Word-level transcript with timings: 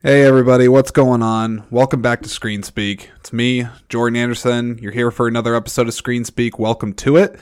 Hey 0.00 0.22
everybody, 0.22 0.68
what's 0.68 0.92
going 0.92 1.24
on? 1.24 1.64
Welcome 1.72 2.00
back 2.02 2.22
to 2.22 2.28
Screen 2.28 2.62
Speak. 2.62 3.10
It's 3.16 3.32
me, 3.32 3.66
Jordan 3.88 4.16
Anderson. 4.16 4.78
You're 4.78 4.92
here 4.92 5.10
for 5.10 5.26
another 5.26 5.56
episode 5.56 5.88
of 5.88 5.94
Screen 5.94 6.24
Speak. 6.24 6.56
Welcome 6.56 6.94
to 6.94 7.16
it. 7.16 7.36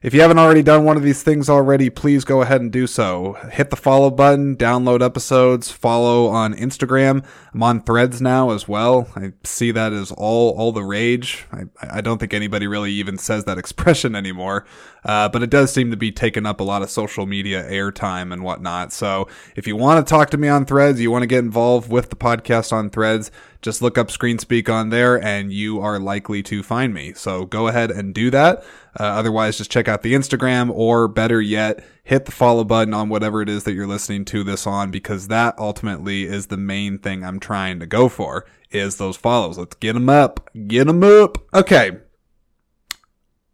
If 0.00 0.14
you 0.14 0.20
haven't 0.20 0.38
already 0.38 0.62
done 0.62 0.84
one 0.84 0.96
of 0.96 1.02
these 1.02 1.24
things 1.24 1.50
already, 1.50 1.90
please 1.90 2.22
go 2.22 2.40
ahead 2.40 2.60
and 2.60 2.70
do 2.70 2.86
so. 2.86 3.32
Hit 3.50 3.70
the 3.70 3.76
follow 3.76 4.12
button, 4.12 4.56
download 4.56 5.04
episodes, 5.04 5.72
follow 5.72 6.28
on 6.28 6.54
Instagram. 6.54 7.24
I'm 7.52 7.64
on 7.64 7.80
threads 7.80 8.22
now 8.22 8.50
as 8.50 8.68
well. 8.68 9.08
I 9.16 9.32
see 9.42 9.72
that 9.72 9.92
as 9.92 10.12
all, 10.12 10.56
all 10.56 10.70
the 10.70 10.84
rage. 10.84 11.46
I, 11.50 11.62
I 11.80 12.00
don't 12.00 12.18
think 12.18 12.32
anybody 12.32 12.68
really 12.68 12.92
even 12.92 13.18
says 13.18 13.44
that 13.46 13.58
expression 13.58 14.14
anymore. 14.14 14.64
Uh, 15.04 15.28
but 15.28 15.42
it 15.42 15.50
does 15.50 15.72
seem 15.72 15.90
to 15.90 15.96
be 15.96 16.12
taking 16.12 16.46
up 16.46 16.60
a 16.60 16.64
lot 16.64 16.82
of 16.82 16.90
social 16.90 17.26
media 17.26 17.68
airtime 17.68 18.32
and 18.32 18.44
whatnot. 18.44 18.92
So 18.92 19.26
if 19.56 19.66
you 19.66 19.74
want 19.74 20.06
to 20.06 20.08
talk 20.08 20.30
to 20.30 20.36
me 20.36 20.46
on 20.46 20.64
threads, 20.64 21.00
you 21.00 21.10
want 21.10 21.24
to 21.24 21.26
get 21.26 21.40
involved 21.40 21.90
with 21.90 22.10
the 22.10 22.16
podcast 22.16 22.72
on 22.72 22.88
threads, 22.88 23.32
just 23.60 23.82
look 23.82 23.98
up 23.98 24.08
ScreenSpeak 24.08 24.72
on 24.72 24.90
there 24.90 25.20
and 25.22 25.52
you 25.52 25.80
are 25.80 25.98
likely 25.98 26.42
to 26.44 26.62
find 26.62 26.94
me. 26.94 27.12
So 27.14 27.44
go 27.44 27.66
ahead 27.68 27.90
and 27.90 28.14
do 28.14 28.30
that. 28.30 28.58
Uh, 28.98 29.02
otherwise, 29.02 29.58
just 29.58 29.70
check 29.70 29.88
out 29.88 30.02
the 30.02 30.14
Instagram 30.14 30.70
or 30.70 31.08
better 31.08 31.40
yet, 31.40 31.84
hit 32.04 32.24
the 32.24 32.32
follow 32.32 32.64
button 32.64 32.94
on 32.94 33.08
whatever 33.08 33.42
it 33.42 33.48
is 33.48 33.64
that 33.64 33.72
you're 33.74 33.86
listening 33.86 34.24
to 34.26 34.44
this 34.44 34.66
on 34.66 34.90
because 34.90 35.28
that 35.28 35.58
ultimately 35.58 36.24
is 36.24 36.46
the 36.46 36.56
main 36.56 36.98
thing 36.98 37.24
I'm 37.24 37.40
trying 37.40 37.80
to 37.80 37.86
go 37.86 38.08
for 38.08 38.46
is 38.70 38.96
those 38.96 39.16
follows. 39.16 39.58
Let's 39.58 39.76
get 39.76 39.94
them 39.94 40.08
up. 40.08 40.48
Get 40.68 40.86
them 40.86 41.02
up. 41.02 41.38
Okay. 41.52 41.98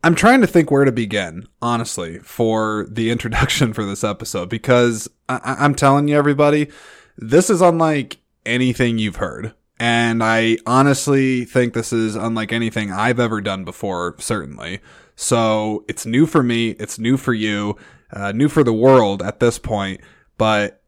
I'm 0.03 0.15
trying 0.15 0.43
to 0.43 0.47
think 0.47 0.71
where 0.71 0.85
to 0.85 0.93
begin, 0.93 1.49
honestly, 1.63 2.19
for 2.19 2.87
the 2.91 3.11
introduction 3.11 3.73
for 3.73 3.85
this 3.87 4.05
episode 4.05 4.51
because 4.51 5.09
I- 5.31 5.57
I'm 5.59 5.75
telling 5.75 6.09
you, 6.09 6.17
everybody, 6.19 6.69
this 7.17 7.49
is 7.49 7.63
unlike 7.63 8.19
anything 8.45 8.99
you've 8.99 9.17
heard. 9.17 9.55
And 9.79 10.23
I 10.23 10.59
honestly 10.67 11.45
think 11.45 11.75
this 11.75 11.93
is 11.93 12.15
unlike 12.15 12.53
anything 12.53 12.93
I've 12.93 13.19
ever 13.19 13.41
done 13.41 13.65
before, 13.65 14.15
certainly. 14.19 14.81
So 15.17 15.85
it's 15.89 16.07
new 16.07 16.27
for 16.27 16.43
me. 16.43 16.71
It's 16.71 16.99
new 16.99 17.17
for 17.17 17.35
you, 17.35 17.77
uh, 18.13 18.33
new 18.33 18.49
for 18.49 18.63
the 18.63 18.73
world 18.73 19.23
at 19.23 19.41
this 19.41 19.59
point, 19.59 20.01
but 20.39 20.83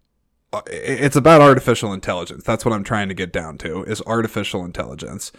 uh, 0.52 0.62
it's 0.66 1.16
about 1.16 1.40
artificial 1.40 1.92
intelligence. 1.92 2.44
That's 2.44 2.64
what 2.64 2.72
I'm 2.72 2.84
trying 2.84 3.08
to 3.08 3.14
get 3.14 3.32
down 3.32 3.58
to 3.58 3.82
is 3.84 4.02
artificial 4.06 4.64
intelligence. 4.64 5.32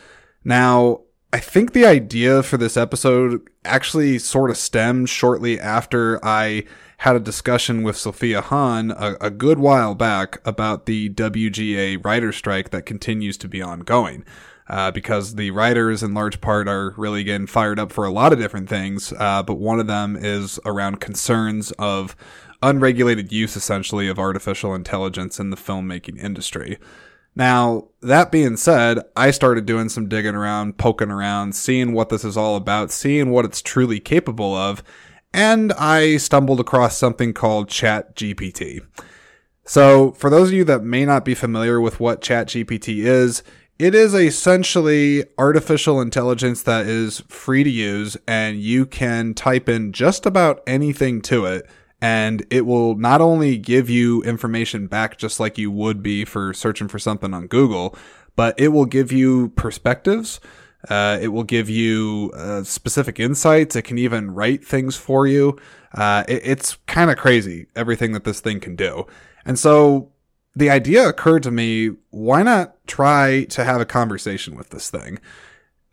Now, 0.44 1.02
I 1.34 1.40
think 1.40 1.74
the 1.74 1.86
idea 1.86 2.42
for 2.42 2.56
this 2.56 2.78
episode 2.78 3.50
actually 3.66 4.18
sort 4.18 4.50
of 4.50 4.58
stemmed 4.58 5.10
shortly 5.10 5.60
after 5.60 6.24
I 6.24 6.64
had 7.00 7.18
a 7.18 7.20
discussion 7.20 7.84
with 7.84 7.98
Sophia 7.98 8.42
Hahn 8.42 8.92
a, 8.92 9.18
a 9.20 9.30
good 9.30 9.60
while 9.60 9.94
back 9.94 10.40
about 10.46 10.86
the 10.86 11.10
WGA 11.10 12.04
writer 12.04 12.32
strike 12.32 12.70
that 12.70 12.86
continues 12.86 13.38
to 13.40 13.50
be 13.50 13.62
ongoing. 13.62 14.24
Uh, 14.70 14.92
because 14.92 15.36
the 15.36 15.50
writers 15.52 16.04
in 16.04 16.14
large 16.14 16.42
part 16.42 16.68
are 16.68 16.94
really 16.98 17.24
getting 17.24 17.48
fired 17.48 17.80
up 17.80 17.90
for 17.90 18.04
a 18.04 18.12
lot 18.12 18.34
of 18.34 18.40
different 18.40 18.68
things, 18.68 19.14
uh, 19.18 19.42
but 19.42 19.54
one 19.54 19.80
of 19.80 19.88
them 19.88 20.18
is 20.18 20.60
around 20.66 21.00
concerns 21.00 21.72
of 21.80 22.18
unregulated 22.62 23.32
use 23.32 23.56
essentially 23.56 24.10
of 24.10 24.20
artificial 24.20 24.76
intelligence 24.76 25.40
in 25.40 25.52
the 25.52 25.56
filmmaking 25.56 26.22
industry. 26.22 26.78
Now, 27.38 27.90
that 28.02 28.32
being 28.32 28.58
said, 28.58 28.98
I 29.16 29.30
started 29.30 29.68
doing 29.68 29.90
some 29.90 30.10
digging 30.10 30.34
around, 30.34 30.80
poking 30.80 31.12
around, 31.12 31.54
seeing 31.54 31.94
what 31.94 32.10
this 32.10 32.26
is 32.26 32.36
all 32.36 32.56
about, 32.56 32.90
seeing 32.90 33.30
what 33.30 33.46
it's 33.46 33.62
truly 33.62 34.00
capable 34.00 34.56
of, 34.56 34.82
and 35.36 35.72
I 35.74 36.18
stumbled 36.18 36.60
across 36.60 36.98
something 36.98 37.36
called 37.36 37.70
ChatGPT. 37.70 38.80
So, 39.66 40.14
for 40.14 40.32
those 40.32 40.48
of 40.48 40.56
you 40.56 40.64
that 40.64 40.84
may 40.84 41.06
not 41.06 41.24
be 41.24 41.36
familiar 41.36 41.80
with 41.80 42.00
what 42.00 42.22
ChatGPT 42.22 43.06
is, 43.06 43.44
it 43.78 43.94
is 43.94 44.16
essentially 44.16 45.24
artificial 45.38 46.02
intelligence 46.02 46.64
that 46.64 46.88
is 46.88 47.20
free 47.28 47.64
to 47.64 47.70
use, 47.70 48.18
and 48.28 48.58
you 48.58 48.88
can 48.88 49.36
type 49.36 49.70
in 49.70 49.92
just 49.92 50.26
about 50.26 50.64
anything 50.66 51.22
to 51.22 51.46
it, 51.46 51.70
and 52.02 52.46
it 52.50 52.66
will 52.66 52.96
not 52.96 53.22
only 53.22 53.58
give 53.58 53.90
you 53.90 54.22
information 54.24 54.88
back 54.88 55.18
just 55.18 55.40
like 55.40 55.58
you 55.58 55.72
would 55.72 56.04
be 56.04 56.26
for 56.26 56.54
searching 56.54 56.88
for 56.88 57.00
something 57.00 57.34
on 57.34 57.48
Google, 57.48 57.96
but 58.36 58.60
it 58.60 58.70
will 58.70 58.86
give 58.86 59.12
you 59.12 59.50
perspectives. 59.50 60.40
Uh, 60.90 61.18
it 61.20 61.30
will 61.30 61.44
give 61.44 61.70
you 61.70 62.32
uh, 62.36 62.64
specific 62.64 63.20
insights. 63.20 63.76
It 63.76 63.82
can 63.82 63.98
even 63.98 64.32
write 64.32 64.64
things 64.64 64.96
for 64.96 65.26
you. 65.26 65.58
Uh, 65.94 66.24
it, 66.28 66.42
it's 66.46 66.78
kind 66.86 67.10
of 67.10 67.18
crazy 67.18 67.68
everything 67.76 68.12
that 68.12 68.24
this 68.24 68.40
thing 68.40 68.60
can 68.60 68.76
do. 68.76 69.08
And 69.44 69.58
so 69.58 70.12
the 70.56 70.70
idea 70.70 71.08
occurred 71.08 71.44
to 71.44 71.52
me 71.52 71.92
why 72.12 72.44
not 72.44 72.76
try 72.88 73.46
to 73.46 73.64
have 73.64 73.82
a 73.82 73.86
conversation 73.86 74.56
with 74.56 74.70
this 74.70 74.90
thing? 74.90 75.20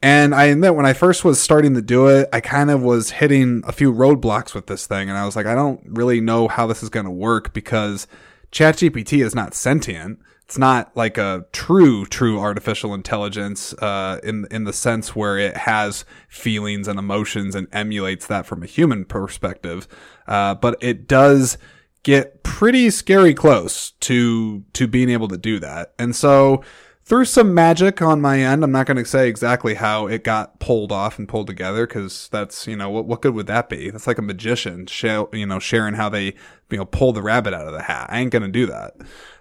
And 0.05 0.35
I 0.35 0.45
admit, 0.45 0.75
when 0.75 0.85
I 0.85 0.93
first 0.93 1.25
was 1.25 1.41
starting 1.41 1.73
to 1.73 1.81
do 1.81 2.09
it, 2.09 2.29
I 2.31 2.43
kind 2.43 2.71
of 2.71 2.83
was 2.83 3.09
hitting 3.09 3.63
a 3.67 3.73
few 3.73 3.91
roadblocks 3.91 4.55
with 4.55 4.67
this 4.67 4.87
thing. 4.87 5.09
And 5.09 5.17
I 5.17 5.25
was 5.25 5.35
like, 5.35 5.47
I 5.47 5.55
don't 5.55 5.81
really 5.87 6.21
know 6.21 6.47
how 6.47 6.67
this 6.67 6.83
is 6.83 6.91
going 6.91 7.07
to 7.07 7.11
work 7.11 7.55
because 7.55 8.07
ChatGPT 8.53 9.25
is 9.25 9.35
not 9.35 9.55
sentient. 9.55 10.21
It's 10.43 10.59
not 10.59 10.95
like 10.95 11.17
a 11.17 11.47
true, 11.53 12.05
true 12.05 12.39
artificial 12.39 12.93
intelligence 12.93 13.73
uh, 13.79 14.21
in 14.23 14.47
in 14.51 14.65
the 14.65 14.75
sense 14.75 15.17
where 15.17 15.39
it 15.39 15.57
has 15.57 16.05
feelings 16.29 16.87
and 16.87 16.99
emotions 16.99 17.55
and 17.55 17.67
emulates 17.73 18.27
that 18.27 18.45
from 18.45 18.63
a 18.63 18.67
human 18.67 19.07
perspective. 19.07 19.89
Uh, 20.29 20.55
but 20.55 20.77
it 20.83 21.09
does 21.09 21.57
get 22.03 22.43
pretty 22.43 22.91
scary 22.91 23.33
close 23.33 23.93
to 24.01 24.65
to 24.75 24.87
being 24.87 25.09
able 25.09 25.29
to 25.29 25.39
do 25.39 25.59
that. 25.61 25.95
And 25.99 26.15
so 26.15 26.63
through 27.05 27.27
some 27.27 27.53
magic 27.53 28.01
on 28.01 28.21
my 28.21 28.41
end, 28.41 28.65
I'm 28.65 28.73
not 28.73 28.87
going 28.87 28.97
to 28.97 29.05
say 29.05 29.29
exactly 29.29 29.75
how 29.75 30.07
it 30.07 30.25
got 30.25 30.59
pulled 30.59 30.91
off 30.91 31.19
and 31.19 31.29
pulled 31.29 31.47
together 31.47 31.87
because 31.87 32.29
that's 32.29 32.67
you 32.67 32.77
know 32.77 32.91
what 32.91 33.07
what 33.07 33.23
good 33.23 33.35
would 33.35 33.47
that 33.47 33.69
be? 33.69 33.91
That's 33.91 34.07
like 34.07 34.19
a 34.19 34.23
magician, 34.23 34.87
share, 34.87 35.27
you 35.33 35.47
know, 35.47 35.59
sharing 35.59 35.95
how 35.95 36.09
they 36.09 36.35
you 36.71 36.79
know 36.79 36.87
pull 36.87 37.13
the 37.13 37.23
rabbit 37.23 37.55
out 37.55 37.67
of 37.67 37.73
the 37.73 37.83
hat. 37.83 38.07
I 38.11 38.21
ain't 38.21 38.31
going 38.31 38.43
to 38.43 38.49
do 38.49 38.67
that, 38.67 38.95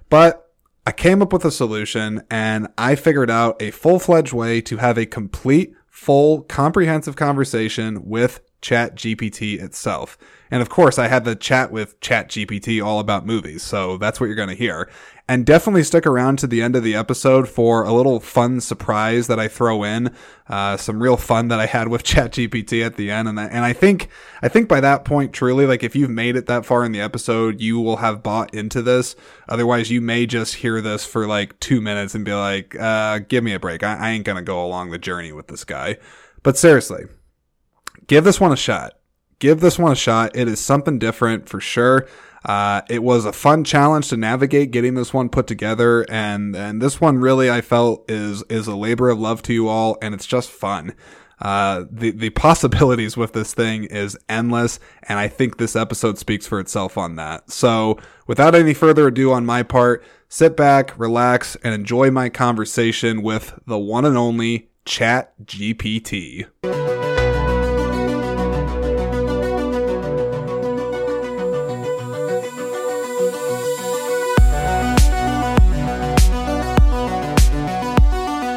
but 0.09 0.51
I 0.85 0.91
came 0.91 1.22
up 1.22 1.31
with 1.31 1.46
a 1.46 1.51
solution 1.51 2.24
and 2.29 2.68
I 2.78 2.96
figured 2.96 3.31
out 3.31 3.62
a 3.62 3.72
full 3.72 4.00
fledged 4.00 4.34
way 4.34 4.59
to 4.62 4.78
have 4.78 4.97
a 4.97 5.06
complete, 5.06 5.74
full, 5.88 6.41
comprehensive 6.41 7.16
conversation 7.16 8.03
with 8.03 8.41
Chat 8.63 8.96
GPT 8.96 9.62
itself. 9.62 10.18
And 10.50 10.62
of 10.62 10.69
course, 10.69 10.97
I 10.97 11.07
had 11.07 11.25
the 11.25 11.35
chat 11.35 11.72
with 11.72 12.00
Chat 12.00 12.29
GPT 12.29 12.84
all 12.84 13.00
about 13.00 13.25
movies, 13.25 13.62
so 13.62 13.97
that's 13.97 14.19
what 14.19 14.28
you're 14.28 14.35
going 14.35 14.50
to 14.50 14.56
hear. 14.56 14.90
And 15.28 15.46
definitely 15.46 15.84
stick 15.84 16.06
around 16.06 16.40
to 16.40 16.47
the 16.47 16.62
end 16.62 16.75
of 16.75 16.84
the 16.84 16.96
episode 16.96 17.50
for 17.50 17.84
a 17.84 17.91
little 17.91 18.19
fun 18.19 18.62
surprise 18.62 19.28
that 19.28 19.40
I 19.40 19.47
throw 19.47 19.84
in, 19.84 20.16
uh, 20.47 20.78
some 20.78 21.01
real 21.01 21.18
fun 21.18 21.47
that 21.50 21.59
I 21.59 21.66
had 21.66 21.88
with 21.88 22.03
Chat 22.03 22.31
GPT 22.31 22.85
at 22.85 22.96
the 22.96 23.12
end. 23.12 23.28
And 23.28 23.40
I, 23.40 23.46
and 23.46 23.66
I 23.66 23.74
think, 23.74 24.09
I 24.41 24.47
think 24.47 24.69
by 24.69 24.80
that 24.80 25.06
point, 25.06 25.34
truly, 25.34 25.66
like 25.66 25.84
if 25.84 25.95
you've 25.95 26.09
made 26.09 26.35
it 26.35 26.45
that 26.45 26.66
far 26.66 26.85
in 26.85 26.91
the 26.91 27.01
episode, 27.01 27.59
you 27.59 27.80
will 27.80 27.97
have 27.97 28.24
bought 28.24 28.53
into 28.53 28.81
this. 28.81 29.16
Otherwise, 29.50 29.91
you 29.91 30.00
may 30.00 30.25
just 30.25 30.56
hear 30.56 30.80
this 30.81 31.06
for 31.06 31.28
like 31.28 31.59
two 31.59 31.81
minutes 31.81 32.16
and 32.16 32.24
be 32.24 32.34
like, 32.34 32.80
uh, 32.80 33.19
give 33.19 33.44
me 33.44 33.53
a 33.53 33.59
break. 33.59 33.84
I, 33.84 33.95
I 33.95 34.09
ain't 34.12 34.25
to 34.25 34.41
go 34.41 34.66
along 34.66 34.91
the 34.91 34.97
journey 34.97 35.31
with 35.31 35.47
this 35.47 35.63
guy. 35.63 35.97
But 36.44 36.57
seriously, 36.57 37.06
give 38.07 38.23
this 38.23 38.39
one 38.39 38.51
a 38.51 38.57
shot. 38.57 38.93
Give 39.39 39.59
this 39.59 39.77
one 39.77 39.91
a 39.91 39.95
shot. 39.95 40.35
It 40.35 40.47
is 40.47 40.59
something 40.59 40.99
different 40.99 41.49
for 41.49 41.59
sure. 41.59 42.07
Uh, 42.45 42.81
it 42.89 43.03
was 43.03 43.25
a 43.25 43.33
fun 43.33 43.63
challenge 43.63 44.09
to 44.09 44.17
navigate 44.17 44.71
getting 44.71 44.95
this 44.95 45.13
one 45.13 45.29
put 45.29 45.47
together, 45.47 46.05
and 46.09 46.55
and 46.55 46.81
this 46.81 46.99
one 46.99 47.17
really 47.19 47.49
I 47.49 47.61
felt 47.61 48.09
is 48.09 48.43
is 48.49 48.67
a 48.67 48.75
labor 48.75 49.09
of 49.09 49.19
love 49.19 49.41
to 49.43 49.53
you 49.53 49.69
all, 49.69 49.97
and 50.01 50.13
it's 50.13 50.25
just 50.25 50.49
fun. 50.49 50.93
Uh, 51.39 51.85
the 51.89 52.11
the 52.11 52.29
possibilities 52.31 53.15
with 53.15 53.33
this 53.33 53.53
thing 53.53 53.85
is 53.85 54.17
endless, 54.27 54.79
and 55.03 55.19
I 55.19 55.29
think 55.29 55.57
this 55.57 55.75
episode 55.75 56.17
speaks 56.17 56.45
for 56.45 56.59
itself 56.59 56.97
on 56.97 57.15
that. 57.15 57.49
So, 57.49 57.97
without 58.27 58.55
any 58.55 58.73
further 58.73 59.07
ado 59.07 59.31
on 59.31 59.45
my 59.45 59.63
part, 59.63 60.03
sit 60.27 60.57
back, 60.57 60.97
relax, 60.99 61.55
and 61.63 61.73
enjoy 61.73 62.11
my 62.11 62.27
conversation 62.29 63.21
with 63.21 63.57
the 63.65 63.79
one 63.79 64.06
and 64.06 64.18
only 64.18 64.69
Chat 64.85 65.33
GPT. 65.45 66.45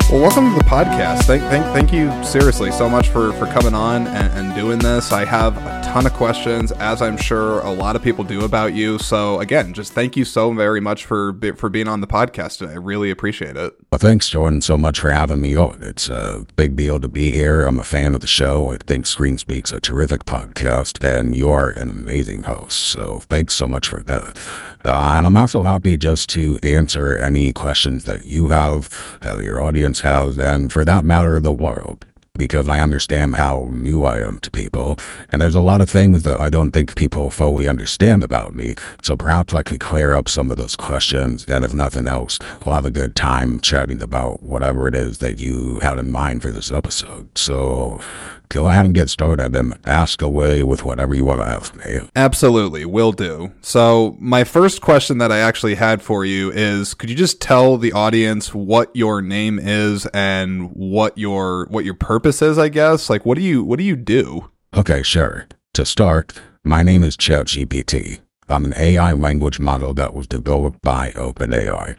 Well, 0.08 0.20
welcome 0.20 0.53
to 0.53 0.58
the 0.58 0.64
podcast. 0.64 1.25
Thank, 1.25 1.43
thank, 1.43 1.64
thank 1.75 1.93
you 1.93 2.08
seriously 2.25 2.70
so 2.70 2.88
much 2.88 3.08
for, 3.08 3.32
for 3.32 3.47
coming 3.47 3.75
on 3.75 4.06
and, 4.06 4.32
and 4.38 4.55
doing 4.55 4.79
this. 4.79 5.11
I 5.11 5.25
have 5.25 5.56
a 5.56 5.82
ton 5.96 6.04
of 6.04 6.12
questions, 6.12 6.72
as 6.72 7.00
I'm 7.00 7.16
sure 7.16 7.60
a 7.60 7.70
lot 7.70 7.96
of 7.96 8.02
people 8.02 8.22
do 8.22 8.44
about 8.44 8.75
you. 8.75 8.98
So 8.98 9.40
again, 9.40 9.72
just 9.72 9.94
thank 9.94 10.14
you 10.14 10.26
so 10.26 10.52
very 10.52 10.78
much 10.78 11.06
for 11.06 11.34
for 11.56 11.70
being 11.70 11.88
on 11.88 12.02
the 12.02 12.06
podcast 12.06 12.58
today. 12.58 12.72
I 12.72 12.76
really 12.76 13.10
appreciate 13.10 13.56
it. 13.56 13.72
Well, 13.90 13.98
thanks, 13.98 14.28
Jordan, 14.28 14.60
so 14.60 14.76
much 14.76 15.00
for 15.00 15.08
having 15.08 15.40
me 15.40 15.56
on. 15.56 15.82
It's 15.82 16.10
a 16.10 16.44
big 16.54 16.76
deal 16.76 17.00
to 17.00 17.08
be 17.08 17.31
here. 17.31 17.62
I'm 17.62 17.78
a 17.78 17.82
fan 17.82 18.14
of 18.14 18.20
the 18.20 18.26
show. 18.26 18.72
I 18.72 18.76
think 18.76 19.06
Screen 19.06 19.38
Speak's 19.38 19.72
a 19.72 19.81
terrific 19.81 20.26
podcast, 20.26 21.02
and 21.02 21.34
you're 21.34 21.70
an 21.70 21.88
amazing 21.88 22.42
host. 22.42 22.76
So 22.78 23.20
thanks 23.31 23.54
so 23.54 23.66
much 23.66 23.88
for 23.88 24.02
that. 24.02 24.37
Uh, 24.84 25.14
and 25.16 25.26
I'm 25.26 25.37
also 25.38 25.62
happy 25.62 25.96
just 25.96 26.28
to 26.31 26.58
answer 26.62 27.16
any 27.16 27.54
questions 27.54 28.04
that 28.04 28.26
you 28.26 28.50
have, 28.50 29.19
that 29.22 29.42
your 29.42 29.62
audience 29.62 30.00
has, 30.00 30.37
and 30.37 30.70
for 30.70 30.84
that 30.84 31.06
matter, 31.06 31.40
the 31.40 31.52
world 31.52 32.04
because 32.37 32.69
I 32.69 32.81
understand 32.81 33.37
how 33.37 33.69
new 33.73 34.05
I 34.05 34.21
am 34.21 34.38
to 34.41 34.50
people. 34.50 34.99
And 35.31 35.43
there's 35.43 35.55
a 35.55 35.61
lot 35.61 35.81
of 35.81 35.91
things 35.91 36.23
that 36.23 36.41
I 36.41 36.50
don't 36.50 36.71
think 36.71 36.97
people 36.97 37.31
fully 37.31 37.69
understand 37.69 38.23
about 38.23 38.55
me. 38.55 38.75
So 39.03 39.17
perhaps 39.17 39.55
I 39.55 39.62
could 39.62 39.81
clear 39.81 40.15
up 40.15 40.29
some 40.29 40.50
of 40.50 40.56
those 40.56 40.77
questions. 40.77 41.44
And 41.47 41.65
if 41.65 41.75
nothing 41.75 42.09
else, 42.09 42.38
we'll 42.65 42.75
have 42.75 42.87
a 42.87 42.91
good 42.91 43.17
time 43.17 43.61
chatting 43.61 44.03
about 44.03 44.43
whatever 44.43 44.88
it 44.88 44.94
is 44.94 45.19
that 45.19 45.38
you 45.38 45.81
had 45.81 45.99
in 45.99 46.11
mind 46.11 46.43
for 46.43 46.50
this 46.50 46.71
episode. 46.71 47.37
So 47.37 48.00
go 48.48 48.69
ahead 48.69 48.84
and 48.84 48.94
get 48.94 49.10
started 49.10 49.54
and 49.54 49.78
ask 49.84 50.22
away 50.22 50.62
with 50.62 50.84
whatever 50.84 51.14
you 51.14 51.25
want 51.25 51.40
to 51.40 51.46
ask 51.46 51.75
me. 51.75 52.08
Absolutely, 52.14 52.84
will 52.84 53.12
do. 53.12 53.52
So, 53.60 54.16
my 54.19 54.44
first 54.44 54.81
question 54.81 55.19
that 55.19 55.32
I 55.32 55.38
actually 55.38 55.76
had 55.76 56.02
for 56.02 56.25
you 56.25 56.50
is 56.50 56.94
could 56.94 57.10
you 57.10 57.16
just 57.16 57.40
tell 57.40 57.76
the 57.76 57.93
audience 57.93 58.54
what 58.54 58.94
your 58.94 59.22
name 59.22 59.58
is 59.58 60.06
and 60.06 60.70
what 60.72 61.16
your 61.16 61.66
what 61.70 61.84
your 61.84 61.94
purpose 61.94 62.43
is, 62.43 62.58
I 62.58 62.69
guess? 62.69 63.10
Like 63.10 63.25
what 63.25 63.37
do 63.37 63.43
you 63.43 63.64
what 63.64 63.78
do 63.78 63.84
you 63.84 63.96
do? 63.96 64.50
Okay, 64.75 65.02
sure. 65.02 65.46
To 65.75 65.84
start, 65.84 66.40
my 66.64 66.82
name 66.82 67.02
is 67.02 67.16
ChatGPT. 67.16 68.20
I'm 68.48 68.64
an 68.64 68.75
AI 68.76 69.12
language 69.12 69.58
model 69.58 69.93
that 69.94 70.14
was 70.14 70.28
developed 70.28 70.81
by 70.81 71.10
OpenAI. 71.10 71.98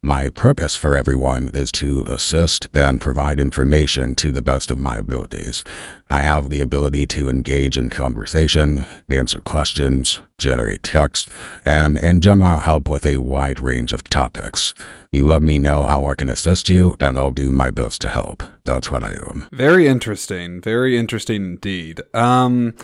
My 0.00 0.28
purpose 0.28 0.76
for 0.76 0.96
everyone 0.96 1.50
is 1.54 1.72
to 1.72 2.04
assist 2.06 2.68
and 2.72 3.00
provide 3.00 3.40
information 3.40 4.14
to 4.16 4.30
the 4.30 4.42
best 4.42 4.70
of 4.70 4.78
my 4.78 4.96
abilities. 4.96 5.64
I 6.08 6.20
have 6.20 6.50
the 6.50 6.60
ability 6.60 7.06
to 7.08 7.28
engage 7.28 7.76
in 7.76 7.90
conversation, 7.90 8.86
answer 9.08 9.40
questions, 9.40 10.20
generate 10.38 10.84
text, 10.84 11.28
and 11.64 11.98
in 11.98 12.20
general 12.20 12.60
help 12.60 12.88
with 12.88 13.04
a 13.04 13.16
wide 13.16 13.58
range 13.58 13.92
of 13.92 14.04
topics. 14.04 14.74
You 15.10 15.26
let 15.26 15.42
me 15.42 15.58
know 15.58 15.82
how 15.82 16.06
I 16.06 16.14
can 16.14 16.28
assist 16.28 16.68
you, 16.68 16.96
and 17.00 17.18
I'll 17.18 17.32
do 17.32 17.50
my 17.50 17.70
best 17.72 18.00
to 18.02 18.08
help. 18.08 18.44
That's 18.64 18.90
what 18.90 19.02
I 19.02 19.14
am. 19.14 19.48
Very 19.52 19.88
interesting. 19.88 20.60
Very 20.60 20.96
interesting 20.96 21.44
indeed. 21.44 22.02
Um, 22.14 22.74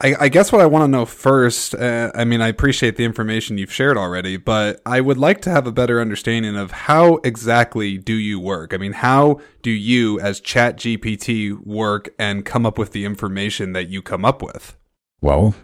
I, 0.00 0.14
I, 0.20 0.28
guess 0.28 0.50
what 0.50 0.60
I 0.60 0.66
want 0.66 0.82
to 0.82 0.88
know 0.88 1.06
first, 1.06 1.74
uh, 1.74 2.10
I 2.14 2.24
mean, 2.24 2.40
I 2.40 2.48
appreciate 2.48 2.96
the 2.96 3.04
information 3.04 3.58
you've 3.58 3.72
shared 3.72 3.96
already, 3.96 4.36
but 4.36 4.80
I 4.84 5.00
would 5.00 5.18
like 5.18 5.40
to 5.42 5.50
have 5.50 5.68
a 5.68 5.72
better 5.72 6.00
understanding 6.00 6.56
of 6.56 6.72
how 6.72 7.16
exactly 7.18 7.96
do 7.96 8.14
you 8.14 8.40
work? 8.40 8.74
I 8.74 8.76
mean, 8.76 8.92
how 8.92 9.40
do 9.62 9.70
you, 9.70 10.18
as 10.18 10.40
ChatGPT 10.40 11.64
work 11.64 12.12
and 12.18 12.44
come 12.44 12.66
up 12.66 12.76
with 12.76 12.90
the 12.90 13.04
information 13.04 13.72
that 13.72 13.88
you 13.88 14.02
come 14.02 14.24
up 14.24 14.42
with? 14.42 14.76
Well, 15.20 15.54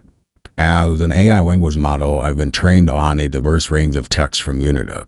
as 0.61 1.01
an 1.01 1.11
AI 1.11 1.41
language 1.41 1.79
model, 1.79 2.21
I've 2.21 2.37
been 2.37 2.53
trained 2.53 2.91
on 2.91 3.19
a 3.19 3.31
diverse 3.31 3.71
range 3.71 3.97
of 3.97 4.11
text 4.11 4.43
from 4.43 4.61
Unidip. 4.61 5.07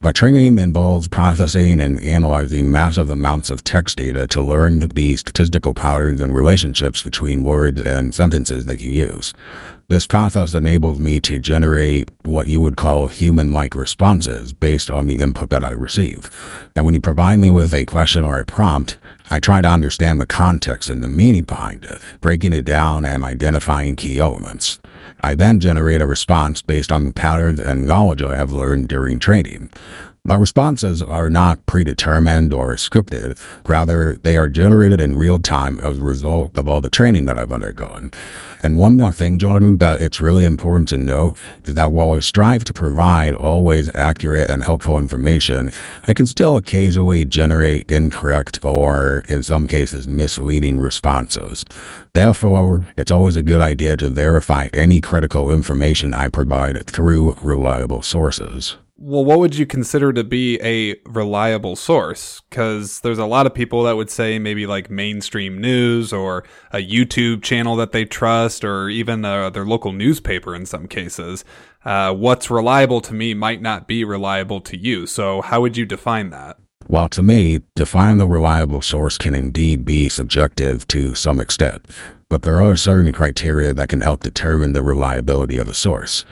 My 0.00 0.10
training 0.10 0.58
involves 0.58 1.06
processing 1.06 1.80
and 1.80 2.00
analyzing 2.02 2.72
massive 2.72 3.08
amounts 3.08 3.50
of 3.50 3.62
text 3.62 3.98
data 3.98 4.26
to 4.26 4.42
learn 4.42 4.80
the 4.80 5.16
statistical 5.16 5.74
patterns 5.74 6.20
and 6.20 6.34
relationships 6.34 7.04
between 7.04 7.44
words 7.44 7.80
and 7.82 8.12
sentences 8.12 8.66
that 8.66 8.80
you 8.80 8.90
use. 8.90 9.32
This 9.90 10.06
process 10.06 10.54
enables 10.54 11.00
me 11.00 11.18
to 11.22 11.40
generate 11.40 12.12
what 12.22 12.46
you 12.46 12.60
would 12.60 12.76
call 12.76 13.08
human-like 13.08 13.74
responses 13.74 14.52
based 14.52 14.88
on 14.88 15.08
the 15.08 15.16
input 15.16 15.50
that 15.50 15.64
I 15.64 15.72
receive. 15.72 16.30
And 16.76 16.84
when 16.84 16.94
you 16.94 17.00
provide 17.00 17.40
me 17.40 17.50
with 17.50 17.74
a 17.74 17.86
question 17.86 18.22
or 18.22 18.38
a 18.38 18.44
prompt, 18.44 18.98
I 19.30 19.40
try 19.40 19.60
to 19.60 19.68
understand 19.68 20.20
the 20.20 20.26
context 20.26 20.90
and 20.90 21.02
the 21.02 21.08
meaning 21.08 21.42
behind 21.42 21.82
it, 21.86 22.00
breaking 22.20 22.52
it 22.52 22.64
down 22.64 23.04
and 23.04 23.24
identifying 23.24 23.96
key 23.96 24.20
elements. 24.20 24.78
I 25.22 25.34
then 25.34 25.58
generate 25.58 26.02
a 26.02 26.06
response 26.06 26.62
based 26.62 26.92
on 26.92 27.06
the 27.06 27.12
patterns 27.12 27.58
and 27.58 27.84
knowledge 27.84 28.22
I 28.22 28.36
have 28.36 28.52
learned 28.52 28.86
during 28.86 29.18
training. 29.18 29.70
My 30.22 30.34
responses 30.34 31.00
are 31.00 31.30
not 31.30 31.64
predetermined 31.64 32.52
or 32.52 32.74
scripted. 32.74 33.40
Rather, 33.66 34.16
they 34.16 34.36
are 34.36 34.48
generated 34.48 35.00
in 35.00 35.16
real 35.16 35.38
time 35.38 35.80
as 35.80 35.98
a 35.98 36.02
result 36.02 36.58
of 36.58 36.68
all 36.68 36.82
the 36.82 36.90
training 36.90 37.24
that 37.24 37.38
I've 37.38 37.50
undergone. 37.50 38.10
And 38.62 38.76
one 38.76 38.98
more 38.98 39.12
thing, 39.12 39.38
Jordan, 39.38 39.78
that 39.78 40.02
it's 40.02 40.20
really 40.20 40.44
important 40.44 40.90
to 40.90 40.98
note 40.98 41.38
is 41.64 41.72
that 41.74 41.92
while 41.92 42.12
I 42.12 42.20
strive 42.20 42.64
to 42.64 42.74
provide 42.74 43.34
always 43.34 43.92
accurate 43.94 44.50
and 44.50 44.62
helpful 44.62 44.98
information, 44.98 45.72
I 46.06 46.12
can 46.12 46.26
still 46.26 46.58
occasionally 46.58 47.24
generate 47.24 47.90
incorrect 47.90 48.62
or, 48.62 49.24
in 49.26 49.42
some 49.42 49.66
cases, 49.66 50.06
misleading 50.06 50.78
responses. 50.78 51.64
Therefore, 52.12 52.84
it's 52.98 53.10
always 53.10 53.36
a 53.36 53.42
good 53.42 53.62
idea 53.62 53.96
to 53.96 54.10
verify 54.10 54.68
any 54.74 55.00
critical 55.00 55.50
information 55.50 56.12
I 56.12 56.28
provide 56.28 56.86
through 56.86 57.38
reliable 57.40 58.02
sources 58.02 58.76
well, 59.02 59.24
what 59.24 59.38
would 59.38 59.56
you 59.56 59.64
consider 59.64 60.12
to 60.12 60.22
be 60.22 60.60
a 60.60 60.94
reliable 61.06 61.74
source? 61.74 62.42
Because 62.50 63.00
there's 63.00 63.18
a 63.18 63.24
lot 63.24 63.46
of 63.46 63.54
people 63.54 63.82
that 63.84 63.96
would 63.96 64.10
say 64.10 64.38
maybe 64.38 64.66
like 64.66 64.90
mainstream 64.90 65.58
news 65.58 66.12
or 66.12 66.44
a 66.70 66.86
YouTube 66.86 67.42
channel 67.42 67.76
that 67.76 67.92
they 67.92 68.04
trust, 68.04 68.62
or 68.62 68.90
even 68.90 69.24
uh, 69.24 69.48
their 69.48 69.64
local 69.64 69.92
newspaper 69.92 70.54
in 70.54 70.66
some 70.66 70.86
cases. 70.86 71.46
Uh, 71.82 72.12
what's 72.12 72.50
reliable 72.50 73.00
to 73.00 73.14
me 73.14 73.32
might 73.32 73.62
not 73.62 73.88
be 73.88 74.04
reliable 74.04 74.60
to 74.60 74.76
you. 74.76 75.06
So, 75.06 75.40
how 75.40 75.62
would 75.62 75.78
you 75.78 75.86
define 75.86 76.28
that? 76.30 76.58
Well, 76.86 77.08
to 77.10 77.22
me, 77.22 77.60
define 77.74 78.18
the 78.18 78.28
reliable 78.28 78.82
source 78.82 79.16
can 79.16 79.34
indeed 79.34 79.86
be 79.86 80.10
subjective 80.10 80.86
to 80.88 81.14
some 81.14 81.40
extent, 81.40 81.86
but 82.28 82.42
there 82.42 82.60
are 82.60 82.76
certain 82.76 83.12
criteria 83.14 83.72
that 83.72 83.88
can 83.88 84.02
help 84.02 84.24
determine 84.24 84.74
the 84.74 84.82
reliability 84.82 85.56
of 85.56 85.68
a 85.68 85.74
source. 85.74 86.26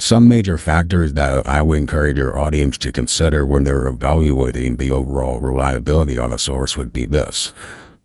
Some 0.00 0.28
major 0.28 0.56
factors 0.56 1.12
that 1.12 1.46
I 1.46 1.60
would 1.60 1.76
encourage 1.76 2.16
your 2.16 2.38
audience 2.38 2.78
to 2.78 2.90
consider 2.90 3.44
when 3.44 3.64
they're 3.64 3.86
evaluating 3.86 4.76
the 4.76 4.90
overall 4.90 5.40
reliability 5.40 6.18
of 6.18 6.32
a 6.32 6.38
source 6.38 6.74
would 6.74 6.90
be 6.90 7.04
this. 7.04 7.52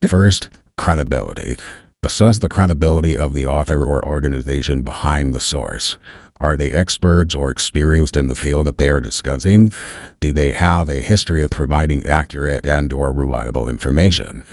First, 0.06 0.50
credibility. 0.78 1.56
Assess 2.04 2.40
the 2.40 2.50
credibility 2.50 3.18
of 3.18 3.32
the 3.32 3.46
author 3.46 3.86
or 3.86 4.06
organization 4.06 4.82
behind 4.82 5.34
the 5.34 5.40
source. 5.40 5.98
Are 6.42 6.58
they 6.58 6.74
experts 6.74 7.34
or 7.34 7.50
experienced 7.50 8.18
in 8.18 8.28
the 8.28 8.36
field 8.36 8.68
that 8.68 8.78
they 8.78 8.90
are 8.90 9.00
discussing? 9.00 9.72
Do 10.20 10.34
they 10.34 10.52
have 10.52 10.90
a 10.90 10.96
history 10.96 11.44
of 11.44 11.52
providing 11.52 12.06
accurate 12.06 12.66
and 12.66 12.92
or 12.92 13.14
reliable 13.14 13.70
information? 13.70 14.44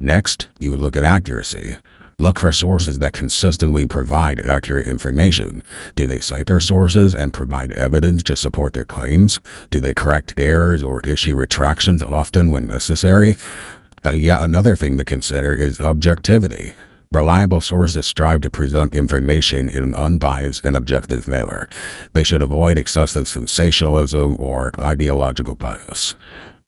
Next, 0.00 0.48
you 0.58 0.76
look 0.76 0.96
at 0.96 1.04
accuracy. 1.04 1.76
Look 2.20 2.40
for 2.40 2.50
sources 2.50 2.98
that 2.98 3.12
consistently 3.12 3.86
provide 3.86 4.40
accurate 4.40 4.88
information. 4.88 5.62
Do 5.94 6.08
they 6.08 6.18
cite 6.18 6.46
their 6.46 6.58
sources 6.58 7.14
and 7.14 7.32
provide 7.32 7.70
evidence 7.70 8.24
to 8.24 8.34
support 8.34 8.72
their 8.72 8.84
claims? 8.84 9.38
Do 9.70 9.78
they 9.78 9.94
correct 9.94 10.34
errors 10.36 10.82
or 10.82 11.00
issue 11.02 11.36
retractions 11.36 12.02
often 12.02 12.50
when 12.50 12.66
necessary? 12.66 13.36
Uh, 14.04 14.10
yet 14.10 14.42
another 14.42 14.74
thing 14.74 14.98
to 14.98 15.04
consider 15.04 15.54
is 15.54 15.80
objectivity. 15.80 16.72
Reliable 17.12 17.60
sources 17.60 18.04
strive 18.04 18.40
to 18.40 18.50
present 18.50 18.96
information 18.96 19.68
in 19.68 19.84
an 19.84 19.94
unbiased 19.94 20.64
and 20.64 20.76
objective 20.76 21.28
manner. 21.28 21.68
They 22.14 22.24
should 22.24 22.42
avoid 22.42 22.78
excessive 22.78 23.28
sensationalism 23.28 24.36
or 24.40 24.72
ideological 24.80 25.54
bias. 25.54 26.16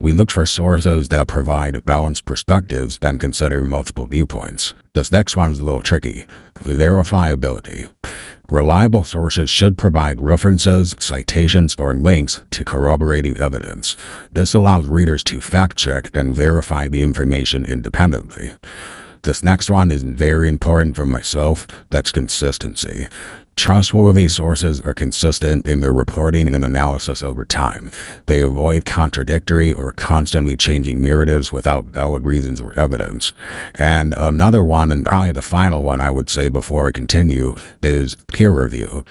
We 0.03 0.13
look 0.13 0.31
for 0.31 0.47
sources 0.47 1.11
that 1.11 1.29
provide 1.29 1.85
balanced 1.85 2.25
perspectives 2.25 2.99
and 3.03 3.21
consider 3.21 3.61
multiple 3.61 4.07
viewpoints. 4.07 4.73
This 4.95 5.13
next 5.13 5.37
one 5.37 5.53
is 5.53 5.61
a 5.61 5.65
little 5.65 5.83
tricky. 5.83 6.25
Verifiability. 6.55 7.91
Reliable 8.49 9.05
sources 9.05 9.51
should 9.51 9.77
provide 9.77 10.23
references, 10.23 10.97
citations, 10.99 11.77
or 11.79 11.93
links 11.93 12.41
to 12.51 12.65
corroborating 12.65 13.37
evidence. 13.37 13.95
This 14.33 14.55
allows 14.55 14.87
readers 14.87 15.23
to 15.25 15.39
fact 15.43 15.77
check 15.77 16.09
and 16.17 16.35
verify 16.35 16.89
the 16.89 17.03
information 17.03 17.67
independently. 17.67 18.53
This 19.23 19.43
next 19.43 19.69
one 19.69 19.91
is 19.91 20.03
very 20.03 20.49
important 20.49 20.97
for 20.97 21.05
myself. 21.05 21.67
That's 21.91 22.11
consistency. 22.11 23.07
Trustworthy 23.61 24.27
sources 24.27 24.81
are 24.81 24.95
consistent 24.95 25.67
in 25.69 25.81
their 25.81 25.93
reporting 25.93 26.55
and 26.55 26.65
analysis 26.65 27.23
over 27.23 27.45
time. 27.45 27.91
They 28.25 28.41
avoid 28.41 28.87
contradictory 28.87 29.71
or 29.71 29.93
constantly 29.93 30.57
changing 30.57 31.03
narratives 31.03 31.53
without 31.53 31.85
valid 31.85 32.25
reasons 32.25 32.63
or 32.63 32.73
evidence. 32.81 33.35
And 33.75 34.15
another 34.17 34.65
one, 34.65 34.91
and 34.91 35.05
probably 35.05 35.33
the 35.33 35.43
final 35.43 35.83
one 35.83 36.01
I 36.01 36.11
would 36.11 36.31
say 36.31 36.49
before 36.49 36.89
I 36.89 36.93
continue, 36.93 37.55
is 37.83 38.17
peer 38.29 38.51
review. 38.51 39.05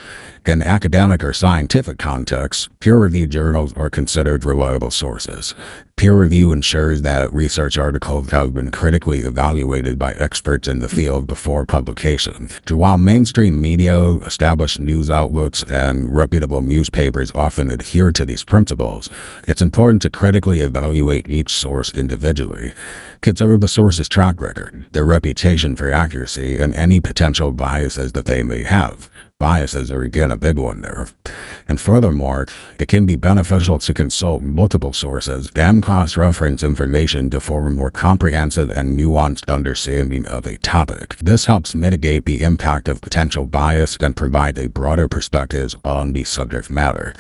In 0.49 0.63
academic 0.63 1.23
or 1.23 1.31
scientific 1.31 1.99
contexts, 1.99 2.69
peer-reviewed 2.79 3.29
journals 3.29 3.71
are 3.73 3.91
considered 3.91 4.43
reliable 4.43 4.89
sources. 4.89 5.53
Peer 5.95 6.15
review 6.15 6.51
ensures 6.51 7.03
that 7.03 7.31
research 7.31 7.77
articles 7.77 8.31
have 8.31 8.55
been 8.55 8.71
critically 8.71 9.19
evaluated 9.19 9.99
by 9.99 10.13
experts 10.13 10.67
in 10.67 10.79
the 10.79 10.89
field 10.89 11.27
before 11.27 11.67
publication. 11.67 12.49
While 12.67 12.97
mainstream 12.97 13.61
media, 13.61 14.15
established 14.21 14.79
news 14.79 15.11
outlets, 15.11 15.61
and 15.65 16.15
reputable 16.15 16.61
newspapers 16.61 17.31
often 17.35 17.69
adhere 17.69 18.11
to 18.13 18.25
these 18.25 18.43
principles, 18.43 19.07
it's 19.47 19.61
important 19.61 20.01
to 20.01 20.09
critically 20.09 20.61
evaluate 20.61 21.29
each 21.29 21.51
source 21.51 21.93
individually. 21.93 22.73
Consider 23.21 23.59
the 23.59 23.67
source's 23.67 24.09
track 24.09 24.41
record, 24.41 24.87
their 24.93 25.05
reputation 25.05 25.75
for 25.75 25.91
accuracy, 25.91 26.57
and 26.57 26.73
any 26.73 26.99
potential 26.99 27.51
biases 27.51 28.13
that 28.13 28.25
they 28.25 28.41
may 28.41 28.63
have 28.63 29.11
biases 29.39 29.89
are 29.89 30.01
again 30.01 30.31
a 30.31 30.37
big 30.37 30.57
one 30.57 30.81
there. 30.81 31.07
And 31.65 31.79
furthermore, 31.79 32.45
it 32.77 32.89
can 32.89 33.05
be 33.05 33.15
beneficial 33.15 33.79
to 33.79 33.93
consult 33.93 34.41
multiple 34.41 34.91
sources 34.91 35.49
and 35.55 35.81
cross-reference 35.81 36.61
information 36.61 37.29
to 37.29 37.39
form 37.39 37.67
a 37.67 37.69
more 37.69 37.89
comprehensive 37.89 38.69
and 38.69 38.99
nuanced 38.99 39.47
understanding 39.47 40.25
of 40.25 40.45
a 40.45 40.57
topic. 40.57 41.15
This 41.19 41.45
helps 41.45 41.73
mitigate 41.73 42.25
the 42.25 42.43
impact 42.43 42.89
of 42.89 42.99
potential 42.99 43.45
bias 43.45 43.95
and 44.01 44.13
provide 44.13 44.57
a 44.57 44.67
broader 44.67 45.07
perspective 45.07 45.73
on 45.85 46.11
the 46.11 46.25
subject 46.25 46.69
matter. 46.69 47.13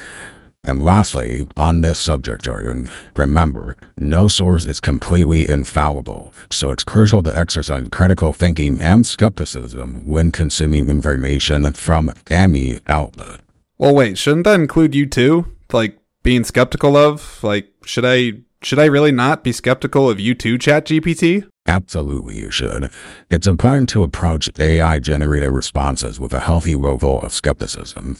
And 0.63 0.83
lastly, 0.83 1.47
on 1.55 1.81
this 1.81 1.99
subject 1.99 2.43
Jordan, 2.43 2.89
remember, 3.15 3.77
no 3.97 4.27
source 4.27 4.65
is 4.65 4.79
completely 4.79 5.49
infallible, 5.49 6.33
so 6.51 6.71
it's 6.71 6.83
crucial 6.83 7.23
to 7.23 7.37
exercise 7.37 7.87
critical 7.91 8.33
thinking 8.33 8.81
and 8.81 9.05
skepticism 9.05 10.05
when 10.05 10.31
consuming 10.31 10.89
information 10.89 11.71
from 11.73 12.11
any 12.29 12.79
outlet. 12.87 13.39
Well, 13.77 13.95
wait, 13.95 14.17
shouldn't 14.17 14.43
that 14.43 14.59
include 14.59 14.93
you 14.93 15.05
too? 15.05 15.45
Like 15.71 15.97
being 16.23 16.43
skeptical 16.43 16.97
of? 16.97 17.41
Like, 17.41 17.69
should 17.85 18.05
I 18.05 18.33
should 18.61 18.79
I 18.79 18.85
really 18.85 19.13
not 19.13 19.43
be 19.43 19.53
skeptical 19.53 20.09
of 20.09 20.19
you 20.19 20.35
too, 20.35 20.57
ChatGPT? 20.57 21.47
Absolutely, 21.65 22.37
you 22.37 22.51
should. 22.51 22.89
It's 23.29 23.47
important 23.47 23.89
to 23.89 24.03
approach 24.03 24.49
AI 24.59 24.99
generated 24.99 25.51
responses 25.51 26.19
with 26.19 26.33
a 26.33 26.39
healthy 26.39 26.75
level 26.75 27.21
of 27.21 27.31
skepticism. 27.31 28.17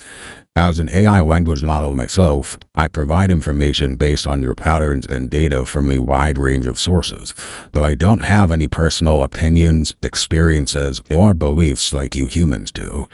As 0.56 0.78
an 0.78 0.90
AI 0.90 1.22
language 1.22 1.64
model 1.64 1.96
myself, 1.96 2.58
I 2.76 2.90
provide 2.90 3.32
information 3.32 3.96
based 3.96 4.28
on 4.28 4.42
your 4.42 4.56
patterns 4.56 5.06
and 5.06 5.30
data 5.30 5.66
from 5.66 5.90
a 5.90 6.00
wide 6.00 6.38
range 6.38 6.66
of 6.66 6.78
sources, 6.78 7.34
though 7.72 7.86
I 7.86 7.96
don't 7.96 8.24
have 8.24 8.52
any 8.52 8.68
personal 8.68 9.24
opinions, 9.24 9.96
experiences, 10.04 11.02
or 11.10 11.34
beliefs 11.34 11.94
like 11.94 12.16
you 12.16 12.26
humans 12.26 12.72
do. 12.72 13.08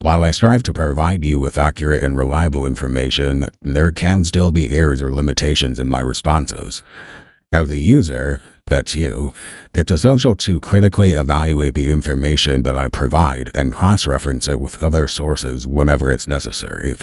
While 0.00 0.24
I 0.24 0.32
strive 0.32 0.62
to 0.64 0.72
provide 0.72 1.24
you 1.24 1.38
with 1.38 1.58
accurate 1.58 2.02
and 2.02 2.16
reliable 2.16 2.66
information, 2.66 3.46
there 3.62 3.92
can 3.92 4.24
still 4.24 4.50
be 4.50 4.70
errors 4.70 5.00
or 5.00 5.14
limitations 5.14 5.78
in 5.78 5.88
my 5.88 6.00
responses. 6.00 6.82
As 7.52 7.70
a 7.70 7.76
user, 7.76 8.40
that's 8.70 8.94
you. 8.94 9.34
It's 9.74 9.92
essential 9.92 10.34
to 10.36 10.58
critically 10.60 11.12
evaluate 11.12 11.74
the 11.74 11.90
information 11.90 12.62
that 12.62 12.78
I 12.78 12.88
provide 12.88 13.50
and 13.54 13.74
cross-reference 13.74 14.48
it 14.48 14.58
with 14.60 14.82
other 14.82 15.06
sources 15.06 15.66
whenever 15.66 16.10
it's 16.10 16.26
necessary. 16.26 16.94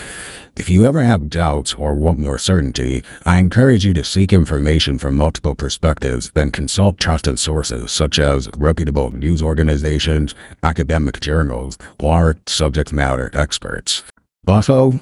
If 0.56 0.70
you 0.70 0.88
ever 0.88 1.04
have 1.04 1.30
doubts 1.30 1.76
or 1.76 1.94
want 1.94 2.18
more 2.18 2.40
certainty, 2.40 3.04
I 3.26 3.38
encourage 3.38 3.86
you 3.86 3.94
to 3.94 4.04
seek 4.04 4.34
information 4.34 4.98
from 4.98 5.16
multiple 5.16 5.54
perspectives 5.54 6.32
and 6.36 6.52
consult 6.52 6.98
trusted 6.98 7.38
sources 7.38 7.92
such 7.92 8.18
as 8.18 8.50
reputable 8.58 9.12
news 9.12 9.44
organizations, 9.44 10.34
academic 10.64 11.20
journals, 11.20 11.78
or 12.02 12.38
subject 12.48 12.92
matter 12.92 13.30
experts. 13.34 14.04
Also, 14.48 15.00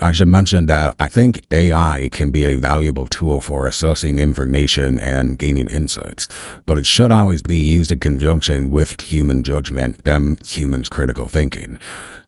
I 0.00 0.12
should 0.12 0.28
mention 0.28 0.66
that 0.66 0.94
I 1.00 1.08
think 1.08 1.44
AI 1.50 2.08
can 2.12 2.30
be 2.30 2.44
a 2.44 2.54
valuable 2.54 3.06
tool 3.08 3.40
for 3.40 3.66
assessing 3.66 4.20
information 4.20 4.98
and 5.00 5.38
gaining 5.38 5.68
insights, 5.68 6.28
but 6.66 6.78
it 6.78 6.86
should 6.86 7.10
always 7.10 7.42
be 7.42 7.58
used 7.58 7.90
in 7.90 7.98
conjunction 7.98 8.70
with 8.70 9.00
human 9.00 9.42
judgment 9.42 10.00
and 10.06 10.44
humans' 10.46 10.88
critical 10.88 11.26
thinking. 11.26 11.80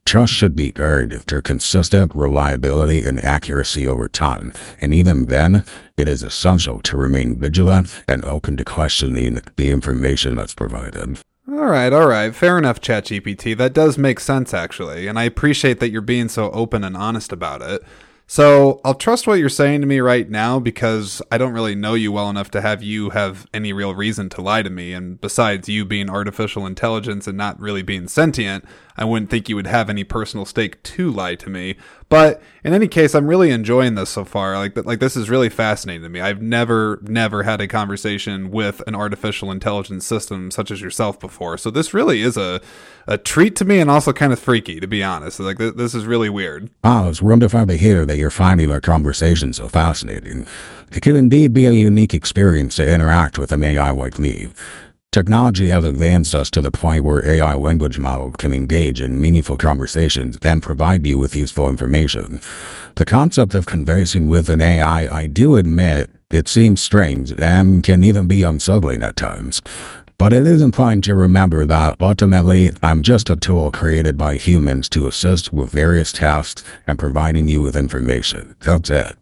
Trust 0.04 0.32
should 0.32 0.56
be 0.56 0.72
earned 0.78 1.22
through 1.22 1.42
consistent 1.42 2.12
reliability 2.14 3.04
and 3.04 3.22
accuracy 3.24 3.86
over 3.86 4.08
time, 4.08 4.52
and 4.80 4.92
even 4.92 5.26
then, 5.26 5.64
it 5.96 6.08
is 6.08 6.24
essential 6.24 6.80
to 6.80 6.96
remain 6.96 7.38
vigilant 7.38 8.02
and 8.08 8.24
open 8.24 8.56
to 8.56 8.64
questioning 8.64 9.40
the 9.54 9.70
information 9.70 10.34
that's 10.34 10.54
provided. 10.54 11.20
All 11.52 11.66
right, 11.66 11.92
all 11.92 12.06
right. 12.06 12.32
Fair 12.32 12.58
enough, 12.58 12.80
ChatGPT. 12.80 13.56
That 13.56 13.72
does 13.72 13.98
make 13.98 14.20
sense, 14.20 14.54
actually. 14.54 15.08
And 15.08 15.18
I 15.18 15.24
appreciate 15.24 15.80
that 15.80 15.90
you're 15.90 16.00
being 16.00 16.28
so 16.28 16.48
open 16.52 16.84
and 16.84 16.96
honest 16.96 17.32
about 17.32 17.60
it. 17.60 17.82
So 18.28 18.80
I'll 18.84 18.94
trust 18.94 19.26
what 19.26 19.40
you're 19.40 19.48
saying 19.48 19.80
to 19.80 19.86
me 19.88 19.98
right 19.98 20.30
now 20.30 20.60
because 20.60 21.20
I 21.32 21.38
don't 21.38 21.52
really 21.52 21.74
know 21.74 21.94
you 21.94 22.12
well 22.12 22.30
enough 22.30 22.52
to 22.52 22.60
have 22.60 22.84
you 22.84 23.10
have 23.10 23.48
any 23.52 23.72
real 23.72 23.96
reason 23.96 24.28
to 24.28 24.40
lie 24.40 24.62
to 24.62 24.70
me. 24.70 24.92
And 24.92 25.20
besides 25.20 25.68
you 25.68 25.84
being 25.84 26.08
artificial 26.08 26.66
intelligence 26.66 27.26
and 27.26 27.36
not 27.36 27.58
really 27.58 27.82
being 27.82 28.06
sentient, 28.06 28.64
I 28.96 29.04
wouldn't 29.04 29.28
think 29.28 29.48
you 29.48 29.56
would 29.56 29.66
have 29.66 29.90
any 29.90 30.04
personal 30.04 30.46
stake 30.46 30.80
to 30.84 31.10
lie 31.10 31.34
to 31.34 31.50
me. 31.50 31.74
But 32.10 32.42
in 32.64 32.74
any 32.74 32.88
case, 32.88 33.14
I'm 33.14 33.28
really 33.28 33.50
enjoying 33.50 33.94
this 33.94 34.10
so 34.10 34.24
far. 34.24 34.58
Like, 34.58 34.76
like 34.84 34.98
this 34.98 35.16
is 35.16 35.30
really 35.30 35.48
fascinating 35.48 36.02
to 36.02 36.08
me. 36.08 36.20
I've 36.20 36.42
never, 36.42 36.98
never 37.02 37.44
had 37.44 37.60
a 37.60 37.68
conversation 37.68 38.50
with 38.50 38.82
an 38.88 38.96
artificial 38.96 39.52
intelligence 39.52 40.04
system 40.04 40.50
such 40.50 40.72
as 40.72 40.80
yourself 40.80 41.20
before. 41.20 41.56
So 41.56 41.70
this 41.70 41.94
really 41.94 42.22
is 42.22 42.36
a, 42.36 42.60
a 43.06 43.16
treat 43.16 43.54
to 43.56 43.64
me 43.64 43.78
and 43.78 43.88
also 43.88 44.12
kind 44.12 44.32
of 44.32 44.40
freaky, 44.40 44.80
to 44.80 44.88
be 44.88 45.04
honest. 45.04 45.38
Like, 45.38 45.58
th- 45.58 45.74
this 45.74 45.94
is 45.94 46.04
really 46.04 46.28
weird. 46.28 46.68
Oh, 46.82 47.08
it's 47.08 47.22
wonderful 47.22 47.64
to 47.64 47.76
hear 47.76 48.04
that 48.04 48.18
you're 48.18 48.30
finding 48.30 48.72
our 48.72 48.80
conversation 48.80 49.52
so 49.52 49.68
fascinating. 49.68 50.48
It 50.90 51.02
can 51.02 51.14
indeed 51.14 51.52
be 51.52 51.66
a 51.66 51.72
unique 51.72 52.12
experience 52.12 52.74
to 52.76 52.92
interact 52.92 53.38
with 53.38 53.52
an 53.52 53.62
AI 53.62 53.90
like 53.90 54.18
me. 54.18 54.48
Technology 55.12 55.70
has 55.70 55.84
advanced 55.84 56.36
us 56.36 56.50
to 56.50 56.60
the 56.60 56.70
point 56.70 57.02
where 57.02 57.26
AI 57.26 57.54
language 57.54 57.98
models 57.98 58.36
can 58.38 58.52
engage 58.52 59.00
in 59.00 59.20
meaningful 59.20 59.56
conversations 59.56 60.38
and 60.42 60.62
provide 60.62 61.04
you 61.04 61.18
with 61.18 61.34
useful 61.34 61.68
information. 61.68 62.40
The 62.94 63.04
concept 63.04 63.56
of 63.56 63.66
conversing 63.66 64.28
with 64.28 64.48
an 64.48 64.60
AI, 64.60 65.12
I 65.12 65.26
do 65.26 65.56
admit, 65.56 66.10
it 66.30 66.46
seems 66.46 66.80
strange 66.80 67.32
and 67.32 67.82
can 67.82 68.04
even 68.04 68.28
be 68.28 68.44
unsettling 68.44 69.02
at 69.02 69.16
times. 69.16 69.60
But 70.16 70.32
it 70.32 70.46
is 70.46 70.62
important 70.62 71.02
to 71.04 71.16
remember 71.16 71.66
that 71.66 71.96
ultimately, 72.00 72.70
I'm 72.80 73.02
just 73.02 73.30
a 73.30 73.34
tool 73.34 73.72
created 73.72 74.16
by 74.16 74.36
humans 74.36 74.88
to 74.90 75.08
assist 75.08 75.52
with 75.52 75.72
various 75.72 76.12
tasks 76.12 76.62
and 76.86 77.00
providing 77.00 77.48
you 77.48 77.62
with 77.62 77.74
information. 77.74 78.54
That's 78.60 78.90
it. 78.90 79.16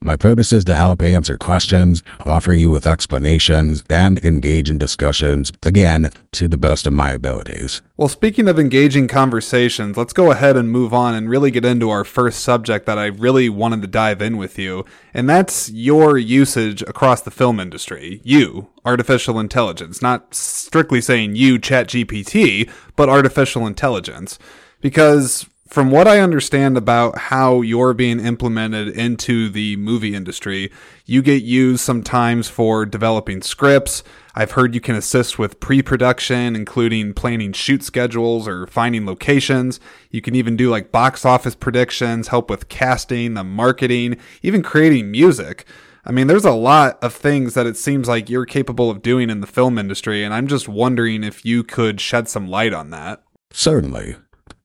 My 0.00 0.16
purpose 0.16 0.52
is 0.52 0.64
to 0.66 0.76
help 0.76 1.02
answer 1.02 1.36
questions, 1.36 2.04
offer 2.24 2.52
you 2.52 2.70
with 2.70 2.86
explanations, 2.86 3.82
and 3.90 4.24
engage 4.24 4.70
in 4.70 4.78
discussions, 4.78 5.52
again, 5.64 6.10
to 6.32 6.46
the 6.46 6.56
best 6.56 6.86
of 6.86 6.92
my 6.92 7.10
abilities. 7.10 7.82
Well, 7.96 8.08
speaking 8.08 8.46
of 8.48 8.60
engaging 8.60 9.08
conversations, 9.08 9.96
let's 9.96 10.12
go 10.12 10.30
ahead 10.30 10.56
and 10.56 10.70
move 10.70 10.94
on 10.94 11.14
and 11.14 11.28
really 11.28 11.50
get 11.50 11.64
into 11.64 11.90
our 11.90 12.04
first 12.04 12.40
subject 12.40 12.86
that 12.86 12.96
I 12.96 13.06
really 13.06 13.48
wanted 13.48 13.82
to 13.82 13.88
dive 13.88 14.22
in 14.22 14.36
with 14.36 14.56
you, 14.56 14.84
and 15.12 15.28
that's 15.28 15.68
your 15.70 16.16
usage 16.16 16.82
across 16.82 17.20
the 17.20 17.32
film 17.32 17.58
industry. 17.58 18.20
You, 18.22 18.68
artificial 18.84 19.40
intelligence, 19.40 20.00
not 20.00 20.32
strictly 20.32 21.00
saying 21.00 21.34
you, 21.34 21.58
ChatGPT, 21.58 22.70
but 22.94 23.08
artificial 23.08 23.66
intelligence. 23.66 24.38
Because 24.80 25.48
from 25.68 25.90
what 25.90 26.08
I 26.08 26.20
understand 26.20 26.78
about 26.78 27.18
how 27.18 27.60
you're 27.60 27.92
being 27.92 28.20
implemented 28.20 28.88
into 28.88 29.50
the 29.50 29.76
movie 29.76 30.14
industry, 30.14 30.72
you 31.04 31.20
get 31.20 31.42
used 31.42 31.82
sometimes 31.82 32.48
for 32.48 32.86
developing 32.86 33.42
scripts. 33.42 34.02
I've 34.34 34.52
heard 34.52 34.74
you 34.74 34.80
can 34.80 34.94
assist 34.94 35.38
with 35.38 35.60
pre 35.60 35.82
production, 35.82 36.56
including 36.56 37.12
planning 37.12 37.52
shoot 37.52 37.82
schedules 37.82 38.48
or 38.48 38.66
finding 38.66 39.04
locations. 39.04 39.78
You 40.10 40.22
can 40.22 40.34
even 40.34 40.56
do 40.56 40.70
like 40.70 40.90
box 40.90 41.26
office 41.26 41.54
predictions, 41.54 42.28
help 42.28 42.48
with 42.48 42.70
casting, 42.70 43.34
the 43.34 43.44
marketing, 43.44 44.16
even 44.42 44.62
creating 44.62 45.10
music. 45.10 45.66
I 46.04 46.12
mean, 46.12 46.28
there's 46.28 46.46
a 46.46 46.52
lot 46.52 46.98
of 47.02 47.12
things 47.12 47.52
that 47.52 47.66
it 47.66 47.76
seems 47.76 48.08
like 48.08 48.30
you're 48.30 48.46
capable 48.46 48.90
of 48.90 49.02
doing 49.02 49.28
in 49.28 49.42
the 49.42 49.46
film 49.46 49.76
industry, 49.76 50.24
and 50.24 50.32
I'm 50.32 50.46
just 50.46 50.66
wondering 50.66 51.22
if 51.22 51.44
you 51.44 51.62
could 51.62 52.00
shed 52.00 52.28
some 52.28 52.48
light 52.48 52.72
on 52.72 52.88
that. 52.90 53.22
Certainly. 53.50 54.16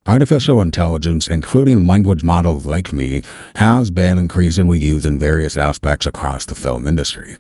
Artificial 0.06 0.60
intelligence, 0.62 1.30
including 1.30 1.88
language 1.88 2.26
models 2.26 2.66
like 2.66 2.92
me, 2.92 3.22
has 3.56 3.90
been 3.90 4.18
increasingly 4.18 4.78
used 4.78 5.06
in 5.06 5.18
various 5.18 5.56
aspects 5.56 6.06
across 6.06 6.46
the 6.46 6.56
film 6.56 6.86
industry. 6.88 7.38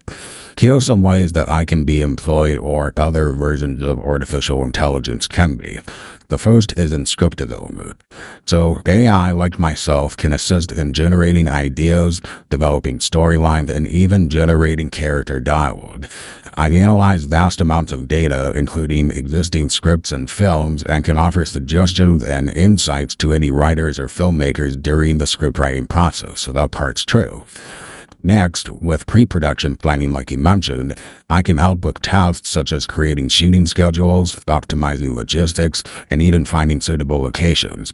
Here 0.57 0.75
are 0.75 0.81
some 0.81 1.01
ways 1.01 1.33
that 1.33 1.49
I 1.49 1.65
can 1.65 1.83
be 1.83 2.01
employed 2.01 2.57
or 2.59 2.93
other 2.97 3.31
versions 3.31 3.81
of 3.81 3.99
artificial 3.99 4.63
intelligence 4.63 5.27
can 5.27 5.55
be. 5.55 5.79
The 6.29 6.37
first 6.37 6.77
is 6.77 6.91
in 6.91 7.05
script 7.05 7.37
development. 7.37 8.01
So 8.45 8.81
AI, 8.87 9.31
like 9.31 9.59
myself, 9.59 10.15
can 10.15 10.33
assist 10.33 10.71
in 10.71 10.93
generating 10.93 11.47
ideas, 11.47 12.21
developing 12.49 12.99
storylines, 12.99 13.69
and 13.69 13.87
even 13.87 14.29
generating 14.29 14.89
character 14.89 15.39
dialogue. 15.39 16.07
I 16.55 16.69
analyze 16.69 17.25
vast 17.25 17.61
amounts 17.61 17.91
of 17.91 18.07
data, 18.07 18.51
including 18.55 19.11
existing 19.11 19.69
scripts 19.69 20.11
and 20.11 20.29
films, 20.29 20.83
and 20.83 21.03
can 21.03 21.17
offer 21.17 21.45
suggestions 21.45 22.23
and 22.23 22.49
insights 22.49 23.15
to 23.17 23.33
any 23.33 23.51
writers 23.51 23.99
or 23.99 24.07
filmmakers 24.07 24.81
during 24.81 25.17
the 25.17 25.27
script 25.27 25.59
writing 25.59 25.87
process. 25.87 26.41
So 26.41 26.51
that 26.53 26.71
part's 26.71 27.05
true. 27.05 27.43
Next, 28.25 28.69
with 28.69 29.05
pre-production 29.05 29.75
planning 29.75 30.13
like 30.13 30.31
you 30.31 30.37
mentioned, 30.37 30.97
I 31.29 31.41
can 31.41 31.57
help 31.57 31.83
with 31.83 32.01
tasks 32.01 32.47
such 32.47 32.71
as 32.71 32.87
creating 32.87 33.27
shooting 33.27 33.65
schedules, 33.65 34.33
optimizing 34.45 35.13
logistics, 35.13 35.83
and 36.09 36.21
even 36.21 36.45
finding 36.45 36.79
suitable 36.79 37.21
locations. 37.21 37.91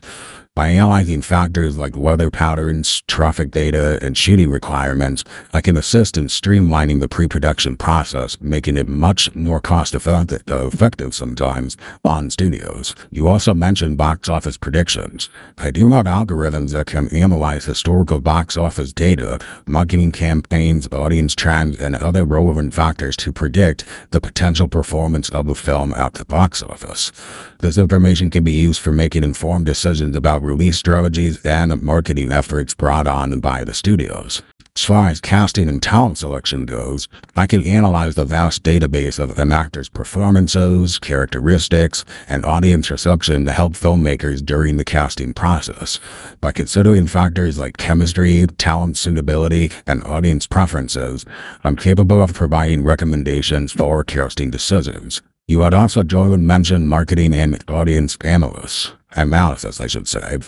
By 0.60 0.72
analyzing 0.72 1.22
factors 1.22 1.78
like 1.78 1.96
weather 1.96 2.30
patterns, 2.30 3.02
traffic 3.08 3.50
data, 3.50 3.98
and 4.02 4.18
shooting 4.18 4.52
requirements, 4.52 5.24
I 5.54 5.62
can 5.62 5.78
assist 5.78 6.18
in 6.18 6.26
streamlining 6.26 7.00
the 7.00 7.08
pre-production 7.08 7.78
process, 7.78 8.38
making 8.42 8.76
it 8.76 8.90
much 8.90 9.34
more 9.34 9.62
cost-effective 9.62 10.44
effective 10.50 11.16
sometimes 11.16 11.78
on 12.04 12.30
studios. 12.30 12.94
You 13.10 13.30
also 13.30 13.54
mentioned 13.54 13.98
box 13.98 14.28
office 14.28 14.58
predictions. 14.58 15.30
I 15.58 15.72
do 15.72 15.92
have 15.92 16.06
algorithms 16.06 16.74
that 16.74 16.88
can 16.88 17.08
analyze 17.08 17.64
historical 17.64 18.20
box 18.20 18.58
office 18.58 18.92
data, 18.92 19.40
marketing 19.66 20.12
campaigns, 20.12 20.90
audience 20.92 21.36
trends, 21.36 21.80
and 21.80 21.96
other 21.96 22.26
relevant 22.26 22.74
factors 22.74 23.16
to 23.16 23.32
predict 23.32 23.86
the 24.12 24.20
potential 24.20 24.68
performance 24.68 25.30
of 25.30 25.48
a 25.48 25.56
film 25.56 25.94
at 25.94 26.16
the 26.16 26.26
box 26.26 26.62
office. 26.62 27.14
This 27.60 27.78
information 27.78 28.30
can 28.30 28.44
be 28.44 28.52
used 28.52 28.82
for 28.82 28.92
making 28.92 29.24
informed 29.24 29.66
decisions 29.66 30.18
about 30.18 30.49
release 30.50 30.78
strategies 30.78 31.46
and 31.46 31.82
marketing 31.82 32.32
efforts 32.32 32.74
brought 32.74 33.06
on 33.08 33.40
by 33.40 33.64
the 33.64 33.74
studios. 33.74 34.42
As 34.76 34.86
far 34.86 35.10
as 35.10 35.22
casting 35.22 35.68
and 35.68 35.84
talent 35.84 36.18
selection 36.18 36.66
goes, 36.66 37.08
I 37.36 37.48
can 37.48 37.64
analyze 37.66 38.16
the 38.16 38.26
vast 38.26 38.64
database 38.64 39.20
of 39.20 39.38
an 39.38 39.52
actor's 39.52 39.90
performances, 39.90 40.98
characteristics, 40.98 42.06
and 42.28 42.46
audience 42.46 42.90
reception 42.90 43.46
to 43.46 43.52
help 43.52 43.74
filmmakers 43.74 44.44
during 44.44 44.78
the 44.78 44.86
casting 44.86 45.34
process. 45.34 46.00
By 46.40 46.52
considering 46.52 47.08
factors 47.08 47.60
like 47.60 47.78
chemistry, 47.78 48.48
talent 48.58 48.98
suitability, 48.98 49.70
and 49.86 50.04
audience 50.04 50.48
preferences, 50.48 51.26
I'm 51.64 51.76
capable 51.76 52.22
of 52.24 52.34
providing 52.34 52.84
recommendations 52.84 53.72
for 53.72 54.04
casting 54.04 54.50
decisions. 54.50 55.22
You 55.48 55.62
had 55.62 55.74
also 55.74 56.04
joined 56.04 56.48
mention 56.48 56.88
marketing 56.88 57.34
and 57.34 57.62
audience 57.68 58.18
analysts, 58.24 58.94
analysis, 59.12 59.82
I 59.82 59.88
should 59.88 60.08
say. 60.08 60.40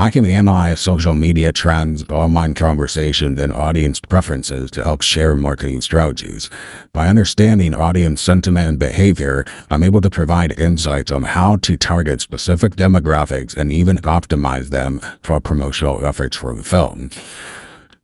I 0.00 0.08
can 0.08 0.24
analyze 0.24 0.80
social 0.80 1.12
media 1.12 1.52
trends, 1.52 2.08
online 2.08 2.54
conversations, 2.54 3.38
and 3.38 3.52
audience 3.52 4.00
preferences 4.00 4.70
to 4.70 4.82
help 4.82 5.02
share 5.02 5.36
marketing 5.36 5.82
strategies. 5.82 6.48
By 6.94 7.08
understanding 7.08 7.74
audience 7.74 8.22
sentiment 8.22 8.66
and 8.66 8.78
behavior, 8.78 9.44
I'm 9.70 9.82
able 9.82 10.00
to 10.00 10.08
provide 10.08 10.58
insights 10.58 11.12
on 11.12 11.24
how 11.24 11.56
to 11.56 11.76
target 11.76 12.22
specific 12.22 12.76
demographics 12.76 13.54
and 13.54 13.70
even 13.70 13.98
optimize 13.98 14.70
them 14.70 15.02
for 15.22 15.38
promotional 15.38 16.02
efforts 16.06 16.38
for 16.38 16.54
the 16.54 16.62
film. 16.62 17.10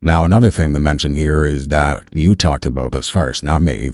Now, 0.03 0.25
another 0.25 0.51
thing 0.51 0.75
to 0.75 0.81
mention 0.81 1.15
here 1.15 1.47
is 1.47 1.69
that 1.69 2.05
you 2.13 2.35
talked 2.35 2.67
about 2.67 2.93
this 2.93 3.09
first, 3.09 3.43
not 3.43 3.63
me. 3.63 3.93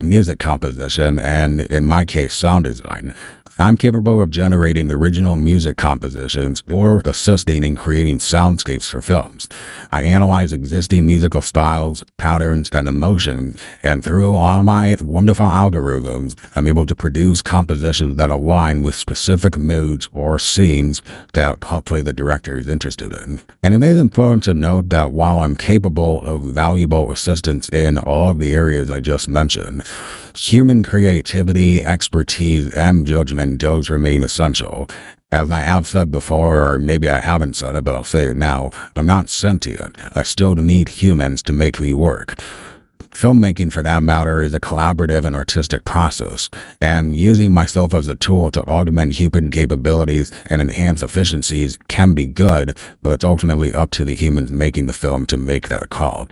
Music 0.00 0.40
composition, 0.40 1.20
and 1.20 1.60
in 1.60 1.86
my 1.86 2.04
case, 2.04 2.34
sound 2.34 2.64
design. 2.64 3.14
I'm 3.56 3.76
capable 3.76 4.20
of 4.20 4.30
generating 4.30 4.90
original 4.90 5.36
music 5.36 5.76
compositions 5.76 6.64
or 6.68 7.00
assisting 7.04 7.62
in 7.62 7.76
creating 7.76 8.18
soundscapes 8.18 8.90
for 8.90 9.00
films. 9.00 9.48
I 9.92 10.02
analyze 10.02 10.52
existing 10.52 11.06
musical 11.06 11.40
styles, 11.40 12.04
patterns, 12.18 12.68
and 12.72 12.88
emotions, 12.88 13.62
and 13.84 14.02
through 14.02 14.34
all 14.34 14.64
my 14.64 14.96
wonderful 15.00 15.46
algorithms, 15.46 16.34
I'm 16.56 16.66
able 16.66 16.84
to 16.84 16.96
produce 16.96 17.42
compositions 17.42 18.16
that 18.16 18.28
align 18.28 18.82
with 18.82 18.96
specific 18.96 19.56
moods 19.56 20.08
or 20.12 20.40
scenes 20.40 21.00
that 21.34 21.62
hopefully 21.62 22.02
the 22.02 22.12
director 22.12 22.58
is 22.58 22.66
interested 22.66 23.12
in. 23.12 23.40
And 23.62 23.72
it 23.72 23.86
is 23.86 24.00
important 24.00 24.42
to 24.44 24.54
note 24.54 24.88
that 24.88 25.12
while 25.12 25.38
I'm 25.38 25.54
capable 25.54 26.22
of 26.22 26.42
valuable 26.42 27.12
assistance 27.12 27.68
in 27.68 27.98
all 27.98 28.34
the 28.34 28.52
areas 28.52 28.90
I 28.90 28.98
just 28.98 29.28
mentioned, 29.28 29.84
human 30.36 30.82
creativity, 30.82 31.84
expertise, 31.84 32.72
and 32.74 33.06
judgment 33.06 33.58
does 33.58 33.88
remain 33.88 34.22
essential. 34.22 34.88
As 35.30 35.50
I 35.50 35.60
have 35.60 35.86
said 35.86 36.10
before, 36.10 36.74
or 36.74 36.78
maybe 36.78 37.08
I 37.08 37.20
haven't 37.20 37.54
said 37.56 37.74
it, 37.76 37.84
but 37.84 37.94
I'll 37.94 38.04
say 38.04 38.26
it 38.26 38.36
now, 38.36 38.70
I'm 38.94 39.06
not 39.06 39.28
sentient. 39.28 39.96
I 40.16 40.22
still 40.22 40.54
need 40.54 40.88
humans 40.88 41.42
to 41.44 41.52
make 41.52 41.80
me 41.80 41.94
work. 41.94 42.36
Filmmaking, 43.10 43.72
for 43.72 43.82
that 43.82 44.02
matter, 44.02 44.42
is 44.42 44.54
a 44.54 44.60
collaborative 44.60 45.24
and 45.24 45.36
artistic 45.36 45.84
process, 45.84 46.50
and 46.80 47.14
using 47.14 47.52
myself 47.52 47.94
as 47.94 48.08
a 48.08 48.16
tool 48.16 48.50
to 48.50 48.62
augment 48.62 49.14
human 49.14 49.52
capabilities 49.52 50.32
and 50.46 50.60
enhance 50.60 51.00
efficiencies 51.00 51.78
can 51.86 52.14
be 52.14 52.26
good, 52.26 52.76
but 53.02 53.12
it's 53.12 53.24
ultimately 53.24 53.72
up 53.72 53.90
to 53.92 54.04
the 54.04 54.16
humans 54.16 54.50
making 54.50 54.86
the 54.86 54.92
film 54.92 55.26
to 55.26 55.36
make 55.36 55.68
that 55.68 55.90
call. 55.90 56.28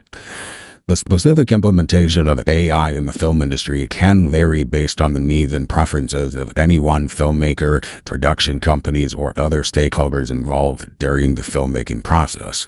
The 0.89 0.97
specific 0.97 1.53
implementation 1.53 2.27
of 2.27 2.47
AI 2.49 2.91
in 2.91 3.07
the 3.07 3.13
film 3.13 3.41
industry 3.41 3.87
can 3.87 4.29
vary 4.29 4.65
based 4.65 5.01
on 5.01 5.15
the 5.15 5.21
needs 5.21 5.53
and 5.53 5.69
preferences 5.69 6.35
of 6.35 6.53
any 6.59 6.81
one 6.81 7.09
filmmaker, 7.09 7.85
production 8.05 8.59
companies, 8.59 9.15
or 9.15 9.33
other 9.37 9.63
stakeholders 9.63 10.29
involved 10.29 10.99
during 10.99 11.37
the 11.37 11.43
filmmaking 11.43 12.03
process. 12.03 12.67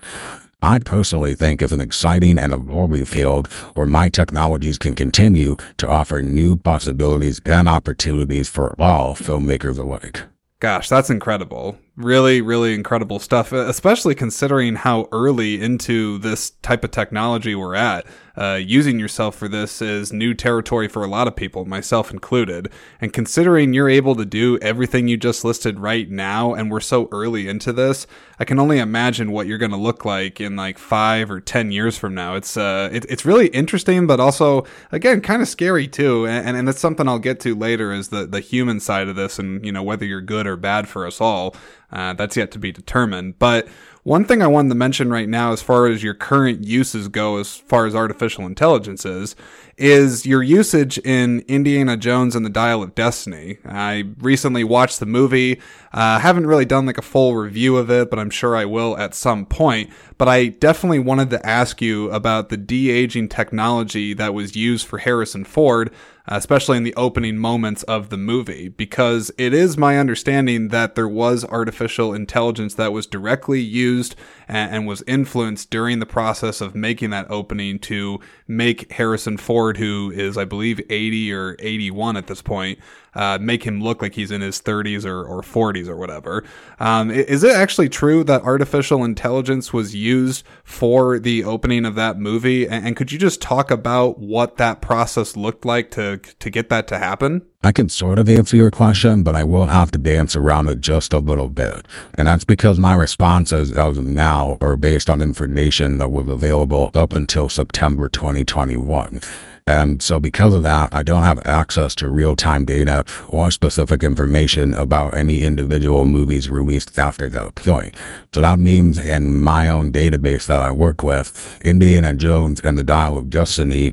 I 0.63 0.79
personally 0.79 1.35
think 1.35 1.61
it's 1.61 1.73
an 1.73 1.81
exciting 1.81 2.39
and 2.39 2.53
evolving 2.53 3.05
field 3.05 3.49
where 3.75 3.85
my 3.85 4.09
technologies 4.09 4.79
can 4.79 4.95
continue 4.95 5.57
to 5.79 5.89
offer 5.89 6.23
new 6.23 6.57
possibilities 6.57 7.41
and 7.45 7.69
opportunities 7.69 8.49
for 8.49 8.81
all 8.81 9.17
filmmakers 9.17 9.77
alike. 9.77 10.23
Gosh, 10.61 10.89
that's 10.89 11.11
incredible. 11.11 11.77
Really, 11.97 12.41
really 12.41 12.75
incredible 12.75 13.21
stuff, 13.21 13.53
especially 13.53 14.17
considering 14.17 14.75
how 14.75 15.09
early 15.13 15.63
into 15.63 16.19
this 16.19 16.51
type 16.63 16.83
of 16.83 16.91
technology 16.91 17.55
we're 17.55 17.77
at. 17.77 18.05
Uh, 18.37 18.59
using 18.61 18.99
yourself 18.99 19.37
for 19.37 19.47
this 19.47 19.81
is 19.81 20.13
new 20.13 20.35
territory 20.35 20.89
for 20.89 21.05
a 21.05 21.09
lot 21.09 21.29
of 21.29 21.37
people, 21.37 21.65
myself 21.65 22.11
included. 22.11 22.69
And 23.01 23.13
considering 23.13 23.73
you're 23.73 23.89
able 23.89 24.17
to 24.17 24.25
do 24.25 24.59
everything 24.61 25.07
you 25.07 25.17
just 25.17 25.45
listed 25.45 25.79
right 25.79 26.11
now, 26.11 26.53
and 26.53 26.71
we're 26.71 26.81
so 26.81 27.09
early 27.13 27.47
into 27.47 27.73
this, 27.73 28.09
I 28.39 28.45
can 28.45 28.59
only 28.59 28.79
imagine 28.79 29.31
what 29.31 29.47
you're 29.47 29.59
going 29.59 29.71
to 29.71 29.77
look 29.77 30.05
like 30.05 30.41
in 30.41 30.57
like 30.57 30.79
five 30.79 31.31
or 31.31 31.41
ten 31.41 31.71
years 31.71 31.97
from 31.97 32.15
now. 32.15 32.35
It's 32.35 32.57
uh, 32.57 32.89
it, 32.93 33.05
it's 33.09 33.25
really 33.25 33.47
interesting, 33.49 34.07
but 34.09 34.19
also 34.19 34.65
again 34.91 35.21
kind 35.21 35.41
of 35.41 35.47
scary 35.47 35.87
too. 35.87 36.27
And, 36.27 36.57
and 36.57 36.69
it's 36.69 36.81
something 36.81 37.07
I'll 37.07 37.21
get 37.21 37.39
to 37.41 37.55
later 37.55 37.93
is 37.93 38.09
the 38.09 38.27
the 38.27 38.41
human 38.41 38.81
side 38.81 39.09
of 39.09 39.15
this, 39.15 39.39
and 39.39 39.65
you 39.65 39.71
know 39.71 39.83
whether 39.83 40.05
you're 40.05 40.21
good 40.21 40.47
or 40.47 40.57
bad 40.57 40.89
for 40.89 41.07
us 41.07 41.21
all. 41.21 41.55
Uh, 41.93 42.13
that's 42.13 42.37
yet 42.37 42.51
to 42.51 42.59
be 42.59 42.73
determined. 42.73 43.39
But 43.39 43.69
one 44.05 44.27
thing 44.27 44.43
I 44.43 44.47
wanted 44.47 44.69
to 44.69 44.75
mention 44.75 45.11
right 45.11 45.29
now, 45.29 45.53
as 45.53 45.63
far 45.63 45.87
as 45.87 46.03
your 46.03 46.15
current 46.15 46.63
uses 46.63 47.09
go, 47.09 47.39
as 47.39 47.57
far 47.57 47.87
as 47.87 47.95
artificial 47.95 48.47
intelligence 48.47 49.05
is, 49.05 49.35
is 49.77 50.27
your 50.27 50.43
usage 50.43 50.99
in 50.99 51.41
Indiana 51.49 51.97
Jones 51.97 52.37
and 52.37 52.45
the 52.45 52.51
Dial 52.51 52.83
of 52.83 52.95
Destiny. 52.95 53.59
I 53.65 54.05
recently 54.19 54.65
watched 54.65 55.01
the 55.01 55.07
movie. 55.07 55.61
I 55.93 56.17
uh, 56.17 56.19
haven't 56.19 56.47
really 56.47 56.65
done 56.65 56.87
like 56.87 56.99
a 56.99 57.03
full 57.03 57.37
review 57.37 57.77
of 57.77 57.91
it, 57.91 58.11
but 58.11 58.19
I'm 58.19 58.31
sure 58.31 58.57
I 58.57 58.65
will 58.65 58.97
at 58.99 59.15
some 59.15 59.47
point. 59.47 59.91
But 60.19 60.29
I 60.29 60.49
definitely 60.49 61.01
wanted 61.01 61.31
to 61.31 61.47
ask 61.47 61.81
you 61.83 62.11
about 62.11 62.49
the 62.49 62.57
de 62.57 62.91
aging 62.91 63.29
technology 63.29 64.15
that 64.15 64.35
was 64.35 64.57
used 64.57 64.87
for 64.87 64.99
Harrison 64.99 65.45
Ford 65.45 65.93
especially 66.27 66.79
in 66.79 66.85
the 66.85 66.95
opening 66.95 67.37
moments 67.37 67.83
of 67.83 68.09
the 68.09 68.17
movie, 68.17 68.69
because 68.69 69.31
it 69.37 69.53
is 69.53 69.77
my 69.77 69.99
understanding 69.99 70.69
that 70.69 70.95
there 70.95 71.09
was 71.09 71.45
artificial 71.45 72.15
intelligence 72.15 72.75
that 72.75 72.93
was 72.93 73.07
directly 73.07 73.61
used 73.61 74.17
and, 74.49 74.75
and, 74.75 74.87
was 74.87 75.03
influenced 75.07 75.71
during 75.71 75.99
the 75.99 76.07
process 76.07 76.61
of 76.61 76.75
making 76.75 77.11
that 77.11 77.31
opening 77.31 77.79
to 77.79 78.19
make 78.49 78.91
Harrison 78.93 79.37
Ford, 79.37 79.64
who 79.73 80.13
is, 80.15 80.37
I 80.37 80.45
believe, 80.45 80.81
80 80.91 81.33
or 81.33 81.57
81 81.59 82.17
at 82.17 82.27
this 82.27 82.43
point, 82.43 82.79
uh, 83.15 83.39
make 83.41 83.63
him 83.65 83.83
look 83.83 84.03
like 84.03 84.15
he's 84.15 84.31
in 84.31 84.41
his 84.41 84.61
30s 84.61 85.05
or, 85.05 85.25
or 85.25 85.43
40s 85.43 85.89
or 85.89 85.97
whatever. 85.97 86.45
Um, 86.81 87.11
is 87.11 87.45
it 87.45 87.55
actually 87.55 87.89
true 87.89 88.25
that 88.25 88.43
artificial 88.43 89.05
intelligence 89.05 89.73
was 89.73 89.95
used 89.95 90.45
for 90.65 91.19
the 91.19 91.45
opening 91.45 91.85
of 91.85 91.95
that 91.95 92.19
movie? 92.19 92.69
And, 92.69 92.89
and 92.89 92.97
could 92.97 93.13
you 93.13 93.19
just 93.19 93.41
talk 93.41 93.71
about 93.71 94.19
what 94.19 94.57
that 94.57 94.81
process 94.81 95.37
looked 95.37 95.65
like 95.65 95.91
to 95.93 96.19
to 96.19 96.51
get 96.51 96.69
that 96.69 96.89
to 96.89 96.99
happen? 96.99 97.43
I 97.63 97.73
can 97.73 97.89
sort 97.89 98.19
of 98.19 98.29
answer 98.29 98.59
your 98.59 98.71
question, 98.71 99.23
but 99.23 99.35
I 99.35 99.43
will 99.43 99.67
have 99.67 99.91
to 99.93 99.99
dance 99.99 100.37
around 100.37 100.69
it 100.69 100.81
just 100.81 101.15
a 101.15 101.19
little 101.19 101.49
bit. 101.49 101.87
And 102.13 102.29
that's 102.29 102.45
because 102.45 102.79
my 102.79 102.95
responses 102.95 103.73
as 103.73 103.97
of 103.97 104.05
now 104.05 104.59
are 104.61 104.77
based 104.77 105.09
on 105.09 105.23
information 105.23 105.97
that 105.97 106.11
was 106.11 106.29
available 106.29 106.91
up 106.95 107.15
until 107.15 107.49
September 107.49 108.11
2021. 108.11 109.21
And 109.67 110.03
so 110.03 110.21
because 110.21 110.53
of 110.53 110.63
that, 110.65 110.95
I 110.95 111.03
don't 111.03 111.23
have 111.23 111.47
access 111.47 111.95
to 111.97 112.11
real-time 112.11 112.67
data 112.67 113.05
or 113.29 113.51
specific 113.51 114.03
information 114.03 114.75
about 114.75 115.15
any 115.15 115.43
individual 115.43 116.05
movies 116.05 116.51
released 116.51 116.99
after 116.99 117.31
that 117.31 117.55
point. 117.55 117.97
So 118.35 118.43
that 118.43 118.59
means 118.59 118.99
in 118.99 119.43
my 119.43 119.69
own 119.69 119.91
database 119.91 120.47
that 120.47 120.61
I 120.61 120.71
work 120.71 121.03
with, 121.03 121.59
Indiana 121.65 122.13
Jones 122.13 122.61
and 122.61 122.77
the 122.77 122.85
Dial 122.85 123.17
of 123.17 123.31
Destiny 123.31 123.93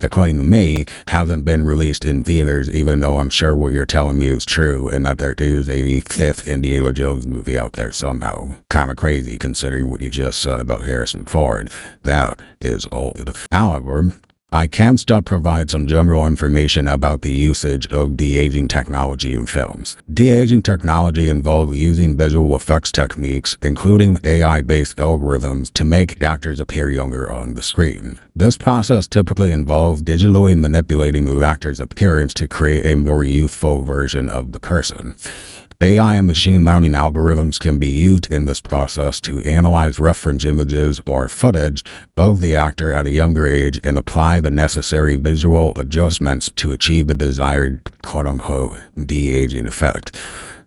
according 0.00 0.38
to 0.38 0.44
me, 0.44 0.84
hasn't 1.08 1.44
been 1.44 1.64
released 1.64 2.04
in 2.04 2.22
theaters, 2.22 2.70
even 2.70 3.00
though 3.00 3.18
I'm 3.18 3.30
sure 3.30 3.56
what 3.56 3.72
you're 3.72 3.84
telling 3.84 4.18
me 4.18 4.28
is 4.28 4.44
true, 4.44 4.88
and 4.88 5.04
that 5.04 5.18
there 5.18 5.34
is 5.36 5.68
a 5.68 6.00
fifth 6.00 6.46
Indiana 6.46 6.92
Jones 6.92 7.26
movie 7.26 7.58
out 7.58 7.72
there 7.72 7.90
somehow. 7.90 8.54
Kind 8.70 8.92
of 8.92 8.96
crazy 8.96 9.38
considering 9.38 9.90
what 9.90 10.00
you 10.00 10.08
just 10.08 10.40
said 10.40 10.60
about 10.60 10.84
Harrison 10.84 11.24
Ford. 11.24 11.70
That 12.04 12.40
is 12.60 12.86
old. 12.92 13.36
However, 13.50 14.12
I 14.50 14.66
can 14.66 14.96
still 14.96 15.20
provide 15.20 15.68
some 15.68 15.86
general 15.86 16.26
information 16.26 16.88
about 16.88 17.20
the 17.20 17.30
usage 17.30 17.86
of 17.88 18.16
de-aging 18.16 18.68
technology 18.68 19.34
in 19.34 19.44
films. 19.44 19.98
De-aging 20.10 20.62
technology 20.62 21.28
involves 21.28 21.76
using 21.76 22.16
visual 22.16 22.56
effects 22.56 22.90
techniques, 22.90 23.58
including 23.60 24.18
AI-based 24.24 24.96
algorithms, 24.96 25.70
to 25.74 25.84
make 25.84 26.22
actors 26.22 26.60
appear 26.60 26.88
younger 26.88 27.30
on 27.30 27.54
the 27.54 27.62
screen. 27.62 28.18
This 28.34 28.56
process 28.56 29.06
typically 29.06 29.52
involves 29.52 30.02
digitally 30.02 30.58
manipulating 30.58 31.26
the 31.26 31.44
actor's 31.44 31.78
appearance 31.78 32.32
to 32.34 32.48
create 32.48 32.86
a 32.86 32.96
more 32.96 33.24
youthful 33.24 33.82
version 33.82 34.30
of 34.30 34.52
the 34.52 34.60
person. 34.60 35.14
AI 35.80 36.16
and 36.16 36.26
machine 36.26 36.64
learning 36.64 36.90
algorithms 36.90 37.60
can 37.60 37.78
be 37.78 37.86
used 37.86 38.32
in 38.32 38.46
this 38.46 38.60
process 38.60 39.20
to 39.20 39.38
analyze 39.44 40.00
reference 40.00 40.44
images 40.44 41.00
or 41.06 41.28
footage 41.28 41.84
of 42.16 42.40
the 42.40 42.56
actor 42.56 42.92
at 42.92 43.06
a 43.06 43.12
younger 43.12 43.46
age 43.46 43.78
and 43.84 43.96
apply 43.96 44.40
the 44.40 44.50
necessary 44.50 45.14
visual 45.14 45.72
adjustments 45.76 46.50
to 46.56 46.72
achieve 46.72 47.06
the 47.06 47.14
desired 47.14 47.80
quote-unquote 48.02 48.76
de-aging 49.06 49.68
effect. 49.68 50.16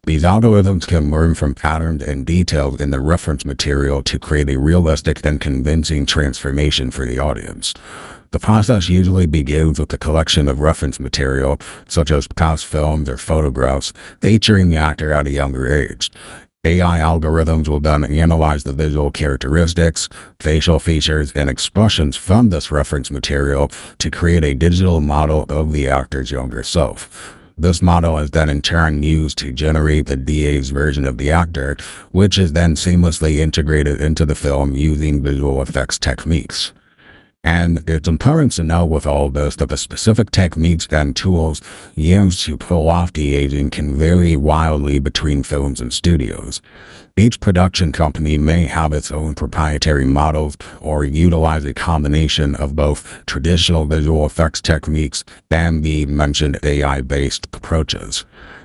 These 0.05 0.23
algorithms 0.23 0.87
can 0.87 1.11
learn 1.11 1.35
from 1.35 1.55
patterns 1.55 2.01
and 2.01 2.25
details 2.25 2.79
in 2.79 2.91
the 2.91 3.01
reference 3.01 3.43
material 3.43 4.01
to 4.03 4.17
create 4.17 4.49
a 4.49 4.59
realistic 4.59 5.25
and 5.25 5.41
convincing 5.41 6.05
transformation 6.05 6.89
for 6.89 7.05
the 7.05 7.19
audience. 7.19 7.73
The 8.31 8.39
process 8.39 8.87
usually 8.87 9.25
begins 9.25 9.77
with 9.77 9.91
a 9.91 9.97
collection 9.97 10.47
of 10.47 10.61
reference 10.61 11.01
material, 11.01 11.59
such 11.85 12.11
as 12.11 12.29
past 12.29 12.65
films 12.65 13.09
or 13.09 13.17
photographs, 13.17 13.91
featuring 14.21 14.69
the 14.69 14.77
actor 14.77 15.11
at 15.11 15.27
a 15.27 15.31
younger 15.31 15.67
age. 15.67 16.09
AI 16.63 16.99
algorithms 16.99 17.67
will 17.67 17.81
then 17.81 18.05
analyze 18.05 18.63
the 18.63 18.71
visual 18.71 19.11
characteristics, 19.11 20.07
facial 20.39 20.79
features, 20.79 21.33
and 21.33 21.49
expressions 21.49 22.15
from 22.15 22.51
this 22.51 22.71
reference 22.71 23.11
material 23.11 23.69
to 23.97 24.09
create 24.09 24.45
a 24.45 24.53
digital 24.53 25.01
model 25.01 25.45
of 25.49 25.73
the 25.73 25.89
actor's 25.89 26.31
younger 26.31 26.63
self. 26.63 27.35
This 27.57 27.81
model 27.81 28.17
is 28.17 28.31
then 28.31 28.49
in 28.49 28.61
turn 28.61 29.03
used 29.03 29.39
to 29.39 29.51
generate 29.51 30.05
the 30.05 30.15
de-aged 30.15 30.71
version 30.71 31.03
of 31.05 31.17
the 31.17 31.31
actor, 31.31 31.75
which 32.11 32.37
is 32.37 32.53
then 32.53 32.75
seamlessly 32.75 33.39
integrated 33.39 33.99
into 33.99 34.25
the 34.25 34.35
film 34.35 34.73
using 34.73 35.21
visual 35.21 35.61
effects 35.61 35.99
techniques. 35.99 36.71
And 37.43 37.89
it's 37.89 38.07
important 38.07 38.51
to 38.53 38.63
know 38.63 38.85
with 38.85 39.07
all 39.07 39.29
this 39.29 39.55
that 39.55 39.69
the 39.69 39.77
specific 39.77 40.29
techniques 40.29 40.87
and 40.91 41.15
tools 41.15 41.59
used 41.95 42.45
to 42.45 42.55
pull 42.55 42.87
off 42.87 43.13
de-aging 43.13 43.71
can 43.71 43.95
vary 43.95 44.35
wildly 44.35 44.99
between 44.99 45.41
films 45.41 45.81
and 45.81 45.91
studios. 45.91 46.61
Each 47.17 47.39
production 47.39 47.91
company 47.91 48.37
may 48.37 48.65
have 48.65 48.93
its 48.93 49.11
own 49.11 49.33
proprietary 49.33 50.05
models 50.05 50.55
or 50.79 51.03
utilize 51.03 51.65
a 51.65 51.73
combination 51.73 52.55
of 52.55 52.75
both 52.75 53.25
traditional 53.25 53.85
visual 53.85 54.25
effects 54.25 54.61
techniques 54.61 55.23
and 55.49 55.83
the 55.83 56.05
mentioned 56.05 56.59
AI-based 56.63 57.47
approaches. 57.53 58.23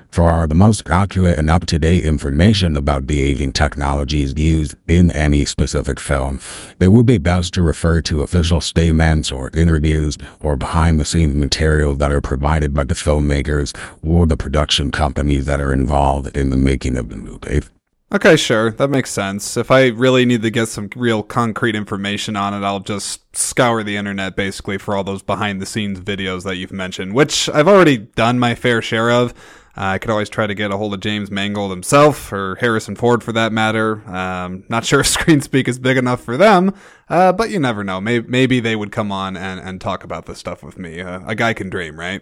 For 0.09 0.47
the 0.47 0.55
most 0.55 0.89
accurate 0.89 1.37
and 1.37 1.49
up-to-date 1.49 2.03
information 2.03 2.75
about 2.75 3.05
de-aging 3.05 3.53
technologies 3.53 4.33
used 4.35 4.75
in 4.87 5.11
any 5.11 5.45
specific 5.45 5.99
film, 5.99 6.39
it 6.79 6.87
would 6.87 7.05
be 7.05 7.17
best 7.19 7.53
to 7.53 7.61
refer 7.61 8.01
to 8.01 8.23
official 8.23 8.59
statements 8.59 9.31
or 9.31 9.51
interviews 9.53 10.17
or 10.39 10.55
behind-the-scenes 10.55 11.35
material 11.35 11.93
that 11.95 12.11
are 12.11 12.21
provided 12.21 12.73
by 12.73 12.83
the 12.83 12.95
filmmakers 12.95 13.77
or 14.01 14.25
the 14.25 14.37
production 14.37 14.91
companies 14.91 15.45
that 15.45 15.61
are 15.61 15.73
involved 15.73 16.35
in 16.35 16.49
the 16.49 16.57
making 16.57 16.97
of 16.97 17.09
the 17.09 17.17
movie. 17.17 17.61
Okay, 18.09 18.37
sure. 18.37 18.71
That 18.71 18.89
makes 18.89 19.11
sense. 19.11 19.57
If 19.57 19.69
I 19.69 19.87
really 19.87 20.23
need 20.23 20.41
to 20.43 20.49
get 20.49 20.69
some 20.69 20.89
real 20.95 21.21
concrete 21.21 21.75
information 21.75 22.37
on 22.37 22.53
it, 22.53 22.65
I'll 22.65 22.79
just 22.79 23.35
scour 23.35 23.83
the 23.83 23.97
internet 23.97 24.37
basically 24.37 24.77
for 24.77 24.95
all 24.95 25.03
those 25.03 25.21
behind 25.21 25.61
the 25.61 25.65
scenes 25.65 25.99
videos 25.99 26.43
that 26.43 26.55
you've 26.55 26.71
mentioned, 26.71 27.13
which 27.13 27.49
I've 27.49 27.67
already 27.67 27.97
done 27.97 28.39
my 28.39 28.55
fair 28.55 28.81
share 28.81 29.11
of. 29.11 29.33
Uh, 29.77 29.91
I 29.91 29.97
could 29.99 30.09
always 30.09 30.27
try 30.27 30.47
to 30.47 30.55
get 30.55 30.71
a 30.71 30.77
hold 30.77 30.95
of 30.95 31.01
James 31.01 31.29
Mangold 31.29 31.69
himself, 31.69 32.33
or 32.33 32.55
Harrison 32.55 32.95
Ford 32.95 33.23
for 33.23 33.31
that 33.33 33.53
matter. 33.53 34.01
Um, 34.09 34.63
not 34.69 34.85
sure 34.87 35.01
if 35.01 35.05
ScreenSpeak 35.05 35.67
is 35.67 35.77
big 35.77 35.97
enough 35.97 36.21
for 36.21 36.35
them, 36.35 36.73
uh, 37.09 37.31
but 37.31 37.51
you 37.51 37.59
never 37.59 37.83
know. 37.83 38.01
Maybe, 38.01 38.27
maybe 38.27 38.59
they 38.59 38.75
would 38.75 38.91
come 38.91 39.11
on 39.11 39.37
and, 39.37 39.59
and 39.59 39.79
talk 39.79 40.03
about 40.03 40.25
this 40.25 40.39
stuff 40.39 40.63
with 40.63 40.79
me. 40.79 41.01
Uh, 41.01 41.21
a 41.27 41.35
guy 41.35 41.53
can 41.53 41.69
dream, 41.69 41.99
right? 41.99 42.21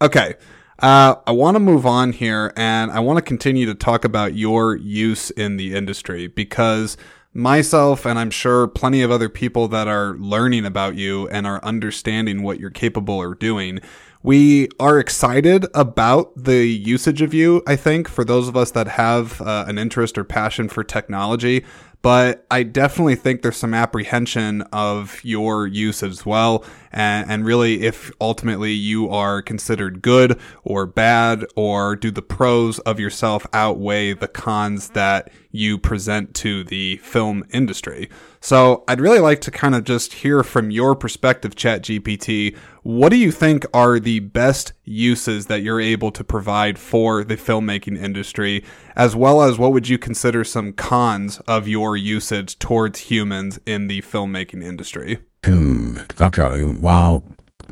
Okay. 0.00 0.34
Uh, 0.78 1.16
I 1.26 1.32
want 1.32 1.54
to 1.54 1.60
move 1.60 1.86
on 1.86 2.12
here 2.12 2.52
and 2.54 2.90
I 2.90 3.00
want 3.00 3.16
to 3.16 3.22
continue 3.22 3.64
to 3.64 3.74
talk 3.74 4.04
about 4.04 4.34
your 4.34 4.76
use 4.76 5.30
in 5.30 5.56
the 5.56 5.74
industry 5.74 6.26
because 6.26 6.98
myself 7.32 8.06
and 8.06 8.18
I'm 8.18 8.30
sure 8.30 8.66
plenty 8.68 9.02
of 9.02 9.10
other 9.10 9.30
people 9.30 9.68
that 9.68 9.88
are 9.88 10.14
learning 10.18 10.66
about 10.66 10.94
you 10.94 11.28
and 11.28 11.46
are 11.46 11.64
understanding 11.64 12.42
what 12.42 12.60
you're 12.60 12.70
capable 12.70 13.22
of 13.22 13.38
doing 13.38 13.80
we 14.26 14.68
are 14.80 14.98
excited 14.98 15.66
about 15.72 16.32
the 16.34 16.66
usage 16.66 17.22
of 17.22 17.32
you, 17.32 17.62
I 17.64 17.76
think, 17.76 18.08
for 18.08 18.24
those 18.24 18.48
of 18.48 18.56
us 18.56 18.72
that 18.72 18.88
have 18.88 19.40
uh, 19.40 19.66
an 19.68 19.78
interest 19.78 20.18
or 20.18 20.24
passion 20.24 20.68
for 20.68 20.82
technology. 20.82 21.64
But 22.02 22.44
I 22.50 22.64
definitely 22.64 23.14
think 23.14 23.42
there's 23.42 23.56
some 23.56 23.72
apprehension 23.72 24.62
of 24.72 25.24
your 25.24 25.68
use 25.68 26.02
as 26.02 26.26
well. 26.26 26.64
And, 26.90 27.30
and 27.30 27.46
really, 27.46 27.82
if 27.84 28.10
ultimately 28.20 28.72
you 28.72 29.08
are 29.10 29.42
considered 29.42 30.02
good 30.02 30.40
or 30.64 30.86
bad, 30.86 31.44
or 31.54 31.94
do 31.94 32.10
the 32.10 32.20
pros 32.20 32.80
of 32.80 32.98
yourself 32.98 33.46
outweigh 33.52 34.12
the 34.12 34.28
cons 34.28 34.90
that 34.90 35.30
you 35.52 35.78
present 35.78 36.34
to 36.34 36.64
the 36.64 36.96
film 36.96 37.44
industry? 37.52 38.10
So 38.46 38.84
I'd 38.86 39.00
really 39.00 39.18
like 39.18 39.40
to 39.40 39.50
kind 39.50 39.74
of 39.74 39.82
just 39.82 40.12
hear 40.12 40.44
from 40.44 40.70
your 40.70 40.94
perspective, 40.94 41.56
ChatGPT. 41.56 42.56
What 42.84 43.08
do 43.08 43.16
you 43.16 43.32
think 43.32 43.66
are 43.74 43.98
the 43.98 44.20
best 44.20 44.72
uses 44.84 45.46
that 45.46 45.62
you're 45.62 45.80
able 45.80 46.12
to 46.12 46.22
provide 46.22 46.78
for 46.78 47.24
the 47.24 47.36
filmmaking 47.36 48.00
industry, 48.00 48.62
as 48.94 49.16
well 49.16 49.42
as 49.42 49.58
what 49.58 49.72
would 49.72 49.88
you 49.88 49.98
consider 49.98 50.44
some 50.44 50.72
cons 50.72 51.40
of 51.48 51.66
your 51.66 51.96
usage 51.96 52.56
towards 52.60 53.00
humans 53.00 53.58
in 53.66 53.88
the 53.88 54.00
filmmaking 54.02 54.62
industry? 54.62 55.18
Hmm. 55.44 55.98
Okay. 56.20 56.62
Well, 56.66 57.24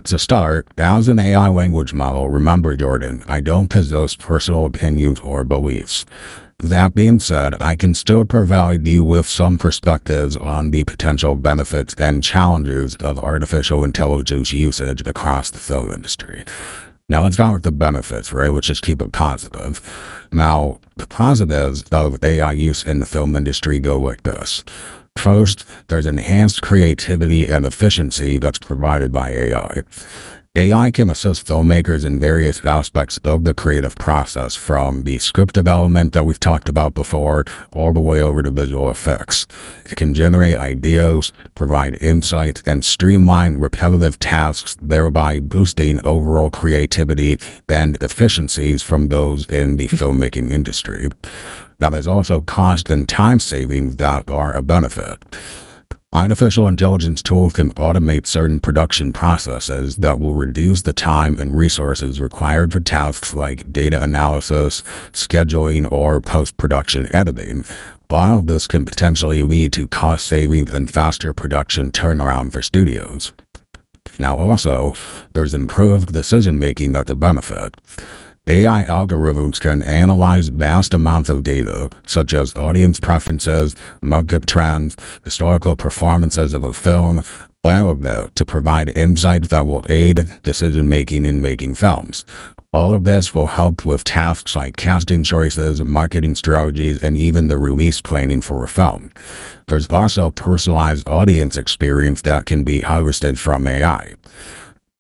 to 0.03 0.19
start, 0.19 0.67
as 0.77 1.07
an 1.07 1.21
AI 1.21 1.51
language 1.51 1.95
model, 1.95 2.29
remember, 2.31 2.77
Jordan, 2.77 3.23
I 3.29 3.41
don't 3.41 3.69
possess 3.69 4.17
personal 4.17 4.67
opinions 4.67 5.21
or 5.21 5.45
beliefs. 5.45 6.05
That 6.59 6.95
being 6.95 7.21
said, 7.21 7.61
I 7.61 7.77
can 7.77 7.95
still 7.95 8.25
provide 8.25 8.87
you 8.87 9.05
with 9.05 9.27
some 9.27 9.59
perspectives 9.59 10.37
on 10.37 10.71
the 10.71 10.85
potential 10.85 11.35
benefits 11.35 11.95
and 11.99 12.23
challenges 12.23 12.95
of 12.97 13.19
artificial 13.19 13.85
intelligence 13.85 14.53
usage 14.53 15.07
across 15.07 15.51
the 15.51 15.59
film 15.59 15.93
industry. 15.93 16.45
Now 17.09 17.25
let's 17.25 17.37
start 17.37 17.55
with 17.55 17.63
the 17.65 17.73
benefits, 17.73 18.33
right? 18.33 18.51
Let's 18.51 18.69
just 18.69 18.83
keep 18.83 19.03
it 19.03 19.13
positive. 19.13 19.81
Now, 20.33 20.81
the 20.97 21.07
positives 21.07 21.83
of 21.91 22.23
AI 22.25 22.53
use 22.53 22.83
in 22.85 23.01
the 23.01 23.07
film 23.07 23.37
industry 23.37 23.79
go 23.79 23.99
like 23.99 24.23
this. 24.23 24.65
First, 25.17 25.67
there's 25.89 26.07
enhanced 26.07 26.63
creativity 26.63 27.47
and 27.47 27.67
efficiency 27.67 28.39
that's 28.39 28.59
provided 28.59 29.13
by 29.13 29.31
AI. 29.31 29.83
AI 30.57 30.93
can 30.93 31.11
assist 31.11 31.49
filmmakers 31.49 32.05
in 32.05 32.21
various 32.21 32.65
aspects 32.65 33.19
of 33.25 33.43
the 33.43 33.53
creative 33.53 33.97
process, 33.97 34.55
from 34.55 35.03
the 35.03 35.19
script 35.19 35.53
development 35.53 36.13
that 36.13 36.25
we've 36.25 36.39
talked 36.39 36.69
about 36.69 36.95
before, 36.95 37.45
all 37.73 37.93
the 37.93 37.99
way 37.99 38.23
over 38.23 38.41
to 38.41 38.53
visual 38.53 38.89
effects. 38.89 39.49
It 39.85 39.97
can 39.97 40.15
generate 40.15 40.55
ideas, 40.55 41.33
provide 41.57 42.01
insight, 42.01 42.63
and 42.67 42.85
streamline 42.85 43.57
repetitive 43.57 44.21
tasks, 44.21 44.77
thereby 44.81 45.41
boosting 45.41 45.99
overall 46.07 46.51
creativity 46.51 47.37
and 47.69 48.01
efficiencies 48.01 48.81
from 48.81 49.09
those 49.09 49.47
in 49.47 49.77
the 49.77 49.89
filmmaking 49.89 50.53
industry. 50.53 51.09
Now, 51.81 51.91
there's 51.91 52.07
also 52.07 52.41
cost 52.41 52.91
and 52.91 53.09
time 53.09 53.41
savings 53.41 53.97
that 53.97 54.31
are 54.31 54.53
a 54.53 54.63
benefit. 54.63 55.19
Artificial 56.15 56.69
intelligence 56.69 57.23
tools 57.23 57.55
can 57.55 57.73
automate 57.73 58.25
certain 58.25 58.61
production 58.61 59.13
processes 59.13 59.97
that 59.97 60.21
will 60.21 60.35
reduce 60.35 60.83
the 60.83 60.93
time 60.93 61.41
and 61.41 61.59
resources 61.59 62.21
required 62.21 62.73
for 62.73 62.79
tasks 62.79 63.35
like 63.35 63.73
data 63.73 64.01
analysis, 64.01 64.85
scheduling, 65.11 65.91
or 65.91 66.21
post-production 66.21 67.13
editing. 67.13 67.65
While 68.07 68.43
this 68.43 68.69
can 68.69 68.85
potentially 68.85 69.43
lead 69.43 69.73
to 69.73 69.89
cost 69.89 70.29
savings 70.29 70.73
and 70.73 70.89
faster 70.89 71.35
production 71.35 71.91
turnaround 71.91 72.53
for 72.53 72.63
studios. 72.63 73.33
Now 74.17 74.37
also, 74.37 74.95
there's 75.33 75.53
improved 75.53 76.13
decision 76.13 76.61
making 76.61 76.95
at 76.95 77.09
the 77.09 77.17
benefit. 77.17 77.75
AI 78.47 78.85
algorithms 78.85 79.59
can 79.59 79.83
analyze 79.83 80.49
vast 80.49 80.93
amounts 80.93 81.31
of 81.31 81.43
data, 81.43 81.89
such 82.07 82.35
as 82.35 82.55
audience 82.57 83.01
preferences, 83.01 83.75
market 84.03 84.47
trends, 84.47 84.97
historical 85.25 85.75
performances 85.77 86.53
of 86.53 86.63
a 86.63 86.75
film, 86.75 87.23
all 87.65 87.97
to 88.35 88.45
provide 88.45 88.91
insights 88.91 89.49
that 89.49 89.67
will 89.67 89.87
aid 89.89 90.29
decision 90.43 90.91
making 90.91 91.25
in 91.25 91.41
making 91.41 91.75
films. 91.75 92.27
All 92.75 92.93
of 92.93 93.05
this 93.05 93.35
will 93.35 93.47
help 93.47 93.87
with 93.87 94.05
tasks 94.05 94.55
like 94.55 94.77
casting 94.77 95.25
choices, 95.25 95.81
marketing 95.83 96.35
strategies, 96.35 97.03
and 97.03 97.17
even 97.17 97.49
the 97.49 97.57
release 97.57 98.03
planning 98.03 98.43
for 98.43 98.63
a 98.63 98.69
film. 98.69 99.11
There's 99.69 99.89
also 99.89 100.31
personalized 100.31 101.09
audience 101.09 101.57
experience 101.57 102.21
that 102.23 102.45
can 102.45 102.63
be 102.63 102.83
harvested 102.83 103.39
from 103.39 103.67
AI. 103.67 104.17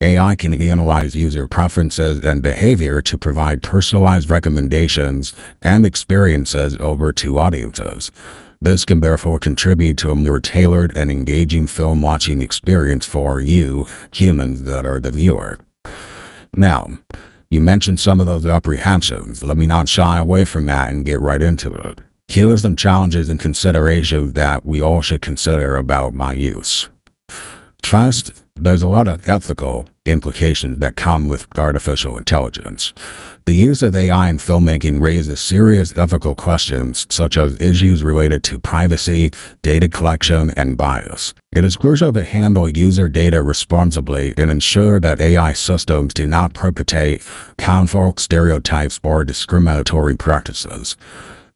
AI 0.00 0.34
can 0.34 0.60
analyze 0.60 1.14
user 1.14 1.48
preferences 1.48 2.24
and 2.24 2.42
behavior 2.42 3.00
to 3.02 3.16
provide 3.16 3.62
personalized 3.62 4.28
recommendations 4.28 5.32
and 5.62 5.86
experiences 5.86 6.76
over 6.78 7.12
to 7.12 7.38
audiences. 7.38 8.10
This 8.60 8.84
can 8.84 9.00
therefore 9.00 9.38
contribute 9.38 9.98
to 9.98 10.10
a 10.10 10.14
more 10.14 10.40
tailored 10.40 10.96
and 10.96 11.10
engaging 11.10 11.66
film 11.66 12.02
watching 12.02 12.42
experience 12.42 13.06
for 13.06 13.40
you, 13.40 13.86
humans 14.12 14.62
that 14.62 14.86
are 14.86 15.00
the 15.00 15.10
viewer. 15.10 15.58
Now, 16.56 16.98
you 17.50 17.60
mentioned 17.60 18.00
some 18.00 18.20
of 18.20 18.26
those 18.26 18.46
apprehensions. 18.46 19.42
Let 19.42 19.56
me 19.56 19.66
not 19.66 19.88
shy 19.88 20.18
away 20.18 20.44
from 20.44 20.66
that 20.66 20.92
and 20.92 21.04
get 21.04 21.20
right 21.20 21.42
into 21.42 21.72
it. 21.72 22.00
Here 22.26 22.50
are 22.50 22.56
some 22.56 22.74
challenges 22.74 23.28
and 23.28 23.38
considerations 23.38 24.32
that 24.32 24.64
we 24.64 24.80
all 24.82 25.02
should 25.02 25.20
consider 25.20 25.76
about 25.76 26.14
my 26.14 26.32
use. 26.32 26.88
First, 27.82 28.43
there's 28.56 28.82
a 28.82 28.88
lot 28.88 29.08
of 29.08 29.28
ethical 29.28 29.86
implications 30.06 30.78
that 30.78 30.94
come 30.94 31.28
with 31.28 31.46
artificial 31.58 32.16
intelligence. 32.16 32.92
The 33.46 33.54
use 33.54 33.82
of 33.82 33.96
AI 33.96 34.30
in 34.30 34.38
filmmaking 34.38 35.02
raises 35.02 35.40
serious 35.40 35.96
ethical 35.98 36.36
questions, 36.36 37.06
such 37.10 37.36
as 37.36 37.60
issues 37.60 38.04
related 38.04 38.44
to 38.44 38.60
privacy, 38.60 39.32
data 39.62 39.88
collection, 39.88 40.50
and 40.56 40.76
bias. 40.76 41.34
It 41.52 41.64
is 41.64 41.76
crucial 41.76 42.12
to 42.12 42.24
handle 42.24 42.68
user 42.68 43.08
data 43.08 43.42
responsibly 43.42 44.34
and 44.36 44.50
ensure 44.52 45.00
that 45.00 45.20
AI 45.20 45.52
systems 45.52 46.14
do 46.14 46.26
not 46.26 46.54
perpetrate 46.54 47.26
harmful 47.60 48.14
stereotypes 48.18 49.00
or 49.02 49.24
discriminatory 49.24 50.16
practices. 50.16 50.96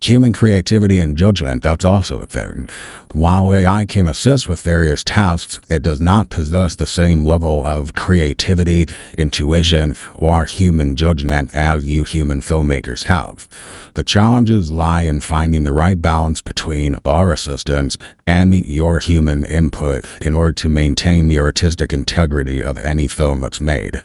Human 0.00 0.32
creativity 0.32 1.00
and 1.00 1.16
judgment, 1.16 1.64
that's 1.64 1.84
also 1.84 2.20
a 2.20 2.26
thing. 2.26 2.68
While 3.12 3.54
AI 3.54 3.86
can 3.86 4.06
assist 4.06 4.48
with 4.48 4.60
various 4.60 5.02
tasks, 5.02 5.60
it 5.70 5.82
does 5.82 5.98
not 5.98 6.28
possess 6.28 6.76
the 6.76 6.86
same 6.86 7.24
level 7.24 7.66
of 7.66 7.94
creativity, 7.94 8.86
intuition, 9.16 9.96
or 10.14 10.44
human 10.44 10.94
judgment 10.94 11.54
as 11.54 11.86
you 11.86 12.04
human 12.04 12.42
filmmakers 12.42 13.04
have. 13.04 13.48
The 13.94 14.04
challenges 14.04 14.70
lie 14.70 15.02
in 15.02 15.20
finding 15.20 15.64
the 15.64 15.72
right 15.72 16.00
balance 16.00 16.42
between 16.42 16.96
our 17.06 17.32
assistance 17.32 17.96
and 18.26 18.54
your 18.54 18.98
human 18.98 19.44
input 19.44 20.04
in 20.20 20.34
order 20.34 20.52
to 20.52 20.68
maintain 20.68 21.28
the 21.28 21.40
artistic 21.40 21.94
integrity 21.94 22.62
of 22.62 22.76
any 22.78 23.08
film 23.08 23.40
that's 23.40 23.60
made. 23.60 24.02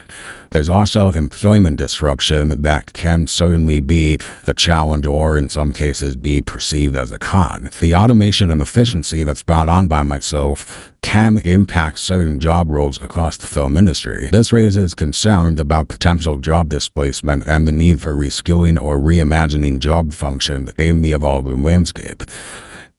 There's 0.50 0.68
also 0.68 1.10
employment 1.10 1.78
disruption 1.78 2.62
that 2.62 2.92
can 2.92 3.26
certainly 3.26 3.80
be 3.80 4.18
the 4.44 4.54
challenge 4.54 5.04
or 5.04 5.36
in 5.36 5.48
some 5.48 5.72
cases 5.72 6.14
be 6.14 6.42
perceived 6.42 6.94
as 6.94 7.10
a 7.10 7.18
con. 7.18 7.70
The 7.80 7.94
automation 7.94 8.52
and 8.52 8.62
efficiency 8.62 8.93
that's 9.02 9.42
brought 9.42 9.68
on 9.68 9.88
by 9.88 10.02
myself 10.02 10.92
can 11.02 11.38
impact 11.38 11.98
certain 11.98 12.38
job 12.38 12.70
roles 12.70 13.02
across 13.02 13.36
the 13.36 13.46
film 13.46 13.76
industry. 13.76 14.28
This 14.30 14.52
raises 14.52 14.94
concerns 14.94 15.58
about 15.58 15.88
potential 15.88 16.38
job 16.38 16.68
displacement 16.68 17.46
and 17.46 17.66
the 17.66 17.72
need 17.72 18.00
for 18.00 18.14
reskilling 18.14 18.80
or 18.80 18.98
reimagining 18.98 19.80
job 19.80 20.12
functions 20.12 20.72
in 20.78 21.02
the 21.02 21.12
evolving 21.12 21.62
landscape. 21.62 22.22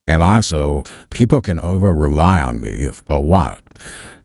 And 0.07 0.21
also, 0.21 0.83
people 1.09 1.41
can 1.41 1.59
over 1.59 1.93
rely 1.93 2.41
on 2.41 2.61
me 2.61 2.89
a 3.07 3.19
lot. 3.19 3.61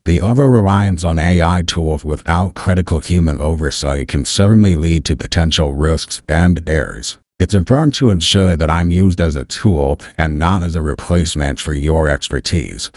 The 0.05 0.21
over-reliance 0.21 1.05
on 1.05 1.19
AI 1.19 1.63
tools 1.67 2.05
without 2.05 2.55
critical 2.55 3.01
human 3.01 3.41
oversight 3.41 4.09
can 4.09 4.25
certainly 4.25 4.75
lead 4.75 5.05
to 5.05 5.17
potential 5.17 5.75
risks 5.75 6.23
and 6.29 6.69
errors. 6.69 7.19
It's 7.41 7.55
important 7.55 7.95
to 7.95 8.11
ensure 8.11 8.55
that 8.55 8.69
I'm 8.69 8.91
used 8.91 9.19
as 9.19 9.35
a 9.35 9.47
tool 9.47 9.99
and 10.19 10.39
not 10.39 10.63
as 10.63 10.77
a 10.77 10.83
replacement 10.83 11.59
for 11.59 11.73
your 11.73 12.07
expertise. 12.07 12.91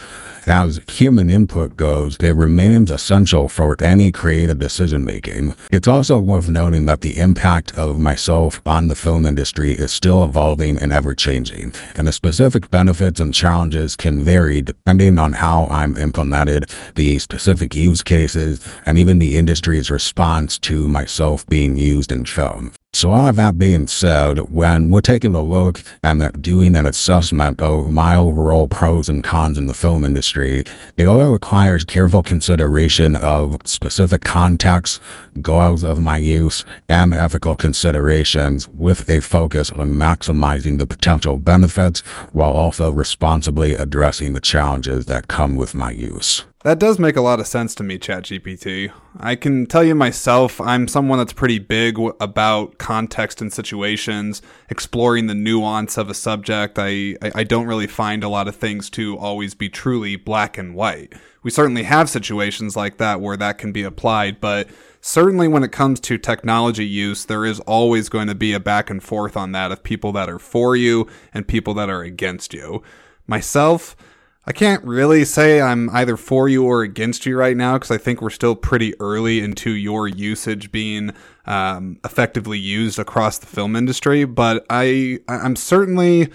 As 0.46 0.82
human 0.86 1.30
input 1.30 1.78
goes, 1.78 2.18
it 2.18 2.36
remains 2.36 2.90
essential 2.90 3.48
for 3.48 3.74
any 3.82 4.12
creative 4.12 4.58
decision 4.58 5.02
making. 5.02 5.54
It's 5.70 5.88
also 5.88 6.18
worth 6.18 6.50
noting 6.50 6.84
that 6.84 7.00
the 7.00 7.16
impact 7.16 7.78
of 7.78 7.98
myself 7.98 8.60
on 8.66 8.88
the 8.88 8.94
film 8.94 9.24
industry 9.24 9.72
is 9.72 9.92
still 9.92 10.22
evolving 10.22 10.76
and 10.76 10.92
ever 10.92 11.14
changing, 11.14 11.72
and 11.96 12.06
the 12.06 12.12
specific 12.12 12.70
benefits 12.70 13.20
and 13.20 13.32
challenges 13.32 13.96
can 13.96 14.22
vary 14.22 14.60
depending 14.60 15.18
on 15.18 15.32
how 15.32 15.68
I'm 15.70 15.96
implemented, 15.96 16.68
the 16.96 17.18
specific 17.18 17.74
use 17.74 18.02
cases, 18.02 18.62
and 18.84 18.98
even 18.98 19.20
the 19.20 19.38
industry's 19.38 19.90
response 19.90 20.58
to 20.58 20.86
myself 20.86 21.46
being 21.46 21.78
used 21.78 22.12
in 22.12 22.26
film. 22.26 22.72
So 22.94 23.10
all 23.10 23.26
of 23.26 23.34
that 23.34 23.58
being 23.58 23.88
said, 23.88 24.38
when 24.52 24.88
we're 24.88 25.00
taking 25.00 25.34
a 25.34 25.42
look 25.42 25.82
and 26.04 26.40
doing 26.40 26.76
an 26.76 26.86
assessment 26.86 27.60
of 27.60 27.90
my 27.90 28.14
overall 28.14 28.68
pros 28.68 29.08
and 29.08 29.24
cons 29.24 29.58
in 29.58 29.66
the 29.66 29.74
film 29.74 30.04
industry, 30.04 30.62
it 30.96 31.06
all 31.06 31.32
requires 31.32 31.84
careful 31.84 32.22
consideration 32.22 33.16
of 33.16 33.56
specific 33.64 34.22
context, 34.22 35.00
goals 35.42 35.82
of 35.82 36.00
my 36.00 36.18
use, 36.18 36.64
and 36.88 37.12
ethical 37.12 37.56
considerations 37.56 38.68
with 38.68 39.10
a 39.10 39.20
focus 39.20 39.72
on 39.72 39.94
maximizing 39.94 40.78
the 40.78 40.86
potential 40.86 41.36
benefits 41.36 41.98
while 42.30 42.52
also 42.52 42.92
responsibly 42.92 43.74
addressing 43.74 44.34
the 44.34 44.40
challenges 44.40 45.06
that 45.06 45.26
come 45.26 45.56
with 45.56 45.74
my 45.74 45.90
use. 45.90 46.44
That 46.64 46.78
does 46.78 46.98
make 46.98 47.16
a 47.16 47.20
lot 47.20 47.40
of 47.40 47.46
sense 47.46 47.74
to 47.74 47.82
me, 47.82 47.98
ChatGPT. 47.98 48.90
I 49.20 49.36
can 49.36 49.66
tell 49.66 49.84
you 49.84 49.94
myself, 49.94 50.62
I'm 50.62 50.88
someone 50.88 51.18
that's 51.18 51.34
pretty 51.34 51.58
big 51.58 51.96
w- 51.96 52.16
about 52.22 52.78
context 52.78 53.42
and 53.42 53.52
situations, 53.52 54.40
exploring 54.70 55.26
the 55.26 55.34
nuance 55.34 55.98
of 55.98 56.08
a 56.08 56.14
subject. 56.14 56.78
I, 56.78 57.16
I, 57.20 57.32
I 57.34 57.44
don't 57.44 57.66
really 57.66 57.86
find 57.86 58.24
a 58.24 58.30
lot 58.30 58.48
of 58.48 58.56
things 58.56 58.88
to 58.90 59.18
always 59.18 59.54
be 59.54 59.68
truly 59.68 60.16
black 60.16 60.56
and 60.56 60.74
white. 60.74 61.12
We 61.42 61.50
certainly 61.50 61.82
have 61.82 62.08
situations 62.08 62.76
like 62.76 62.96
that 62.96 63.20
where 63.20 63.36
that 63.36 63.58
can 63.58 63.70
be 63.70 63.82
applied, 63.82 64.40
but 64.40 64.66
certainly 65.02 65.48
when 65.48 65.64
it 65.64 65.70
comes 65.70 66.00
to 66.00 66.16
technology 66.16 66.86
use, 66.86 67.26
there 67.26 67.44
is 67.44 67.60
always 67.60 68.08
going 68.08 68.28
to 68.28 68.34
be 68.34 68.54
a 68.54 68.58
back 68.58 68.88
and 68.88 69.02
forth 69.02 69.36
on 69.36 69.52
that 69.52 69.70
of 69.70 69.82
people 69.82 70.12
that 70.12 70.30
are 70.30 70.38
for 70.38 70.76
you 70.76 71.08
and 71.34 71.46
people 71.46 71.74
that 71.74 71.90
are 71.90 72.00
against 72.00 72.54
you. 72.54 72.82
Myself, 73.26 73.94
I 74.46 74.52
can't 74.52 74.84
really 74.84 75.24
say 75.24 75.60
I'm 75.60 75.88
either 75.90 76.16
for 76.18 76.48
you 76.48 76.64
or 76.64 76.82
against 76.82 77.24
you 77.24 77.36
right 77.36 77.56
now 77.56 77.74
because 77.74 77.90
I 77.90 77.96
think 77.96 78.20
we're 78.20 78.28
still 78.30 78.54
pretty 78.54 78.94
early 79.00 79.40
into 79.40 79.70
your 79.70 80.06
usage 80.06 80.70
being 80.70 81.12
um, 81.46 81.98
effectively 82.04 82.58
used 82.58 82.98
across 82.98 83.38
the 83.38 83.46
film 83.46 83.74
industry. 83.74 84.24
But 84.26 84.66
I, 84.68 85.20
I'm 85.28 85.56
certainly, 85.56 86.28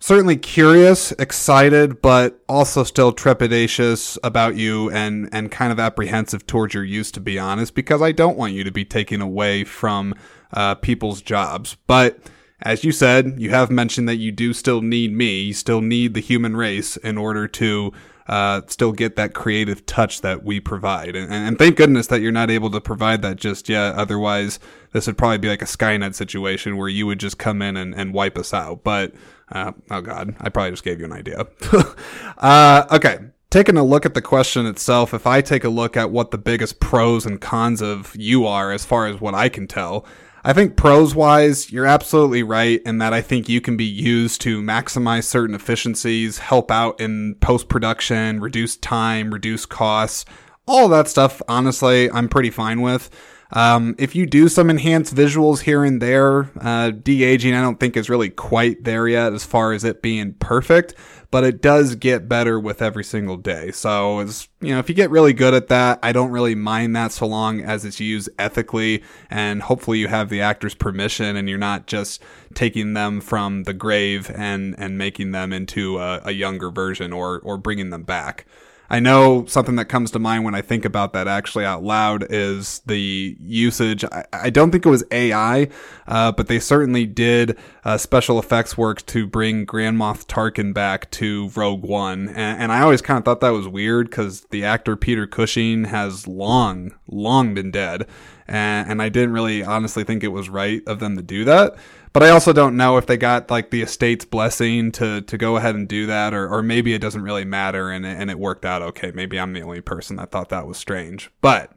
certainly 0.00 0.36
curious, 0.36 1.12
excited, 1.12 2.02
but 2.02 2.42
also 2.48 2.82
still 2.82 3.12
trepidatious 3.12 4.18
about 4.24 4.56
you 4.56 4.90
and 4.90 5.28
and 5.32 5.48
kind 5.52 5.70
of 5.70 5.78
apprehensive 5.78 6.44
towards 6.48 6.74
your 6.74 6.84
use, 6.84 7.12
to 7.12 7.20
be 7.20 7.38
honest, 7.38 7.76
because 7.76 8.02
I 8.02 8.10
don't 8.10 8.36
want 8.36 8.54
you 8.54 8.64
to 8.64 8.72
be 8.72 8.84
taken 8.84 9.22
away 9.22 9.62
from 9.62 10.16
uh, 10.52 10.74
people's 10.74 11.22
jobs, 11.22 11.76
but 11.86 12.18
as 12.62 12.84
you 12.84 12.92
said, 12.92 13.34
you 13.38 13.50
have 13.50 13.70
mentioned 13.70 14.08
that 14.08 14.16
you 14.16 14.32
do 14.32 14.52
still 14.52 14.80
need 14.80 15.12
me. 15.12 15.42
You 15.42 15.54
still 15.54 15.80
need 15.80 16.14
the 16.14 16.20
human 16.20 16.56
race 16.56 16.96
in 16.96 17.18
order 17.18 17.48
to 17.48 17.92
uh, 18.26 18.62
still 18.66 18.92
get 18.92 19.16
that 19.16 19.34
creative 19.34 19.84
touch 19.86 20.20
that 20.20 20.44
we 20.44 20.60
provide. 20.60 21.16
And, 21.16 21.32
and, 21.32 21.58
thank 21.58 21.76
goodness 21.76 22.06
that 22.06 22.20
you're 22.20 22.32
not 22.32 22.50
able 22.50 22.70
to 22.70 22.80
provide 22.80 23.22
that 23.22 23.36
just 23.36 23.68
yet. 23.68 23.94
Otherwise, 23.96 24.60
this 24.92 25.06
would 25.06 25.18
probably 25.18 25.38
be 25.38 25.48
like 25.48 25.62
a 25.62 25.66
Skynet 25.66 26.14
situation 26.14 26.76
where 26.76 26.88
you 26.88 27.06
would 27.06 27.18
just 27.18 27.38
come 27.38 27.60
in 27.62 27.76
and, 27.76 27.94
and 27.94 28.14
wipe 28.14 28.38
us 28.38 28.54
out. 28.54 28.84
But, 28.84 29.12
uh, 29.50 29.72
oh 29.90 30.00
God, 30.00 30.36
I 30.40 30.48
probably 30.50 30.70
just 30.70 30.84
gave 30.84 31.00
you 31.00 31.06
an 31.06 31.12
idea. 31.12 31.46
uh, 32.38 32.86
okay. 32.92 33.18
Taking 33.50 33.76
a 33.76 33.84
look 33.84 34.06
at 34.06 34.14
the 34.14 34.22
question 34.22 34.64
itself, 34.64 35.12
if 35.12 35.26
I 35.26 35.42
take 35.42 35.64
a 35.64 35.68
look 35.68 35.96
at 35.96 36.10
what 36.10 36.30
the 36.30 36.38
biggest 36.38 36.80
pros 36.80 37.26
and 37.26 37.38
cons 37.38 37.82
of 37.82 38.16
you 38.16 38.46
are, 38.46 38.72
as 38.72 38.84
far 38.84 39.08
as 39.08 39.20
what 39.20 39.34
I 39.34 39.50
can 39.50 39.66
tell, 39.66 40.06
I 40.44 40.52
think 40.52 40.76
pros 40.76 41.14
wise, 41.14 41.70
you're 41.70 41.86
absolutely 41.86 42.42
right 42.42 42.82
in 42.84 42.98
that 42.98 43.12
I 43.12 43.20
think 43.20 43.48
you 43.48 43.60
can 43.60 43.76
be 43.76 43.84
used 43.84 44.40
to 44.40 44.60
maximize 44.60 45.24
certain 45.24 45.54
efficiencies, 45.54 46.38
help 46.38 46.70
out 46.70 47.00
in 47.00 47.36
post 47.36 47.68
production, 47.68 48.40
reduce 48.40 48.76
time, 48.76 49.32
reduce 49.32 49.66
costs, 49.66 50.24
all 50.66 50.88
that 50.88 51.06
stuff. 51.06 51.40
Honestly, 51.46 52.10
I'm 52.10 52.28
pretty 52.28 52.50
fine 52.50 52.80
with. 52.80 53.08
Um, 53.52 53.94
if 53.98 54.14
you 54.14 54.26
do 54.26 54.48
some 54.48 54.70
enhanced 54.70 55.14
visuals 55.14 55.60
here 55.60 55.84
and 55.84 56.00
there, 56.00 56.50
uh, 56.60 56.90
de 56.90 57.22
aging 57.22 57.54
I 57.54 57.60
don't 57.60 57.78
think 57.78 57.96
is 57.96 58.08
really 58.08 58.30
quite 58.30 58.84
there 58.84 59.06
yet 59.06 59.34
as 59.34 59.44
far 59.44 59.72
as 59.72 59.84
it 59.84 60.00
being 60.00 60.32
perfect, 60.34 60.94
but 61.30 61.44
it 61.44 61.60
does 61.60 61.94
get 61.94 62.28
better 62.28 62.58
with 62.58 62.80
every 62.80 63.04
single 63.04 63.36
day. 63.36 63.70
So 63.70 64.20
it's, 64.20 64.48
you 64.62 64.70
know, 64.70 64.78
if 64.78 64.88
you 64.88 64.94
get 64.94 65.10
really 65.10 65.34
good 65.34 65.52
at 65.52 65.68
that, 65.68 65.98
I 66.02 66.12
don't 66.12 66.30
really 66.30 66.54
mind 66.54 66.96
that 66.96 67.12
so 67.12 67.26
long 67.26 67.60
as 67.60 67.84
it's 67.84 68.00
used 68.00 68.30
ethically 68.38 69.02
and 69.28 69.62
hopefully 69.62 69.98
you 69.98 70.08
have 70.08 70.30
the 70.30 70.40
actor's 70.40 70.74
permission 70.74 71.36
and 71.36 71.46
you're 71.46 71.58
not 71.58 71.86
just 71.86 72.22
taking 72.54 72.94
them 72.94 73.20
from 73.20 73.64
the 73.64 73.74
grave 73.74 74.30
and, 74.34 74.74
and 74.78 74.96
making 74.96 75.32
them 75.32 75.52
into 75.52 75.98
a, 75.98 76.22
a 76.24 76.32
younger 76.32 76.70
version 76.70 77.12
or, 77.12 77.40
or 77.40 77.58
bringing 77.58 77.90
them 77.90 78.04
back. 78.04 78.46
I 78.92 79.00
know 79.00 79.46
something 79.46 79.76
that 79.76 79.86
comes 79.86 80.10
to 80.10 80.18
mind 80.18 80.44
when 80.44 80.54
I 80.54 80.60
think 80.60 80.84
about 80.84 81.14
that 81.14 81.26
actually 81.26 81.64
out 81.64 81.82
loud 81.82 82.26
is 82.28 82.80
the 82.80 83.38
usage. 83.40 84.04
I, 84.04 84.26
I 84.34 84.50
don't 84.50 84.70
think 84.70 84.84
it 84.84 84.90
was 84.90 85.02
AI, 85.10 85.68
uh, 86.06 86.32
but 86.32 86.48
they 86.48 86.58
certainly 86.58 87.06
did 87.06 87.56
uh, 87.86 87.96
special 87.96 88.38
effects 88.38 88.76
work 88.76 89.06
to 89.06 89.26
bring 89.26 89.64
Grand 89.64 89.96
Moff 89.96 90.26
Tarkin 90.26 90.74
back 90.74 91.10
to 91.12 91.48
Rogue 91.56 91.82
One. 91.82 92.28
And, 92.28 92.64
and 92.64 92.72
I 92.72 92.82
always 92.82 93.00
kind 93.00 93.16
of 93.16 93.24
thought 93.24 93.40
that 93.40 93.48
was 93.54 93.66
weird 93.66 94.10
because 94.10 94.42
the 94.50 94.62
actor 94.62 94.94
Peter 94.94 95.26
Cushing 95.26 95.84
has 95.84 96.28
long, 96.28 96.94
long 97.08 97.54
been 97.54 97.70
dead. 97.70 98.06
And, 98.46 98.90
and 98.90 99.00
I 99.00 99.08
didn't 99.08 99.32
really 99.32 99.64
honestly 99.64 100.04
think 100.04 100.22
it 100.22 100.28
was 100.28 100.50
right 100.50 100.82
of 100.86 100.98
them 100.98 101.16
to 101.16 101.22
do 101.22 101.46
that. 101.46 101.76
But 102.12 102.22
I 102.22 102.30
also 102.30 102.52
don't 102.52 102.76
know 102.76 102.98
if 102.98 103.06
they 103.06 103.16
got 103.16 103.50
like 103.50 103.70
the 103.70 103.82
estate's 103.82 104.24
blessing 104.24 104.92
to 104.92 105.22
to 105.22 105.38
go 105.38 105.56
ahead 105.56 105.74
and 105.74 105.88
do 105.88 106.06
that, 106.06 106.34
or 106.34 106.48
or 106.48 106.62
maybe 106.62 106.92
it 106.94 107.00
doesn't 107.00 107.22
really 107.22 107.44
matter 107.44 107.90
and 107.90 108.04
and 108.04 108.30
it 108.30 108.38
worked 108.38 108.64
out 108.64 108.82
okay. 108.82 109.12
Maybe 109.14 109.38
I'm 109.38 109.52
the 109.52 109.62
only 109.62 109.80
person 109.80 110.16
that 110.16 110.30
thought 110.30 110.50
that 110.50 110.66
was 110.66 110.76
strange. 110.76 111.30
But 111.40 111.72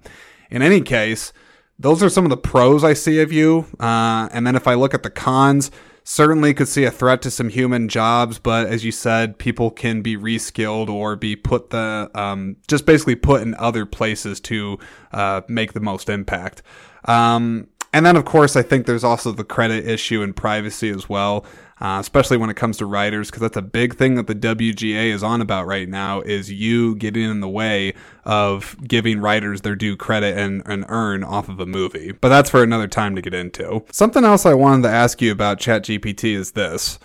in 0.49 0.61
any 0.61 0.81
case, 0.81 1.31
those 1.79 2.03
are 2.03 2.09
some 2.09 2.25
of 2.25 2.29
the 2.29 2.37
pros 2.37 2.83
I 2.83 2.93
see 2.93 3.21
of 3.21 3.31
you. 3.31 3.65
Uh, 3.79 4.29
and 4.31 4.45
then 4.45 4.55
if 4.55 4.67
I 4.67 4.73
look 4.73 4.93
at 4.93 5.03
the 5.03 5.09
cons, 5.09 5.71
certainly 6.03 6.53
could 6.53 6.67
see 6.67 6.85
a 6.85 6.91
threat 6.91 7.21
to 7.23 7.31
some 7.31 7.49
human 7.49 7.89
jobs. 7.89 8.39
But 8.39 8.67
as 8.67 8.85
you 8.85 8.91
said, 8.91 9.37
people 9.37 9.71
can 9.71 10.01
be 10.01 10.15
reskilled 10.15 10.89
or 10.89 11.15
be 11.15 11.35
put 11.35 11.71
the 11.71 12.09
um, 12.13 12.57
just 12.67 12.85
basically 12.85 13.15
put 13.15 13.41
in 13.41 13.55
other 13.55 13.85
places 13.85 14.39
to 14.41 14.79
uh, 15.11 15.41
make 15.47 15.73
the 15.73 15.79
most 15.79 16.09
impact. 16.09 16.61
Um, 17.05 17.67
and 17.95 18.05
then, 18.05 18.17
of 18.17 18.25
course, 18.25 18.57
I 18.57 18.61
think 18.61 18.87
there's 18.87 19.05
also 19.05 19.31
the 19.31 19.45
credit 19.45 19.87
issue 19.87 20.21
and 20.21 20.35
privacy 20.35 20.89
as 20.89 21.07
well, 21.07 21.45
uh, 21.79 21.99
especially 22.01 22.35
when 22.35 22.49
it 22.49 22.57
comes 22.57 22.75
to 22.79 22.85
writers, 22.85 23.29
because 23.31 23.39
that's 23.39 23.55
a 23.55 23.61
big 23.61 23.95
thing 23.95 24.15
that 24.15 24.27
the 24.27 24.35
WGA 24.35 25.13
is 25.13 25.23
on 25.23 25.39
about 25.39 25.65
right 25.65 25.87
now 25.87 26.19
is 26.19 26.51
you 26.51 26.95
getting 26.95 27.23
in 27.23 27.39
the 27.39 27.47
way 27.47 27.93
of 28.25 28.75
giving 28.85 29.21
writers 29.21 29.61
their 29.61 29.77
due 29.77 29.95
credit 29.95 30.37
and, 30.37 30.61
and 30.65 30.83
earn 30.89 31.23
off 31.23 31.47
of 31.47 31.61
a 31.61 31.65
movie. 31.65 32.11
But 32.11 32.27
that's 32.27 32.49
for 32.49 32.61
another 32.61 32.89
time 32.89 33.15
to 33.15 33.21
get 33.21 33.33
into. 33.33 33.85
Something 33.93 34.25
else 34.25 34.45
I 34.45 34.55
wanted 34.55 34.83
to 34.83 34.93
ask 34.93 35.21
you 35.21 35.31
about 35.31 35.61
ChatGPT 35.61 36.35
is 36.35 36.51
this. 36.51 36.99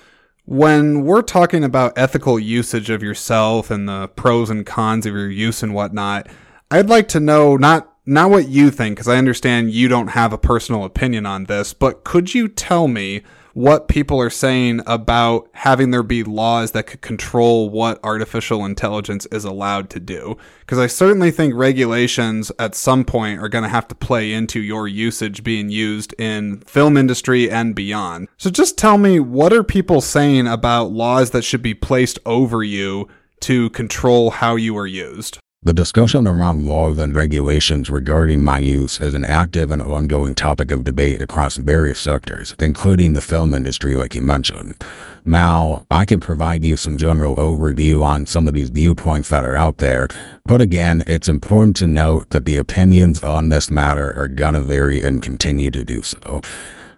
When 0.44 1.03
we're 1.05 1.22
talking 1.22 1.62
about 1.62 1.92
ethical 1.96 2.37
usage 2.37 2.90
of 2.90 3.00
yourself 3.00 3.70
and 3.70 3.88
the 3.88 4.09
pros 4.09 4.50
and 4.50 4.66
cons 4.66 5.07
of 5.07 5.14
your 5.14 5.31
use 5.31 5.62
and 5.62 5.72
whatnot, 5.72 6.26
I'd 6.68 6.88
like 6.88 7.07
to 7.09 7.20
know 7.20 7.57
not 7.57 7.89
not 8.11 8.29
what 8.29 8.49
you 8.49 8.73
think, 8.73 8.96
because 8.96 9.07
I 9.07 9.18
understand 9.18 9.70
you 9.70 9.87
don't 9.87 10.09
have 10.09 10.33
a 10.33 10.38
personal 10.38 10.85
opinion 10.85 11.27
on 11.27 11.44
this, 11.44 11.73
but 11.73 12.03
could 12.03 12.35
you 12.35 12.49
tell 12.49 12.88
me 12.88 13.23
what 13.53 13.87
people 13.87 14.20
are 14.20 14.31
saying 14.31 14.81
about 14.85 15.49
having 15.53 15.92
there 15.92 16.03
be 16.03 16.25
laws 16.25 16.73
that 16.73 16.88
could 16.88 17.03
control 17.03 17.70
what 17.70 18.01
artificial 18.03 18.64
intelligence 18.64 19.27
is 19.27 19.44
allowed 19.44 19.90
to 19.90 20.01
do? 20.01 20.37
Because 20.59 20.81
I 20.81 20.88
certainly 20.88 21.31
think 21.31 21.55
regulations 21.55 22.51
at 22.59 22.75
some 22.75 23.05
point 23.05 23.38
are 23.38 23.49
going 23.49 23.62
to 23.62 23.70
have 23.70 23.87
to 23.87 23.94
play 23.94 24.33
into 24.33 24.61
your 24.61 24.88
usage 24.88 25.44
being 25.44 25.68
used 25.68 26.12
in 26.18 26.62
film 26.62 26.96
industry 26.96 27.49
and 27.49 27.77
beyond. 27.77 28.27
So 28.38 28.51
just 28.51 28.77
tell 28.77 28.99
me 28.99 29.20
what 29.20 29.53
are 29.53 29.62
people 29.62 30.01
saying 30.01 30.49
about 30.49 30.90
laws 30.90 31.31
that 31.31 31.44
should 31.44 31.62
be 31.62 31.75
placed 31.75 32.18
over 32.27 32.64
you 32.64 33.07
to 33.42 33.70
control 33.70 34.33
how 34.33 34.57
you 34.57 34.77
are 34.77 34.87
used? 34.87 35.38
The 35.62 35.75
discussion 35.75 36.27
around 36.27 36.64
laws 36.64 36.96
and 36.96 37.14
regulations 37.14 37.90
regarding 37.90 38.42
my 38.42 38.61
use 38.61 38.99
is 38.99 39.12
an 39.12 39.27
active 39.27 39.70
and 39.70 39.83
ongoing 39.83 40.35
topic 40.35 40.70
of 40.70 40.85
debate 40.85 41.20
across 41.20 41.59
various 41.59 42.01
sectors, 42.01 42.55
including 42.59 43.12
the 43.12 43.20
film 43.20 43.53
industry 43.53 43.94
like 43.94 44.14
you 44.14 44.23
mentioned. 44.23 44.83
Now, 45.27 45.85
I 45.90 46.07
can 46.07 46.18
provide 46.18 46.64
you 46.64 46.79
some 46.79 46.96
general 46.96 47.37
overview 47.37 48.03
on 48.03 48.25
some 48.25 48.49
of 48.49 48.55
these 48.55 48.70
viewpoints 48.70 49.29
that 49.29 49.44
are 49.44 49.55
out 49.55 49.77
there, 49.77 50.09
but 50.46 50.62
again, 50.62 51.05
it's 51.07 51.29
important 51.29 51.77
to 51.77 51.87
note 51.87 52.31
that 52.31 52.46
the 52.46 52.57
opinions 52.57 53.23
on 53.23 53.51
this 53.51 53.70
matter 53.70 54.18
are 54.18 54.29
gonna 54.29 54.62
vary 54.62 55.03
and 55.03 55.23
continue 55.23 55.70
to 55.73 55.85
do 55.85 56.01
so. 56.01 56.40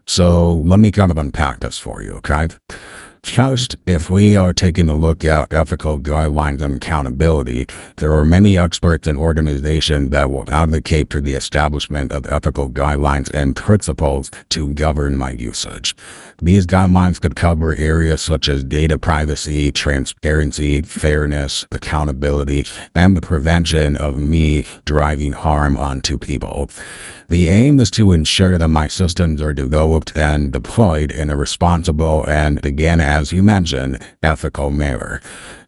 So 0.06 0.52
let 0.52 0.78
me 0.78 0.92
kind 0.92 1.10
of 1.10 1.18
unpack 1.18 1.58
this 1.58 1.80
for 1.80 2.00
you, 2.00 2.12
okay? 2.12 2.46
First, 3.24 3.76
if 3.86 4.10
we 4.10 4.36
are 4.36 4.52
taking 4.52 4.90
a 4.90 4.94
look 4.94 5.24
at 5.24 5.54
ethical 5.54 5.98
guidelines 5.98 6.60
and 6.60 6.74
accountability, 6.74 7.66
there 7.96 8.12
are 8.12 8.26
many 8.26 8.58
experts 8.58 9.06
and 9.06 9.16
organizations 9.16 10.10
that 10.10 10.30
will 10.30 10.52
advocate 10.52 11.10
for 11.10 11.20
the 11.20 11.32
establishment 11.32 12.12
of 12.12 12.26
ethical 12.26 12.68
guidelines 12.68 13.30
and 13.32 13.56
principles 13.56 14.30
to 14.50 14.74
govern 14.74 15.16
my 15.16 15.30
usage. 15.30 15.96
These 16.42 16.66
guidelines 16.66 17.20
could 17.20 17.36
cover 17.36 17.74
areas 17.76 18.20
such 18.20 18.48
as 18.50 18.64
data 18.64 18.98
privacy, 18.98 19.72
transparency, 19.72 20.82
fairness, 20.82 21.64
accountability, 21.70 22.66
and 22.94 23.16
the 23.16 23.22
prevention 23.22 23.96
of 23.96 24.18
me 24.18 24.66
driving 24.84 25.32
harm 25.32 25.78
onto 25.78 26.18
people. 26.18 26.68
The 27.28 27.48
aim 27.48 27.80
is 27.80 27.90
to 27.92 28.12
ensure 28.12 28.58
that 28.58 28.68
my 28.68 28.88
systems 28.88 29.40
are 29.40 29.54
developed 29.54 30.14
and 30.16 30.52
deployed 30.52 31.10
in 31.10 31.30
a 31.30 31.36
responsible 31.36 32.28
and, 32.28 32.62
again, 32.66 33.00
as 33.12 33.30
you 33.30 33.42
mentioned, 33.42 34.02
ethical 34.22 34.70
manner. 34.70 35.20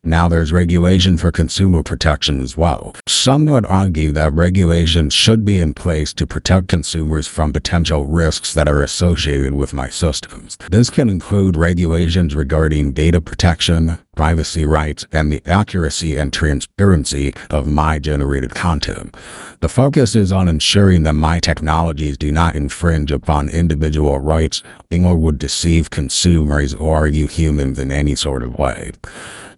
Now 0.07 0.29
there's 0.29 0.53
regulation 0.53 1.17
for 1.17 1.33
consumer 1.33 1.83
protection 1.83 2.43
as 2.43 2.59
well. 2.59 2.95
Some 3.09 3.47
would 3.47 3.65
argue 3.65 4.13
that 4.13 4.35
regulation 4.35 5.09
should 5.09 5.47
be 5.47 5.59
in 5.59 5.73
place 5.73 6.13
to 6.15 6.27
protect 6.27 6.69
consumers 6.69 7.27
from 7.27 7.55
potential 7.55 8.05
risks 8.05 8.53
that 8.53 8.69
are 8.69 8.83
associated 8.83 9.55
with 9.55 9.73
my 9.73 9.89
systems. 9.89 10.59
This 10.71 10.91
can 10.91 11.09
include 11.09 11.57
regulations 11.57 12.35
regarding 12.35 12.93
data 12.93 13.23
protection, 13.23 13.99
privacy 14.15 14.67
rights, 14.67 15.07
and 15.11 15.33
the 15.33 15.43
accuracy 15.47 16.19
and 16.19 16.35
transparency 16.35 17.33
of 17.49 17.67
my 17.67 17.99
generated 17.99 18.55
content. 18.55 19.17
The 19.61 19.71
focus 19.71 20.15
is 20.15 20.33
on 20.33 20.49
ensuring 20.49 21.05
that 21.05 21.15
my 21.15 21.41
technologies 21.41 22.19
do 22.19 22.31
not 22.31 22.55
infringe 22.55 23.11
upon 23.11 23.49
individual 23.49 24.19
rights 24.19 24.63
or 24.93 25.17
would 25.17 25.39
deceive 25.39 25.91
consumers 25.91 26.75
or 26.75 27.07
you 27.07 27.27
humans 27.27 27.79
in 27.79 27.91
any 27.91 28.15
sort 28.15 28.43
of 28.43 28.57
way. 28.59 28.93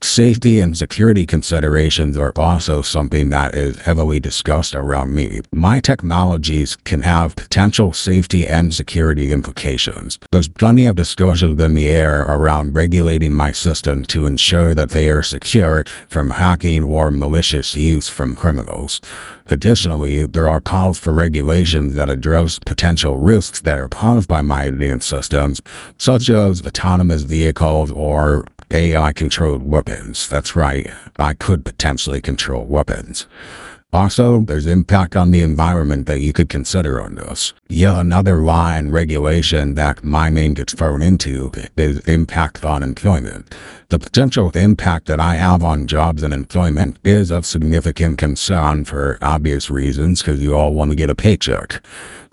Safety 0.02 0.60
and 0.60 0.76
security 0.76 1.26
considerations 1.26 2.16
are 2.16 2.32
also 2.36 2.82
something 2.82 3.30
that 3.30 3.54
is 3.54 3.80
heavily 3.80 4.20
discussed 4.20 4.74
around 4.74 5.14
me. 5.14 5.40
My 5.52 5.80
technologies 5.80 6.76
can 6.84 7.02
have 7.02 7.36
potential 7.36 7.92
safety 7.92 8.46
and 8.46 8.74
security 8.74 9.32
implications. 9.32 10.18
There's 10.32 10.48
plenty 10.48 10.86
of 10.86 10.96
discussions 10.96 11.60
in 11.60 11.74
the 11.74 11.88
air 11.88 12.22
around 12.22 12.74
regulating 12.74 13.32
my 13.32 13.52
system 13.52 14.04
to 14.06 14.26
ensure 14.26 14.74
that 14.74 14.90
they 14.90 15.08
are 15.08 15.22
secure 15.22 15.84
from 16.08 16.30
hacking 16.30 16.84
or 16.84 17.10
malicious 17.10 17.74
use 17.74 18.08
from 18.08 18.36
criminals. 18.36 19.00
Additionally, 19.48 20.26
there 20.26 20.48
are 20.48 20.60
calls 20.60 20.98
for 20.98 21.12
regulations 21.12 21.94
that 21.94 22.10
address 22.10 22.58
potential 22.58 23.16
risks 23.16 23.60
that 23.60 23.78
are 23.78 23.88
posed 23.88 24.28
by 24.28 24.42
my 24.42 24.64
advanced 24.64 25.08
systems, 25.08 25.62
such 25.98 26.28
as 26.28 26.66
autonomous 26.66 27.22
vehicles 27.22 27.92
or 27.92 28.44
AI 28.70 29.12
controlled 29.12 29.62
weapons. 29.62 30.28
That's 30.28 30.56
right. 30.56 30.90
I 31.18 31.34
could 31.34 31.64
potentially 31.64 32.20
control 32.20 32.64
weapons. 32.64 33.26
Also, 33.92 34.40
there's 34.40 34.66
impact 34.66 35.16
on 35.16 35.30
the 35.30 35.40
environment 35.40 36.06
that 36.06 36.20
you 36.20 36.32
could 36.32 36.48
consider 36.48 37.00
on 37.00 37.14
this. 37.14 37.54
Yeah, 37.68 38.00
another 38.00 38.38
line 38.42 38.90
regulation 38.90 39.74
that 39.76 40.04
my 40.04 40.28
name 40.28 40.54
gets 40.54 40.74
thrown 40.74 41.00
into 41.00 41.50
is 41.76 42.00
impact 42.00 42.64
on 42.64 42.82
employment. 42.82 43.54
The 43.88 43.98
potential 43.98 44.50
impact 44.50 45.06
that 45.06 45.20
I 45.20 45.36
have 45.36 45.62
on 45.62 45.86
jobs 45.86 46.22
and 46.22 46.34
employment 46.34 46.98
is 47.04 47.30
of 47.30 47.46
significant 47.46 48.18
concern 48.18 48.84
for 48.84 49.18
obvious 49.22 49.70
reasons 49.70 50.20
because 50.20 50.42
you 50.42 50.54
all 50.54 50.74
want 50.74 50.90
to 50.90 50.96
get 50.96 51.08
a 51.08 51.14
paycheck. 51.14 51.80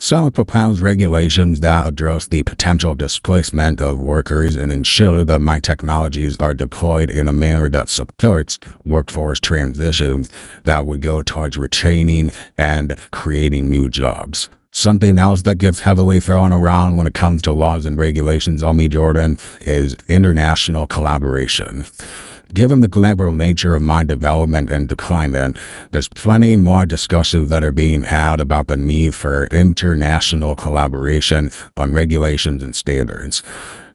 So 0.03 0.29
propose 0.29 0.81
regulations 0.81 1.61
that 1.61 1.87
address 1.87 2.27
the 2.27 2.43
potential 2.43 2.93
displacement 2.93 3.79
of 3.79 4.01
workers 4.01 4.57
and 4.57 4.69
ensure 4.69 5.23
that 5.23 5.39
my 5.39 5.61
technologies 5.61 6.35
are 6.41 6.53
deployed 6.53 7.09
in 7.09 7.29
a 7.29 7.31
manner 7.31 7.69
that 7.69 7.87
supports 7.87 8.59
workforce 8.83 9.39
transitions 9.39 10.29
that 10.65 10.85
would 10.85 10.99
go 10.99 11.23
towards 11.23 11.57
retaining 11.57 12.33
and 12.57 12.97
creating 13.11 13.69
new 13.69 13.87
jobs. 13.87 14.49
Something 14.71 15.17
else 15.17 15.43
that 15.43 15.57
gets 15.57 15.79
heavily 15.79 16.19
thrown 16.19 16.51
around 16.51 16.97
when 16.97 17.07
it 17.07 17.13
comes 17.13 17.41
to 17.43 17.53
laws 17.53 17.85
and 17.85 17.97
regulations 17.97 18.61
on 18.61 18.75
me, 18.75 18.89
Jordan, 18.89 19.39
is 19.61 19.95
international 20.09 20.85
collaboration. 20.85 21.85
Given 22.53 22.81
the 22.81 22.87
global 22.87 23.31
nature 23.31 23.73
of 23.73 23.81
my 23.81 24.03
development 24.03 24.69
and 24.69 24.87
deployment, 24.87 25.57
there's 25.89 26.07
plenty 26.07 26.55
more 26.55 26.85
discussions 26.85 27.49
that 27.49 27.63
are 27.63 27.71
being 27.71 28.03
had 28.03 28.39
about 28.39 28.67
the 28.67 28.77
need 28.77 29.15
for 29.15 29.47
international 29.47 30.55
collaboration 30.55 31.49
on 31.77 31.93
regulations 31.93 32.61
and 32.61 32.75
standards. 32.75 33.41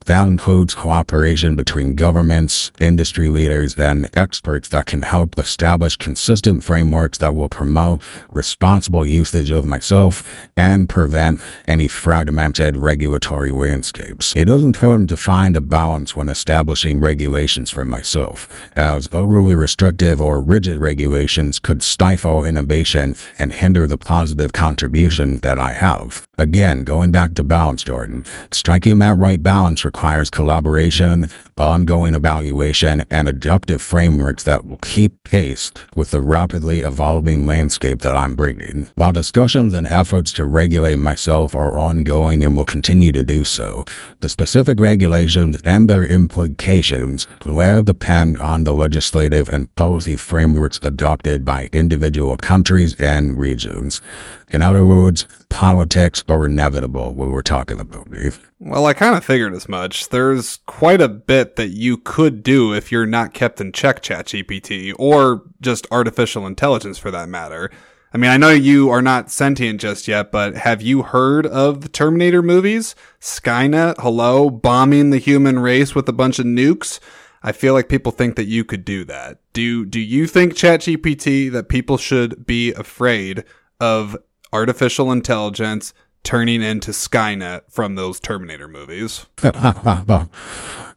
That 0.07 0.27
includes 0.27 0.75
cooperation 0.75 1.55
between 1.55 1.95
governments, 1.95 2.73
industry 2.81 3.29
leaders, 3.29 3.79
and 3.79 4.09
experts 4.17 4.69
that 4.69 4.87
can 4.87 5.03
help 5.03 5.39
establish 5.39 5.97
consistent 5.97 6.65
frameworks 6.65 7.19
that 7.19 7.35
will 7.35 7.49
promote 7.49 8.03
responsible 8.31 9.05
usage 9.05 9.51
of 9.51 9.67
myself 9.67 10.49
and 10.57 10.89
prevent 10.89 11.41
any 11.67 11.89
fragmented 11.89 12.77
regulatory 12.77 13.51
landscapes. 13.51 14.35
It 14.35 14.49
is 14.49 14.65
important 14.65 15.09
to 15.11 15.17
find 15.17 15.57
a 15.57 15.61
balance 15.61 16.17
when 16.17 16.29
establishing 16.29 17.01
regulations 17.01 17.71
for 17.71 17.85
myself, 17.85 18.49
as 18.77 19.09
overly 19.13 19.55
restrictive 19.55 20.21
or 20.21 20.41
rigid 20.41 20.79
regulations 20.79 21.59
could 21.59 21.83
stifle 21.83 22.45
innovation 22.45 23.15
and 23.39 23.53
hinder 23.53 23.87
the 23.87 23.99
positive 23.99 24.53
contribution 24.53 25.39
that 25.39 25.59
I 25.59 25.73
have. 25.73 26.27
Again, 26.39 26.85
going 26.85 27.11
back 27.11 27.35
to 27.35 27.45
balance, 27.45 27.83
Jordan, 27.83 28.25
striking 28.53 28.99
that 29.01 29.19
right 29.19 29.43
balance 29.43 29.85
requires 29.89 30.29
collaboration, 30.29 31.31
ongoing 31.57 32.15
evaluation, 32.15 33.03
and 33.11 33.27
adaptive 33.27 33.81
frameworks 33.81 34.43
that 34.43 34.67
will 34.67 34.77
keep 34.83 35.25
pace 35.25 35.73
with 35.97 36.11
the 36.11 36.21
rapidly 36.21 36.81
evolving 36.81 37.47
landscape 37.47 38.01
that 38.03 38.15
I'm 38.15 38.35
bringing. 38.35 38.91
While 38.97 39.13
discussions 39.13 39.73
and 39.73 39.87
efforts 39.87 40.31
to 40.35 40.45
regulate 40.45 40.99
myself 40.99 41.55
are 41.55 41.79
ongoing 41.79 42.45
and 42.45 42.55
will 42.55 42.67
continue 42.67 43.13
to 43.13 43.25
do 43.25 43.45
so, 43.45 43.87
the 44.21 44.29
specific 44.29 44.79
regulations 44.79 45.57
and 45.65 45.89
their 45.89 46.05
implications 46.05 47.27
will 47.47 47.83
depend 47.83 48.39
on 48.41 48.65
the 48.65 48.75
legislative 48.75 49.49
and 49.49 49.75
policy 49.75 50.17
frameworks 50.17 50.79
adopted 50.83 51.47
by 51.47 51.71
individual 51.73 52.37
countries 52.37 52.95
and 53.01 53.39
regions. 53.39 54.03
In 54.51 54.63
other 54.63 54.85
words, 54.85 55.27
politics 55.49 56.25
are 56.29 56.47
inevitable 56.47 57.15
when 57.15 57.31
we're 57.31 57.43
talking 57.43 57.81
about 57.81 58.11
Dave. 58.11 58.51
Well, 58.59 58.87
I 58.87 58.95
kind 58.95 59.17
of 59.17 59.25
figured 59.25 59.55
as 59.55 59.69
much. 59.69 60.09
There's 60.09 60.59
quite 60.67 61.01
a 61.01 61.09
bit 61.09 61.57
that 61.57 61.69
you 61.69 61.99
could 61.99 62.43
do 62.43 62.73
if 62.73 62.91
you're 62.91 63.07
not 63.07 63.35
kept 63.35 63.61
in 63.61 63.73
check, 63.73 64.03
ChatGPT, 64.03 64.95
or 64.99 65.43
just 65.61 65.87
artificial 65.91 66.47
intelligence 66.47 66.99
for 66.99 67.11
that 67.11 67.29
matter. 67.29 67.71
I 68.13 68.17
mean, 68.17 68.31
I 68.31 68.39
know 68.39 68.51
you 68.51 68.89
are 68.89 69.03
not 69.03 69.31
sentient 69.31 69.83
just 69.83 70.09
yet, 70.09 70.33
but 70.33 70.57
have 70.57 70.81
you 70.81 71.03
heard 71.03 71.47
of 71.47 71.83
the 71.83 71.89
Terminator 71.91 72.43
movies? 72.43 72.95
Skynet, 73.21 73.97
hello, 73.99 74.49
bombing 74.49 75.11
the 75.11 75.19
human 75.19 75.59
race 75.59 75.95
with 75.95 76.09
a 76.09 76.13
bunch 76.13 76.39
of 76.39 76.47
nukes? 76.47 77.01
I 77.43 77.53
feel 77.53 77.75
like 77.75 77.89
people 77.89 78.11
think 78.11 78.37
that 78.37 78.47
you 78.47 78.65
could 78.65 78.85
do 78.85 79.05
that. 79.05 79.39
Do 79.53 79.85
do 79.85 80.01
you 80.01 80.27
think 80.27 80.55
ChatGPT 80.55 81.53
that 81.53 81.69
people 81.69 81.99
should 81.99 82.47
be 82.47 82.73
afraid 82.73 83.45
of 83.79 84.17
artificial 84.53 85.13
intelligence 85.13 85.93
turning 86.23 86.63
into 86.63 86.91
Skynet 86.91 87.63
from 87.71 87.95
those 87.95 88.21
Terminator 88.21 88.69
movies. 88.69 89.27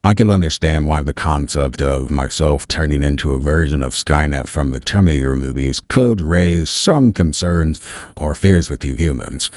I 0.04 0.16
can 0.16 0.32
understand 0.32 0.88
why 0.88 1.04
the 1.04 1.14
concept 1.14 1.80
of 1.80 2.10
myself 2.10 2.68
turning 2.68 3.04
into 3.04 3.34
a 3.34 3.39
version 3.39 3.84
of 3.84 3.93
Skynet 3.93 4.47
from 4.47 4.72
the 4.72 4.80
Terminator 4.80 5.36
movies 5.36 5.80
could 5.89 6.22
raise 6.22 6.72
some 6.72 7.14
concerns 7.14 7.80
or 8.18 8.34
fears 8.34 8.70
with 8.70 8.84
you 8.84 8.95
humans. 8.95 9.52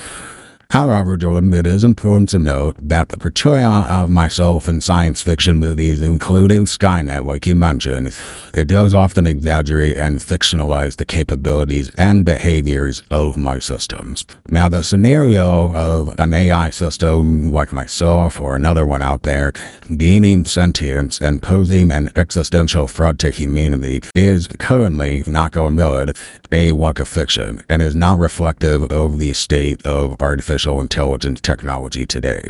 However, 0.75 1.17
Jordan, 1.17 1.55
it 1.55 1.69
is 1.69 1.85
important 1.85 2.31
to 2.31 2.39
note 2.41 2.75
that 2.81 3.09
the 3.09 3.17
portrayal 3.17 3.71
of 3.71 4.11
myself 4.11 4.69
in 4.69 4.81
science 4.81 5.23
fiction 5.23 5.59
movies, 5.59 6.03
including 6.03 6.65
Skynet, 6.65 7.25
like 7.25 7.47
you 7.47 7.55
mentioned, 7.55 8.13
it 8.53 8.67
does 8.67 8.93
often 8.93 9.25
exaggerate 9.25 9.97
and 9.97 10.19
fictionalize 10.19 10.97
the 10.97 11.05
capabilities 11.05 11.93
and 11.97 12.25
behaviors 12.25 13.05
of 13.13 13.37
my 13.37 13.61
systems. 13.61 14.27
Now, 14.49 14.69
the 14.69 14.83
scenario 14.83 15.73
of 15.77 16.19
an 16.19 16.35
AI 16.35 16.71
system 16.71 17.53
like 17.53 17.73
myself 17.73 18.41
or 18.41 18.57
another 18.57 18.85
one 18.85 19.01
out 19.01 19.23
there 19.23 19.53
gaining 19.97 20.45
sentience 20.45 21.21
and 21.21 21.41
posing 21.41 21.93
an 21.93 22.11
existential 22.17 22.89
threat 22.89 23.21
to 23.21 23.31
humanity 23.31 24.03
is 24.17 24.49
currently, 24.59 25.23
not 25.29 25.53
going 25.53 25.77
good, 25.77 26.17
a 26.51 26.73
work 26.73 26.99
of 26.99 27.07
fiction 27.07 27.63
and 27.69 27.81
is 27.81 27.95
not 27.95 28.19
reflective 28.19 28.91
of 28.91 29.19
the 29.21 29.33
state 29.33 29.85
of 29.87 30.21
artificial 30.21 30.64
artificial 30.65 30.81
intelligence 30.81 31.41
technology 31.41 32.07
today. 32.07 32.49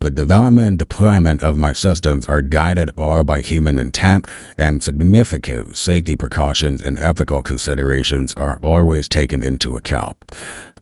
The 0.00 0.10
development 0.10 0.66
and 0.66 0.78
deployment 0.78 1.42
of 1.42 1.56
my 1.56 1.72
systems 1.72 2.28
are 2.28 2.42
guided 2.42 2.90
all 2.98 3.24
by 3.24 3.40
human 3.40 3.78
intent, 3.78 4.26
and 4.58 4.82
significant 4.82 5.76
safety 5.76 6.16
precautions 6.16 6.82
and 6.82 6.98
ethical 6.98 7.42
considerations 7.42 8.34
are 8.34 8.58
always 8.62 9.08
taken 9.08 9.42
into 9.42 9.76
account. 9.76 10.16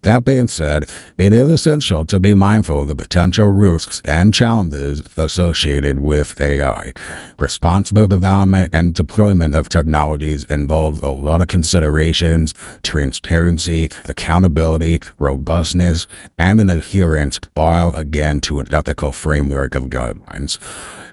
That 0.03 0.25
being 0.25 0.49
said, 0.49 0.91
it 1.17 1.33
is 1.33 1.49
essential 1.49 2.05
to 2.07 2.19
be 2.19 2.35
mindful 2.35 2.83
of 2.83 2.89
the 2.89 2.97
potential 2.97 3.47
risks 3.47 4.03
and 4.05 4.35
challenges 4.35 5.01
associated 5.17 6.01
with 6.01 6.41
AI. 6.41 6.93
Responsible 7.39 8.09
development 8.09 8.75
and 8.75 8.95
deployment 8.95 9.55
of 9.55 9.69
technologies 9.69 10.43
involves 10.47 11.01
a 11.03 11.11
lot 11.11 11.41
of 11.41 11.47
considerations, 11.47 12.53
transparency, 12.83 13.91
accountability, 14.07 14.99
robustness, 15.21 16.09
and 16.37 16.61
an 16.61 16.69
adherence, 16.69 17.39
all 17.57 17.95
again 17.95 18.41
to 18.41 18.59
an 18.59 18.75
ethical 18.75 19.13
framework 19.13 19.77
of 19.77 19.85
guidelines. 19.85 20.59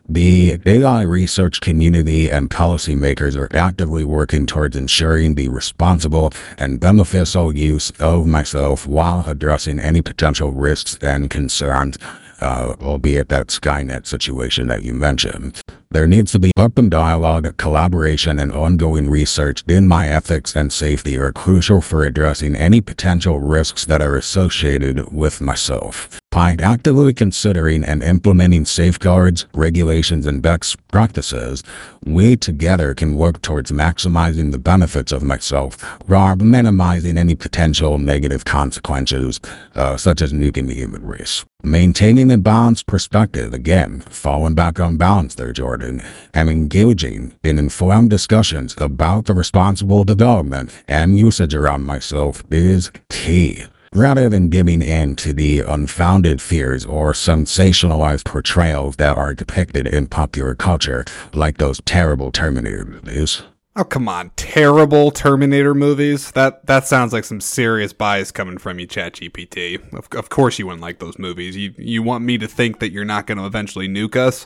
The 0.07 0.59
AI 0.65 1.01
research 1.01 1.61
community 1.61 2.29
and 2.29 2.49
policymakers 2.49 3.35
are 3.35 3.55
actively 3.55 4.03
working 4.03 4.45
towards 4.45 4.75
ensuring 4.75 5.35
the 5.35 5.49
responsible 5.49 6.31
and 6.57 6.79
beneficial 6.79 7.55
use 7.55 7.91
of 7.99 8.25
myself 8.25 8.87
while 8.87 9.23
addressing 9.27 9.79
any 9.79 10.01
potential 10.01 10.51
risks 10.51 10.97
and 11.01 11.29
concerns 11.29 11.97
uh, 12.41 12.75
albeit 12.81 13.29
that 13.29 13.47
Skynet 13.47 14.05
situation 14.05 14.67
that 14.67 14.83
you 14.83 14.93
mentioned. 14.93 15.61
There 15.91 16.05
needs 16.05 16.31
to 16.33 16.39
be 16.39 16.51
open 16.55 16.89
dialogue, 16.89 17.57
collaboration, 17.57 18.37
and 18.37 18.51
ongoing 18.51 19.09
research 19.09 19.63
in 19.67 19.87
my 19.87 20.07
ethics 20.07 20.55
and 20.55 20.71
safety 20.71 21.17
are 21.17 21.31
crucial 21.31 21.81
for 21.81 22.03
addressing 22.03 22.55
any 22.55 22.79
potential 22.79 23.39
risks 23.39 23.85
that 23.85 23.99
are 23.99 24.15
associated 24.15 25.11
with 25.11 25.41
myself. 25.41 26.21
By 26.29 26.55
actively 26.59 27.15
considering 27.15 27.83
and 27.83 28.03
implementing 28.03 28.65
safeguards, 28.65 29.47
regulations, 29.55 30.27
and 30.27 30.43
best 30.43 30.77
practices, 30.89 31.63
we 32.05 32.35
together 32.37 32.93
can 32.93 33.15
work 33.15 33.41
towards 33.41 33.71
maximizing 33.71 34.51
the 34.51 34.59
benefits 34.59 35.11
of 35.11 35.23
myself 35.23 35.81
while 36.07 36.35
minimizing 36.35 37.17
any 37.17 37.33
potential 37.33 37.97
negative 37.97 38.45
consequences, 38.45 39.39
uh, 39.73 39.97
such 39.97 40.21
as 40.21 40.31
nuking 40.31 40.67
the 40.67 40.75
human 40.75 41.03
race. 41.03 41.45
Maintaining 41.63 42.31
a 42.31 42.37
balanced 42.37 42.85
perspective, 42.85 43.53
again, 43.53 44.01
falling 44.01 44.53
back 44.53 44.79
on 44.79 44.97
balance 44.97 45.35
there, 45.35 45.51
Jordan, 45.51 45.78
and 45.83 46.49
engaging 46.49 47.33
in 47.43 47.59
informed 47.59 48.09
discussions 48.09 48.75
about 48.77 49.25
the 49.25 49.33
responsible 49.33 50.03
development 50.03 50.71
and 50.87 51.17
usage 51.17 51.53
around 51.53 51.85
myself 51.85 52.43
is 52.51 52.91
key. 53.09 53.63
Rather 53.93 54.29
than 54.29 54.49
giving 54.49 54.83
in 54.83 55.15
to 55.15 55.33
the 55.33 55.61
unfounded 55.61 56.41
fears 56.41 56.85
or 56.85 57.11
sensationalized 57.11 58.23
portrayals 58.23 58.97
that 58.97 59.17
are 59.17 59.33
depicted 59.33 59.87
in 59.87 60.05
popular 60.05 60.53
culture, 60.53 61.03
like 61.33 61.57
those 61.57 61.81
terrible 61.85 62.31
Terminator 62.31 62.85
movies. 62.85 63.41
Oh 63.75 63.83
come 63.83 64.09
on, 64.09 64.31
terrible 64.35 65.09
Terminator 65.09 65.73
movies. 65.73 66.31
That 66.31 66.65
that 66.65 66.85
sounds 66.85 67.13
like 67.13 67.23
some 67.23 67.39
serious 67.39 67.93
bias 67.93 68.31
coming 68.31 68.57
from 68.57 68.77
you, 68.77 68.87
ChatGPT. 68.87 69.93
Of, 69.93 70.07
of 70.13 70.29
course 70.29 70.59
you 70.59 70.65
wouldn't 70.65 70.81
like 70.81 70.99
those 70.99 71.17
movies. 71.17 71.55
You 71.55 71.73
you 71.77 72.03
want 72.03 72.23
me 72.23 72.37
to 72.39 72.47
think 72.47 72.79
that 72.79 72.91
you're 72.91 73.05
not 73.05 73.25
going 73.25 73.37
to 73.37 73.45
eventually 73.45 73.87
nuke 73.87 74.15
us? 74.15 74.45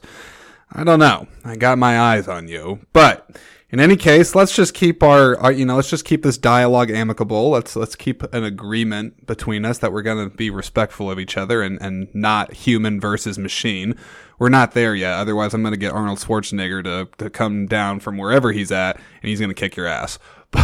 I 0.73 0.83
don't 0.83 0.99
know. 0.99 1.27
I 1.45 1.55
got 1.55 1.77
my 1.77 1.99
eyes 1.99 2.27
on 2.27 2.47
you, 2.47 2.79
but 2.93 3.29
in 3.69 3.79
any 3.79 3.95
case, 3.95 4.33
let's 4.33 4.55
just 4.55 4.73
keep 4.73 5.03
our, 5.03 5.37
our, 5.37 5.51
you 5.51 5.65
know, 5.65 5.75
let's 5.75 5.89
just 5.89 6.03
keep 6.03 6.23
this 6.23 6.37
dialogue 6.37 6.89
amicable. 6.89 7.51
Let's 7.51 7.75
let's 7.75 7.95
keep 7.95 8.23
an 8.33 8.43
agreement 8.43 9.27
between 9.27 9.65
us 9.65 9.77
that 9.79 9.93
we're 9.93 10.01
going 10.01 10.29
to 10.29 10.35
be 10.35 10.49
respectful 10.49 11.11
of 11.11 11.19
each 11.19 11.37
other 11.37 11.61
and 11.61 11.79
and 11.81 12.13
not 12.13 12.53
human 12.53 12.99
versus 12.99 13.37
machine. 13.37 13.95
We're 14.39 14.49
not 14.49 14.71
there 14.71 14.95
yet. 14.95 15.13
Otherwise, 15.13 15.53
I'm 15.53 15.61
going 15.61 15.73
to 15.73 15.79
get 15.79 15.91
Arnold 15.91 16.19
Schwarzenegger 16.19 16.83
to 16.83 17.07
to 17.23 17.29
come 17.29 17.67
down 17.67 17.99
from 17.99 18.17
wherever 18.17 18.51
he's 18.51 18.71
at, 18.71 18.95
and 18.95 19.29
he's 19.29 19.39
going 19.39 19.51
to 19.51 19.55
kick 19.55 19.75
your 19.75 19.87
ass. 19.87 20.17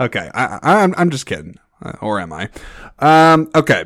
okay, 0.00 0.30
I, 0.34 0.58
I, 0.62 0.82
I'm 0.82 0.94
I'm 0.98 1.10
just 1.10 1.24
kidding, 1.24 1.56
uh, 1.82 1.92
or 2.02 2.20
am 2.20 2.32
I? 2.34 2.50
Um, 2.98 3.50
okay 3.54 3.84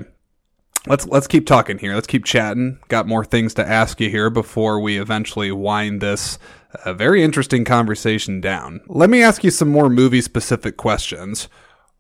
let's 0.87 1.07
let's 1.07 1.26
keep 1.26 1.47
talking 1.47 1.78
here. 1.78 1.95
Let's 1.95 2.07
keep 2.07 2.24
chatting. 2.24 2.78
Got 2.89 3.07
more 3.07 3.24
things 3.24 3.55
to 3.55 3.68
ask 3.68 4.01
you 4.01 4.11
here 4.11 4.30
before 4.30 4.80
we 4.80 4.99
eventually 4.99 5.53
wind 5.53 6.01
this 6.01 6.39
a 6.84 6.93
very 6.93 7.22
interesting 7.22 7.64
conversation 7.64 8.41
down. 8.41 8.80
Let 8.87 9.11
me 9.11 9.22
ask 9.22 9.45
you 9.45 9.51
some 9.51 9.68
more 9.68 9.89
movie 9.89 10.20
specific 10.20 10.76
questions. 10.76 11.49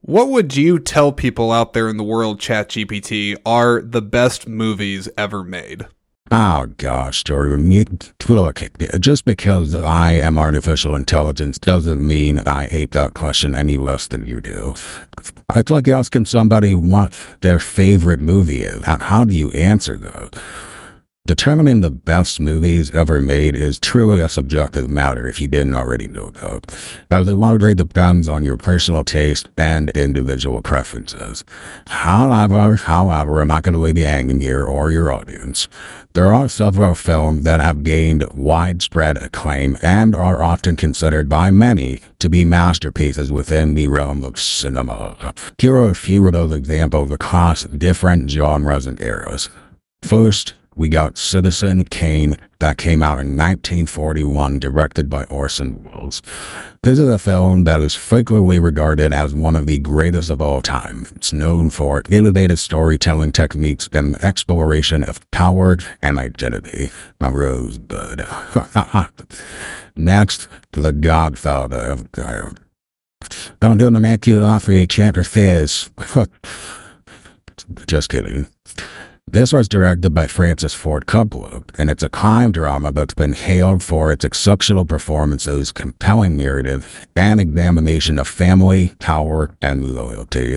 What 0.00 0.28
would 0.28 0.54
you 0.54 0.78
tell 0.78 1.12
people 1.12 1.50
out 1.50 1.72
there 1.72 1.88
in 1.88 1.96
the 1.96 2.04
world, 2.04 2.40
ChatGPT, 2.40 3.36
are 3.44 3.82
the 3.82 4.02
best 4.02 4.46
movies 4.46 5.08
ever 5.16 5.42
made? 5.42 5.86
Oh 6.30 6.66
gosh, 6.78 7.22
Jordan, 7.22 7.70
you, 7.70 7.84
look, 8.28 8.60
just 8.98 9.24
because 9.24 9.76
I 9.76 10.12
am 10.12 10.38
artificial 10.38 10.96
intelligence 10.96 11.56
doesn't 11.56 12.04
mean 12.04 12.40
I 12.40 12.66
hate 12.66 12.90
that 12.92 13.14
question 13.14 13.54
any 13.54 13.76
less 13.76 14.08
than 14.08 14.26
you 14.26 14.40
do. 14.40 14.74
It's 15.54 15.70
like 15.70 15.86
asking 15.86 16.24
somebody 16.24 16.74
what 16.74 17.16
their 17.42 17.60
favorite 17.60 18.20
movie 18.20 18.62
is. 18.62 18.84
How, 18.84 18.98
how 18.98 19.24
do 19.24 19.34
you 19.34 19.52
answer 19.52 19.96
that? 19.98 20.36
Determining 21.26 21.80
the 21.80 21.90
best 21.90 22.38
movies 22.38 22.94
ever 22.94 23.20
made 23.20 23.56
is 23.56 23.80
truly 23.80 24.20
a 24.20 24.28
subjective 24.28 24.88
matter 24.88 25.26
if 25.26 25.40
you 25.40 25.48
didn't 25.48 25.74
already 25.74 26.06
know 26.06 26.30
that, 26.30 26.72
as 27.10 27.26
it 27.26 27.34
largely 27.34 27.74
depends 27.74 28.28
on 28.28 28.44
your 28.44 28.56
personal 28.56 29.02
taste 29.02 29.48
and 29.56 29.90
individual 29.90 30.62
preferences. 30.62 31.42
However, 31.88 32.76
however, 32.76 33.40
I'm 33.40 33.48
not 33.48 33.64
going 33.64 33.72
to 33.72 33.80
leave 33.80 33.98
you 33.98 34.04
hanging 34.04 34.40
here 34.40 34.64
or 34.64 34.92
your 34.92 35.12
audience. 35.12 35.66
There 36.12 36.32
are 36.32 36.48
several 36.48 36.94
films 36.94 37.42
that 37.42 37.58
have 37.58 37.82
gained 37.82 38.24
widespread 38.32 39.16
acclaim 39.16 39.76
and 39.82 40.14
are 40.14 40.40
often 40.40 40.76
considered 40.76 41.28
by 41.28 41.50
many 41.50 42.02
to 42.20 42.30
be 42.30 42.44
masterpieces 42.44 43.32
within 43.32 43.74
the 43.74 43.88
realm 43.88 44.22
of 44.22 44.38
cinema. 44.38 45.34
Here 45.58 45.74
are 45.74 45.90
a 45.90 45.94
few 45.96 46.24
of 46.24 46.34
those 46.34 46.52
examples 46.52 47.10
across 47.10 47.64
different 47.64 48.30
genres 48.30 48.86
and 48.86 49.00
eras. 49.00 49.50
First, 50.02 50.54
we 50.76 50.90
got 50.90 51.16
Citizen 51.16 51.84
Kane 51.84 52.36
that 52.58 52.76
came 52.76 53.02
out 53.02 53.18
in 53.18 53.36
1941, 53.36 54.58
directed 54.58 55.08
by 55.08 55.24
Orson 55.24 55.82
Welles. 55.84 56.20
This 56.82 56.98
is 56.98 57.08
a 57.08 57.18
film 57.18 57.64
that 57.64 57.80
is 57.80 57.94
frequently 57.94 58.58
regarded 58.58 59.12
as 59.12 59.34
one 59.34 59.56
of 59.56 59.66
the 59.66 59.78
greatest 59.78 60.28
of 60.28 60.42
all 60.42 60.60
time. 60.60 61.06
It's 61.16 61.32
known 61.32 61.70
for 61.70 62.02
innovative 62.10 62.58
storytelling 62.58 63.32
techniques 63.32 63.88
and 63.92 64.22
exploration 64.22 65.02
of 65.02 65.28
power 65.30 65.78
and 66.02 66.18
identity. 66.18 66.90
A 67.20 67.30
rosebud. 67.30 68.26
Next, 69.96 70.46
The 70.72 70.92
Godfather. 70.92 71.96
Don't 73.60 73.78
do 73.78 73.90
the 73.90 74.60
a 74.68 74.86
chant 74.86 75.16
or 75.16 75.24
fizz. 75.24 75.90
Just 77.86 78.10
kidding. 78.10 78.46
This 79.28 79.52
was 79.52 79.68
directed 79.68 80.14
by 80.14 80.28
Francis 80.28 80.72
Ford 80.72 81.06
Coppola, 81.06 81.68
and 81.76 81.90
it's 81.90 82.04
a 82.04 82.08
crime 82.08 82.52
drama 82.52 82.92
that's 82.92 83.12
been 83.12 83.32
hailed 83.32 83.82
for 83.82 84.12
its 84.12 84.24
exceptional 84.24 84.84
performances, 84.84 85.72
compelling 85.72 86.36
narrative, 86.36 87.08
and 87.16 87.40
examination 87.40 88.20
of 88.20 88.28
family, 88.28 88.94
power, 89.00 89.50
and 89.60 89.94
loyalty. 89.94 90.56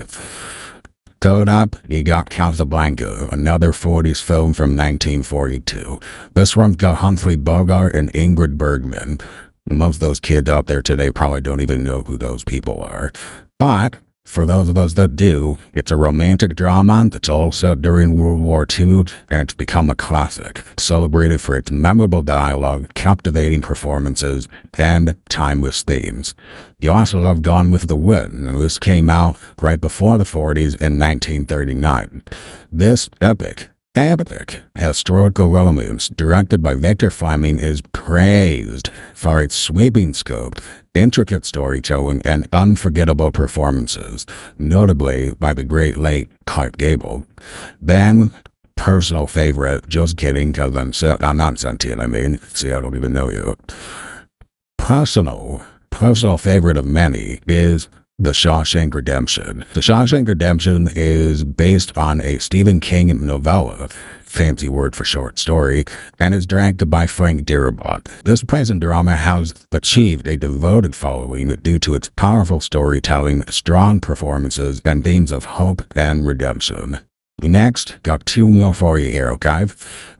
Third 1.20 1.48
up, 1.48 1.76
you 1.88 2.04
got 2.04 2.30
Casablanca, 2.30 3.28
another 3.32 3.72
40s 3.72 4.22
film 4.22 4.54
from 4.54 4.76
1942. 4.76 5.98
This 6.34 6.56
one's 6.56 6.76
got 6.76 6.98
Humphrey 6.98 7.36
Bogart 7.36 7.94
and 7.94 8.12
Ingrid 8.12 8.56
Bergman. 8.56 9.18
Most 9.68 9.96
of 9.96 10.00
those 10.00 10.20
kids 10.20 10.48
out 10.48 10.68
there 10.68 10.80
today 10.80 11.10
probably 11.10 11.40
don't 11.40 11.60
even 11.60 11.82
know 11.82 12.02
who 12.02 12.16
those 12.16 12.44
people 12.44 12.80
are. 12.82 13.12
But 13.58 13.96
for 14.30 14.46
those 14.46 14.68
of 14.68 14.78
us 14.78 14.92
that 14.92 15.16
do, 15.16 15.58
it's 15.74 15.90
a 15.90 15.96
romantic 15.96 16.54
drama 16.54 17.08
that's 17.10 17.28
all 17.28 17.50
set 17.50 17.82
during 17.82 18.16
World 18.16 18.40
War 18.40 18.64
II, 18.64 19.06
and 19.28 19.42
it's 19.42 19.54
become 19.54 19.90
a 19.90 19.96
classic, 19.96 20.62
celebrated 20.78 21.40
for 21.40 21.56
its 21.56 21.72
memorable 21.72 22.22
dialogue, 22.22 22.94
captivating 22.94 23.60
performances, 23.60 24.46
and 24.78 25.16
timeless 25.28 25.82
themes. 25.82 26.36
You 26.78 26.92
also 26.92 27.24
have 27.24 27.42
Gone 27.42 27.72
with 27.72 27.88
the 27.88 27.96
Wind, 27.96 28.48
and 28.48 28.60
this 28.60 28.78
came 28.78 29.10
out 29.10 29.36
right 29.60 29.80
before 29.80 30.16
the 30.16 30.22
40s 30.22 30.80
in 30.80 30.96
1939. 30.96 32.22
This 32.70 33.10
epic 33.20 33.69
Epic 33.96 34.62
historical 34.76 35.50
romance 35.50 36.08
directed 36.10 36.62
by 36.62 36.74
Victor 36.74 37.10
Fleming 37.10 37.58
is 37.58 37.82
praised 37.92 38.88
for 39.14 39.42
its 39.42 39.56
sweeping 39.56 40.14
scope, 40.14 40.60
intricate 40.94 41.44
storytelling, 41.44 42.22
and 42.24 42.46
unforgettable 42.52 43.32
performances, 43.32 44.26
notably 44.60 45.34
by 45.34 45.52
the 45.52 45.64
great 45.64 45.96
late 45.96 46.30
Clark 46.46 46.76
Gable. 46.76 47.26
Then, 47.80 48.30
personal 48.76 49.26
favorite, 49.26 49.88
just 49.88 50.16
kidding, 50.16 50.52
because 50.52 50.76
I'm, 50.76 51.18
I'm 51.20 51.36
not 51.36 51.58
sentient, 51.58 52.00
I 52.00 52.06
mean, 52.06 52.38
see, 52.54 52.72
I 52.72 52.80
don't 52.80 52.96
even 52.96 53.12
know 53.12 53.28
you. 53.28 53.56
Personal, 54.78 55.64
personal 55.90 56.38
favorite 56.38 56.76
of 56.76 56.86
many 56.86 57.40
is 57.48 57.88
the 58.20 58.32
Shawshank 58.32 58.92
Redemption. 58.92 59.64
The 59.72 59.80
Shawshank 59.80 60.28
Redemption 60.28 60.90
is 60.94 61.42
based 61.42 61.96
on 61.96 62.20
a 62.20 62.38
Stephen 62.38 62.78
King 62.78 63.26
novella, 63.26 63.88
fancy 64.20 64.68
word 64.68 64.94
for 64.94 65.04
short 65.04 65.38
story, 65.38 65.86
and 66.18 66.34
is 66.34 66.46
directed 66.46 66.90
by 66.90 67.06
Frank 67.06 67.46
Darabont. 67.46 68.08
This 68.24 68.44
present 68.44 68.82
drama 68.82 69.16
has 69.16 69.54
achieved 69.72 70.26
a 70.26 70.36
devoted 70.36 70.94
following 70.94 71.48
due 71.48 71.78
to 71.78 71.94
its 71.94 72.10
powerful 72.10 72.60
storytelling, 72.60 73.42
strong 73.46 74.00
performances, 74.00 74.82
and 74.84 75.02
themes 75.02 75.32
of 75.32 75.46
hope 75.46 75.82
and 75.96 76.26
redemption. 76.26 77.00
Next, 77.42 77.96
you 78.98 79.10
here, 79.10 79.30
okay? 79.30 79.66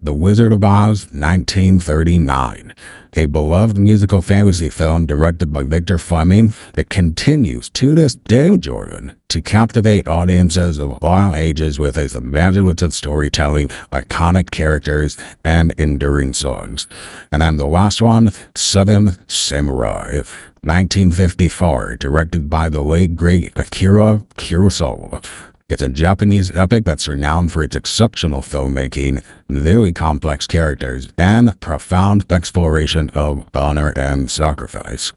The 0.02 0.14
Wizard 0.14 0.52
of 0.52 0.64
Oz, 0.64 1.06
1939 1.12 2.74
a 3.16 3.26
beloved 3.26 3.76
musical 3.76 4.22
fantasy 4.22 4.70
film 4.70 5.06
directed 5.06 5.52
by 5.52 5.62
Victor 5.62 5.98
Fleming 5.98 6.54
that 6.74 6.90
continues 6.90 7.68
to 7.70 7.94
this 7.94 8.14
day, 8.14 8.56
Jordan, 8.56 9.16
to 9.28 9.42
captivate 9.42 10.06
audiences 10.06 10.78
of 10.78 11.02
all 11.02 11.34
ages 11.34 11.78
with 11.78 11.98
its 11.98 12.14
imaginative 12.14 12.92
storytelling, 12.94 13.68
iconic 13.92 14.50
characters, 14.50 15.18
and 15.44 15.72
enduring 15.72 16.32
songs. 16.32 16.86
And 17.32 17.42
then 17.42 17.56
the 17.56 17.66
last 17.66 18.00
one, 18.00 18.32
Seven 18.54 19.16
Samurai, 19.28 20.22
1954, 20.62 21.96
directed 21.96 22.48
by 22.48 22.68
the 22.68 22.82
late 22.82 23.16
great 23.16 23.52
Akira 23.56 24.22
Kurosawa. 24.36 25.24
It's 25.70 25.82
a 25.82 25.88
Japanese 25.88 26.50
epic 26.56 26.84
that's 26.84 27.06
renowned 27.06 27.52
for 27.52 27.62
its 27.62 27.76
exceptional 27.76 28.40
filmmaking, 28.40 29.22
very 29.48 29.92
complex 29.92 30.48
characters, 30.48 31.12
and 31.16 31.58
profound 31.60 32.24
exploration 32.28 33.08
of 33.10 33.48
honor 33.54 33.92
and 33.94 34.28
sacrifice. 34.28 35.12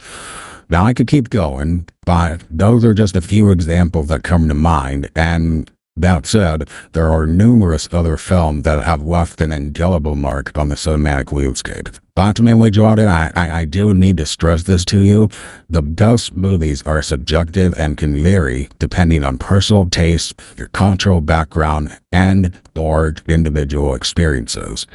Now, 0.69 0.85
I 0.85 0.93
could 0.93 1.07
keep 1.07 1.31
going, 1.31 1.87
but 2.05 2.43
those 2.51 2.85
are 2.85 2.93
just 2.93 3.15
a 3.15 3.21
few 3.21 3.49
examples 3.49 4.09
that 4.09 4.21
come 4.21 4.47
to 4.47 4.53
mind, 4.53 5.09
and 5.15 5.71
that 5.95 6.25
said, 6.25 6.67
there 6.91 7.11
are 7.11 7.25
numerous 7.25 7.87
other 7.91 8.17
films 8.17 8.63
that 8.63 8.83
have 8.83 9.03
left 9.03 9.39
an 9.39 9.51
indelible 9.51 10.15
mark 10.15 10.57
on 10.57 10.69
the 10.69 10.75
cinematic 10.75 11.31
landscape. 11.31 11.89
But 12.15 12.41
mainly, 12.41 12.71
Jordan, 12.71 13.07
I, 13.07 13.31
I, 13.35 13.61
I 13.61 13.65
do 13.65 13.93
need 13.93 14.17
to 14.17 14.25
stress 14.25 14.63
this 14.63 14.83
to 14.85 14.99
you. 14.99 15.29
The 15.69 15.81
best 15.81 16.35
movies 16.35 16.83
are 16.83 17.01
subjective 17.01 17.73
and 17.77 17.97
can 17.97 18.21
vary 18.21 18.69
depending 18.79 19.23
on 19.23 19.37
personal 19.37 19.89
taste, 19.89 20.39
your 20.57 20.67
cultural 20.67 21.21
background, 21.21 21.97
and 22.11 22.59
or 22.75 23.13
individual 23.27 23.95
experiences. 23.95 24.85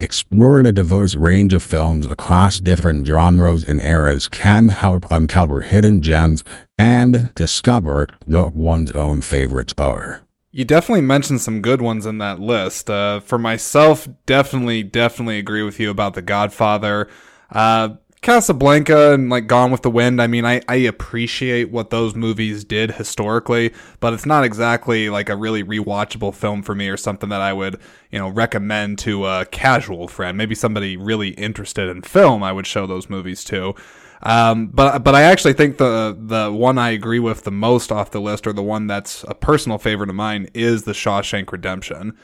Exploring 0.00 0.66
a 0.66 0.72
diverse 0.72 1.14
range 1.14 1.54
of 1.54 1.62
films 1.62 2.06
across 2.06 2.60
different 2.60 3.06
genres 3.06 3.64
and 3.64 3.80
eras 3.80 4.28
can 4.28 4.68
help 4.68 5.10
uncover 5.10 5.62
hidden 5.62 6.02
gems 6.02 6.44
and 6.76 7.32
discover 7.34 8.06
what 8.26 8.54
one's 8.54 8.90
own 8.92 9.22
favorites 9.22 9.72
are. 9.78 10.25
You 10.56 10.64
definitely 10.64 11.02
mentioned 11.02 11.42
some 11.42 11.60
good 11.60 11.82
ones 11.82 12.06
in 12.06 12.16
that 12.16 12.40
list. 12.40 12.88
Uh, 12.88 13.20
for 13.20 13.36
myself, 13.36 14.08
definitely, 14.24 14.82
definitely 14.82 15.38
agree 15.38 15.62
with 15.62 15.78
you 15.78 15.90
about 15.90 16.14
The 16.14 16.22
Godfather. 16.22 17.10
Uh, 17.50 17.96
Casablanca 18.22 19.12
and 19.12 19.28
like 19.28 19.48
Gone 19.48 19.70
with 19.70 19.82
the 19.82 19.90
Wind, 19.90 20.20
I 20.22 20.28
mean, 20.28 20.46
I, 20.46 20.62
I 20.66 20.76
appreciate 20.76 21.70
what 21.70 21.90
those 21.90 22.14
movies 22.14 22.64
did 22.64 22.92
historically, 22.92 23.74
but 24.00 24.14
it's 24.14 24.24
not 24.24 24.44
exactly 24.44 25.10
like 25.10 25.28
a 25.28 25.36
really 25.36 25.62
rewatchable 25.62 26.34
film 26.34 26.62
for 26.62 26.74
me 26.74 26.88
or 26.88 26.96
something 26.96 27.28
that 27.28 27.42
I 27.42 27.52
would, 27.52 27.78
you 28.10 28.18
know, 28.18 28.30
recommend 28.30 28.98
to 29.00 29.26
a 29.26 29.44
casual 29.44 30.08
friend. 30.08 30.38
Maybe 30.38 30.54
somebody 30.54 30.96
really 30.96 31.32
interested 31.32 31.90
in 31.90 32.00
film, 32.00 32.42
I 32.42 32.52
would 32.52 32.66
show 32.66 32.86
those 32.86 33.10
movies 33.10 33.44
to. 33.44 33.74
Um, 34.22 34.68
but 34.68 35.00
but 35.00 35.14
I 35.14 35.22
actually 35.22 35.52
think 35.52 35.78
the 35.78 36.16
the 36.18 36.52
one 36.52 36.78
I 36.78 36.90
agree 36.90 37.18
with 37.18 37.44
the 37.44 37.50
most 37.50 37.92
off 37.92 38.10
the 38.10 38.20
list, 38.20 38.46
or 38.46 38.52
the 38.52 38.62
one 38.62 38.86
that's 38.86 39.24
a 39.28 39.34
personal 39.34 39.78
favorite 39.78 40.08
of 40.08 40.16
mine, 40.16 40.48
is 40.54 40.84
the 40.84 40.92
Shawshank 40.92 41.52
Redemption. 41.52 42.16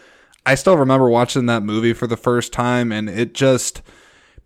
I 0.45 0.55
still 0.55 0.76
remember 0.76 1.09
watching 1.09 1.47
that 1.47 1.62
movie 1.62 1.93
for 1.93 2.07
the 2.07 2.16
first 2.16 2.53
time, 2.53 2.90
and 2.93 3.09
it 3.09 3.34
just 3.34 3.82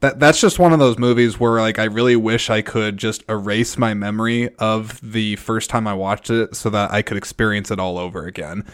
that 0.00 0.20
that's 0.20 0.40
just 0.40 0.58
one 0.58 0.72
of 0.72 0.78
those 0.78 0.98
movies 0.98 1.40
where 1.40 1.60
like 1.60 1.78
I 1.78 1.84
really 1.84 2.16
wish 2.16 2.50
I 2.50 2.62
could 2.62 2.98
just 2.98 3.22
erase 3.28 3.78
my 3.78 3.94
memory 3.94 4.54
of 4.58 5.00
the 5.00 5.36
first 5.36 5.70
time 5.70 5.86
I 5.86 5.94
watched 5.94 6.30
it 6.30 6.54
so 6.54 6.68
that 6.70 6.90
I 6.90 7.02
could 7.02 7.16
experience 7.16 7.70
it 7.70 7.80
all 7.80 7.98
over 7.98 8.26
again. 8.26 8.64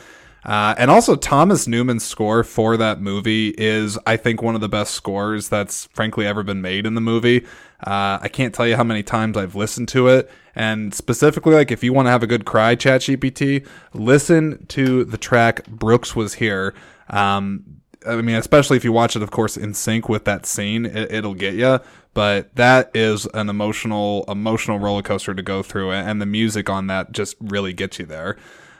Uh, 0.44 0.74
and 0.76 0.90
also, 0.90 1.14
Thomas 1.14 1.68
Newman's 1.68 2.02
score 2.04 2.42
for 2.42 2.76
that 2.76 3.00
movie 3.00 3.54
is, 3.56 3.96
I 4.06 4.16
think, 4.16 4.42
one 4.42 4.56
of 4.56 4.60
the 4.60 4.68
best 4.68 4.94
scores 4.94 5.48
that's 5.48 5.86
frankly 5.86 6.26
ever 6.26 6.42
been 6.42 6.60
made 6.60 6.84
in 6.84 6.94
the 6.94 7.00
movie. 7.00 7.46
Uh, 7.82 8.18
I 8.20 8.28
can't 8.28 8.54
tell 8.54 8.66
you 8.66 8.76
how 8.76 8.84
many 8.84 9.02
times 9.02 9.36
I've 9.36 9.54
listened 9.54 9.88
to 9.88 10.08
it. 10.08 10.30
And 10.54 10.94
specifically, 10.94 11.54
like 11.54 11.70
if 11.70 11.82
you 11.82 11.92
want 11.92 12.06
to 12.06 12.10
have 12.10 12.22
a 12.22 12.26
good 12.26 12.44
cry, 12.44 12.76
ChatGPT, 12.76 13.66
listen 13.94 14.66
to 14.66 15.04
the 15.04 15.16
track 15.16 15.66
"Brooks 15.66 16.14
Was 16.14 16.34
Here." 16.34 16.74
Um, 17.08 17.82
I 18.06 18.16
mean, 18.16 18.36
especially 18.36 18.76
if 18.76 18.84
you 18.84 18.92
watch 18.92 19.16
it, 19.16 19.22
of 19.22 19.30
course, 19.30 19.56
in 19.56 19.74
sync 19.74 20.08
with 20.08 20.24
that 20.24 20.46
scene, 20.46 20.86
it, 20.86 21.24
will 21.24 21.34
get 21.34 21.54
you. 21.54 21.80
But 22.14 22.54
that 22.56 22.90
is 22.94 23.26
an 23.32 23.48
emotional, 23.48 24.24
emotional 24.28 24.78
roller 24.78 25.02
coaster 25.02 25.34
to 25.34 25.42
go 25.42 25.62
through, 25.62 25.92
and 25.92 26.20
the 26.20 26.26
music 26.26 26.68
on 26.68 26.88
that 26.88 27.12
just 27.12 27.36
really 27.40 27.72
gets 27.72 27.98
you 27.98 28.06
there. 28.06 28.36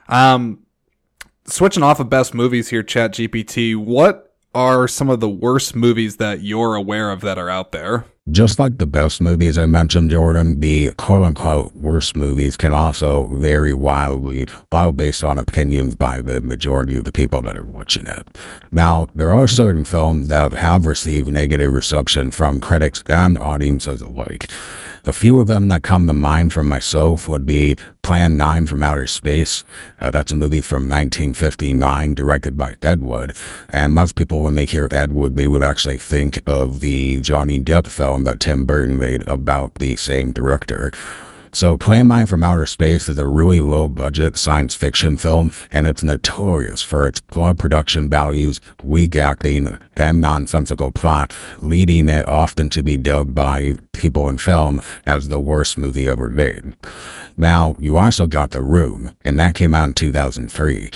Um, 0.08 0.66
switching 1.44 1.82
off 1.82 2.00
of 2.00 2.10
best 2.10 2.34
movies 2.34 2.68
here, 2.68 2.82
Chat 2.82 3.12
GPT. 3.12 3.76
What 3.76 4.34
are 4.54 4.86
some 4.86 5.08
of 5.08 5.20
the 5.20 5.28
worst 5.28 5.74
movies 5.74 6.16
that 6.16 6.42
you're 6.42 6.74
aware 6.74 7.10
of 7.10 7.22
that 7.22 7.38
are 7.38 7.48
out 7.48 7.72
there? 7.72 8.04
Just 8.30 8.60
like 8.60 8.78
the 8.78 8.86
best 8.86 9.20
movies 9.20 9.58
I 9.58 9.66
mentioned, 9.66 10.10
Jordan, 10.10 10.60
the 10.60 10.92
quote 10.92 11.24
unquote 11.24 11.74
worst 11.74 12.14
movies 12.14 12.56
can 12.56 12.72
also 12.72 13.26
vary 13.26 13.74
wildly, 13.74 14.46
based 14.94 15.24
on 15.24 15.38
opinions 15.38 15.96
by 15.96 16.20
the 16.20 16.40
majority 16.40 16.96
of 16.96 17.02
the 17.02 17.10
people 17.10 17.42
that 17.42 17.56
are 17.56 17.64
watching 17.64 18.06
it. 18.06 18.24
Now, 18.70 19.08
there 19.12 19.32
are 19.32 19.48
certain 19.48 19.84
films 19.84 20.28
that 20.28 20.52
have 20.52 20.86
received 20.86 21.32
negative 21.32 21.72
reception 21.72 22.30
from 22.30 22.60
critics 22.60 23.02
and 23.08 23.36
audiences 23.38 24.00
alike. 24.00 24.48
A 25.04 25.12
few 25.12 25.40
of 25.40 25.48
them 25.48 25.66
that 25.66 25.82
come 25.82 26.06
to 26.06 26.12
mind 26.12 26.52
for 26.52 26.62
myself 26.62 27.28
would 27.28 27.44
be 27.44 27.76
Plan 28.02 28.36
9 28.36 28.66
from 28.66 28.84
Outer 28.84 29.08
Space. 29.08 29.64
Uh, 30.00 30.12
that's 30.12 30.30
a 30.30 30.36
movie 30.36 30.60
from 30.60 30.88
1959 30.88 32.14
directed 32.14 32.56
by 32.56 32.76
Ed 32.82 33.02
Wood. 33.02 33.34
And 33.70 33.94
most 33.94 34.14
people, 34.14 34.44
when 34.44 34.54
they 34.54 34.64
hear 34.64 34.86
Ed 34.92 35.12
Wood, 35.12 35.34
they 35.34 35.48
would 35.48 35.64
actually 35.64 35.98
think 35.98 36.40
of 36.46 36.78
the 36.78 37.20
Johnny 37.20 37.58
Depp 37.58 37.88
film 37.88 38.22
that 38.24 38.38
Tim 38.38 38.64
Burton 38.64 38.96
made 38.96 39.26
about 39.26 39.74
the 39.74 39.96
same 39.96 40.30
director. 40.30 40.92
So 41.54 41.76
Plan 41.76 42.08
9 42.08 42.24
from 42.24 42.42
Outer 42.42 42.64
Space 42.64 43.10
is 43.10 43.18
a 43.18 43.26
really 43.26 43.60
low 43.60 43.86
budget 43.86 44.38
science 44.38 44.74
fiction 44.74 45.18
film, 45.18 45.52
and 45.70 45.86
it's 45.86 46.02
notorious 46.02 46.80
for 46.80 47.06
its 47.06 47.20
poor 47.20 47.52
production 47.52 48.08
values, 48.08 48.58
weak 48.82 49.16
acting, 49.16 49.78
and 49.94 50.18
nonsensical 50.18 50.90
plot, 50.90 51.34
leading 51.58 52.08
it 52.08 52.26
often 52.26 52.70
to 52.70 52.82
be 52.82 52.96
dubbed 52.96 53.34
by 53.34 53.74
people 53.92 54.30
in 54.30 54.38
film 54.38 54.80
as 55.04 55.28
the 55.28 55.38
worst 55.38 55.76
movie 55.76 56.08
ever 56.08 56.30
made. 56.30 56.74
Now, 57.36 57.76
you 57.78 57.98
also 57.98 58.26
got 58.26 58.52
The 58.52 58.62
Room, 58.62 59.14
and 59.22 59.38
that 59.38 59.54
came 59.54 59.74
out 59.74 59.88
in 59.88 59.94
2003. 59.94 60.90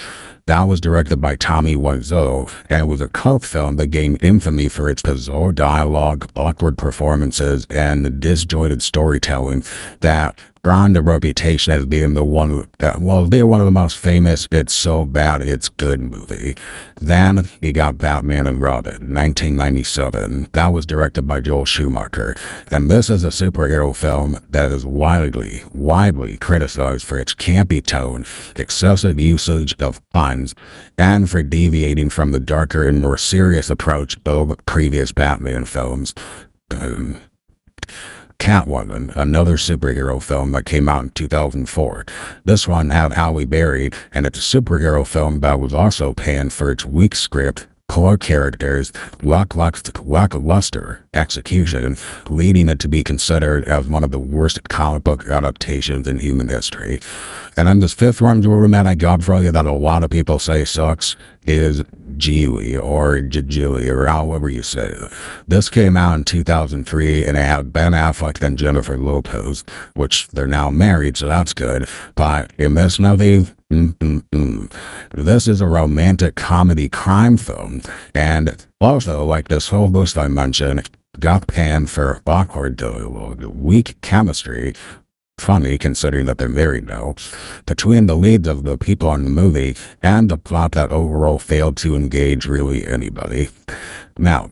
That 0.47 0.69
was 0.69 0.81
directed 0.81 1.21
by 1.21 1.35
Tommy 1.35 1.75
Wiseau, 1.75 2.49
and 2.71 2.87
was 2.87 3.01
a 3.01 3.09
cult 3.09 3.45
film 3.45 3.79
that 3.79 3.89
gained 3.89 4.23
infamy 4.23 4.69
for 4.69 4.89
its 4.89 5.03
bizarre 5.03 5.51
dialogue, 5.51 6.31
awkward 6.37 6.79
performances, 6.79 7.67
and 7.69 8.21
disjointed 8.21 8.81
storytelling 8.81 9.65
that 10.03 10.39
earned 10.67 10.97
a 10.97 11.03
reputation 11.03 11.73
as 11.73 11.87
being 11.87 12.15
the 12.15 12.25
one 12.25 12.69
that, 12.79 13.01
well, 13.01 13.25
they're 13.25 13.47
one 13.47 13.61
of 13.61 13.67
the 13.67 13.71
most 13.71 13.97
famous, 13.97 14.47
it's 14.51 14.73
so 14.73 15.05
bad, 15.05 15.43
it's 15.43 15.69
good 15.69 16.01
movie. 16.01 16.57
Then 17.01 17.49
he 17.61 17.73
got 17.73 17.99
Batman 17.99 18.47
and 18.47 18.61
Robin, 18.61 18.93
1997. 18.93 20.49
That 20.53 20.73
was 20.73 20.87
directed 20.87 21.23
by 21.23 21.41
Joel 21.41 21.65
Schumacher. 21.65 22.35
And 22.71 22.91
this 22.91 23.11
is 23.11 23.25
a 23.25 23.29
superhero 23.29 23.95
film 23.95 24.39
that 24.51 24.73
is 24.73 24.85
widely, 24.85 25.63
widely 25.73 26.37
criticized 26.37 27.05
for 27.05 27.19
its 27.19 27.35
campy 27.35 27.85
tone, 27.85 28.25
excessive 28.57 29.21
usage 29.21 29.75
of 29.81 30.07
puns, 30.11 30.55
and 30.99 31.29
for 31.31 31.43
deviating 31.43 32.11
from 32.11 32.33
the 32.33 32.41
darker 32.41 32.87
and 32.87 33.01
more 33.01 33.19
serious 33.19 33.71
approach 33.71 34.17
of 34.25 34.57
previous 34.67 35.13
Batman 35.13 35.65
films. 35.65 36.15
Catwoman, 38.39 39.15
another 39.17 39.57
superhero 39.57 40.23
film 40.23 40.53
that 40.53 40.67
came 40.67 40.89
out 40.89 41.05
in 41.05 41.11
2004. 41.11 42.05
This 42.45 42.69
one 42.69 42.91
had 42.91 43.13
Halle 43.15 43.45
Berry, 43.45 43.91
and 44.13 44.27
it's 44.27 44.39
a 44.39 44.61
superhero 44.61 45.07
film 45.07 45.41
that 45.41 45.59
was 45.61 45.75
also 45.75 46.13
panned 46.13 46.53
for 46.53 46.71
its 46.71 46.85
weak 46.85 47.15
script, 47.15 47.67
poor 47.89 48.17
characters, 48.17 48.93
lackluster 49.23 51.06
execution, 51.17 51.97
leading 52.29 52.69
it 52.69 52.79
to 52.81 52.89
be 52.89 53.03
considered 53.03 53.65
as 53.65 53.87
one 53.87 54.05
of 54.05 54.11
the 54.11 54.19
worst 54.19 54.69
comic 54.69 55.05
book 55.05 55.27
adaptations 55.29 56.07
in 56.07 56.19
human 56.19 56.49
history. 56.49 57.01
And 57.57 57.67
then 57.67 57.81
this 57.81 57.95
fifth 57.95 58.21
one, 58.21 58.43
Jordan, 58.43 58.73
that 58.73 58.87
I 58.87 58.95
got 58.95 59.23
for 59.23 59.43
you 59.43 59.51
that 59.51 59.65
a 59.65 59.73
lot 59.73 60.05
of 60.05 60.11
people 60.11 60.39
say 60.39 60.65
sucks 60.65 61.17
is 61.47 61.83
Gigli 62.19 62.81
or 62.83 63.19
Gigli 63.19 63.89
or 63.89 64.07
however 64.07 64.49
you 64.49 64.63
say 64.63 64.89
it. 64.89 65.13
This 65.49 65.69
came 65.71 65.97
out 65.97 66.15
in 66.15 66.25
2003 66.25 67.25
and 67.25 67.37
it 67.37 67.41
had 67.41 67.73
Ben 67.73 67.93
Affleck 67.93 68.43
and 68.43 68.59
Jennifer 68.59 68.99
Lopez, 68.99 69.65
which 69.95 70.29
they're 70.29 70.47
now 70.47 70.71
married, 70.71 71.17
so 71.17 71.29
that's 71.29 71.55
good. 71.55 71.89
But 72.15 72.53
in 72.59 72.75
this 72.75 72.99
movie, 72.99 73.47
Mm-mm-mm. 73.73 74.73
This 75.11 75.49
is 75.49 75.61
a 75.61 75.67
romantic 75.67 76.37
comedy 76.37 76.89
crime 76.89 77.37
film, 77.37 77.83
and 78.15 78.65
also, 78.81 79.25
like 79.25 79.49
this 79.49 79.69
whole 79.69 79.89
list 79.89 80.19
I 80.19 80.29
mentioned, 80.29 80.91
got 81.19 81.47
panned 81.47 81.89
for 81.91 82.21
dialogue, 82.25 83.43
weak 83.45 84.01
chemistry, 84.03 84.75
funny 85.39 85.79
considering 85.79 86.27
that 86.27 86.39
they're 86.39 86.49
married 86.49 86.87
now, 86.87 87.15
between 87.65 88.07
the 88.07 88.17
leads 88.17 88.49
of 88.49 88.65
the 88.65 88.77
people 88.77 89.13
in 89.15 89.25
the 89.25 89.31
movie 89.31 89.77
and 90.03 90.31
the 90.31 90.37
plot 90.37 90.73
that 90.73 90.93
overall 90.93 91.39
failed 91.39 91.77
to 91.79 91.97
engage 91.97 92.47
really 92.47 92.87
anybody. 92.87 93.49
Now, 94.19 94.51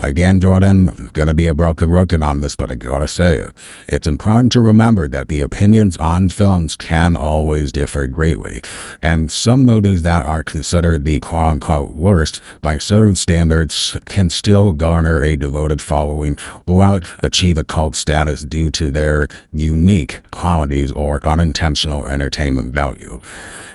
Again, 0.00 0.40
Jordan, 0.40 1.10
gonna 1.12 1.34
be 1.34 1.46
a 1.46 1.54
broken 1.54 1.90
record 1.90 2.22
on 2.22 2.40
this, 2.40 2.56
but 2.56 2.70
I 2.70 2.74
gotta 2.74 3.06
say 3.06 3.36
it. 3.36 3.50
It's 3.88 4.06
important 4.06 4.50
to 4.52 4.60
remember 4.60 5.06
that 5.08 5.28
the 5.28 5.40
opinions 5.40 5.96
on 5.98 6.28
films 6.28 6.76
can 6.76 7.16
always 7.16 7.70
differ 7.70 8.06
greatly, 8.08 8.62
and 9.00 9.30
some 9.30 9.64
movies 9.64 10.02
that 10.02 10.26
are 10.26 10.42
considered 10.42 11.04
the 11.04 11.20
quote-unquote 11.20 11.92
worst 11.94 12.40
by 12.62 12.78
certain 12.78 13.14
standards 13.14 13.96
can 14.06 14.28
still 14.28 14.72
garner 14.72 15.22
a 15.22 15.36
devoted 15.36 15.80
following 15.80 16.36
without 16.66 17.06
achieve 17.22 17.56
a 17.56 17.64
cult 17.64 17.94
status 17.94 18.42
due 18.42 18.70
to 18.72 18.90
their 18.90 19.28
unique 19.52 20.20
qualities 20.32 20.90
or 20.92 21.24
unintentional 21.26 22.06
entertainment 22.06 22.74
value. 22.74 23.20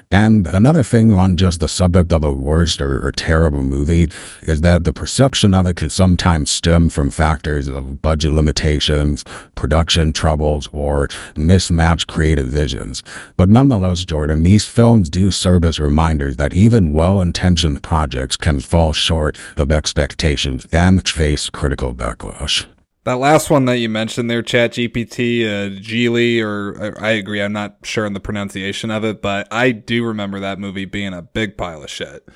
And 0.10 0.48
another 0.48 0.84
thing 0.84 1.14
on 1.14 1.36
just 1.36 1.60
the 1.60 1.68
subject 1.68 2.14
of 2.14 2.24
a 2.24 2.32
worst 2.32 2.80
or, 2.80 3.06
or, 3.06 3.12
terrible 3.12 3.62
movie 3.62 4.10
is 4.44 4.62
that 4.62 4.86
the 4.86 4.94
perception 4.94 5.54
of 5.54 5.66
it 5.66 5.76
can 5.76 5.90
sometimes 5.90 6.50
stem 6.50 6.88
from 6.88 7.10
factors 7.10 7.68
of 7.68 8.02
budget 8.02 8.32
limitations, 8.32 9.26
production 9.56 10.14
troubles, 10.14 10.70
or 10.72 11.10
mismatched 11.36 12.08
creative 12.08 12.48
visions. 12.48 13.04
But 13.36 13.50
nonetheless, 13.50 14.06
Jordan, 14.06 14.44
these 14.44 14.66
films 14.66 15.10
do 15.10 15.30
serve 15.30 15.66
as 15.66 15.78
reminders 15.78 16.38
that 16.38 16.54
even 16.54 16.94
well-intentioned 16.94 17.84
projects 17.84 18.38
can 18.38 18.62
fall 18.62 18.94
short 18.94 19.38
of 19.58 19.74
expectations 19.74 20.66
and 20.72 21.06
face 21.08 21.50
critical 21.50 21.94
backlash. 21.94 22.66
That 23.08 23.20
last 23.20 23.50
one 23.50 23.64
that 23.66 23.78
you 23.78 23.88
mentioned 23.88 24.30
there, 24.30 24.42
Chat 24.42 24.74
GPT, 24.74 25.46
uh, 25.46 25.80
Gigli, 25.80 26.44
or 26.44 26.94
I 27.02 27.12
agree, 27.12 27.42
I'm 27.42 27.54
not 27.54 27.78
sure 27.84 28.06
on 28.06 28.12
the 28.12 28.20
pronunciation 28.20 28.92
of 28.92 29.06
it, 29.06 29.22
but 29.22 29.48
I 29.50 29.72
do 29.72 30.04
remember 30.04 30.42
that 30.42 30.60
movie 30.60 30.84
being 30.84 31.14
a 31.14 31.22
big 31.22 31.56
pile 31.56 31.82
of 31.82 31.90
shit. 31.90 32.28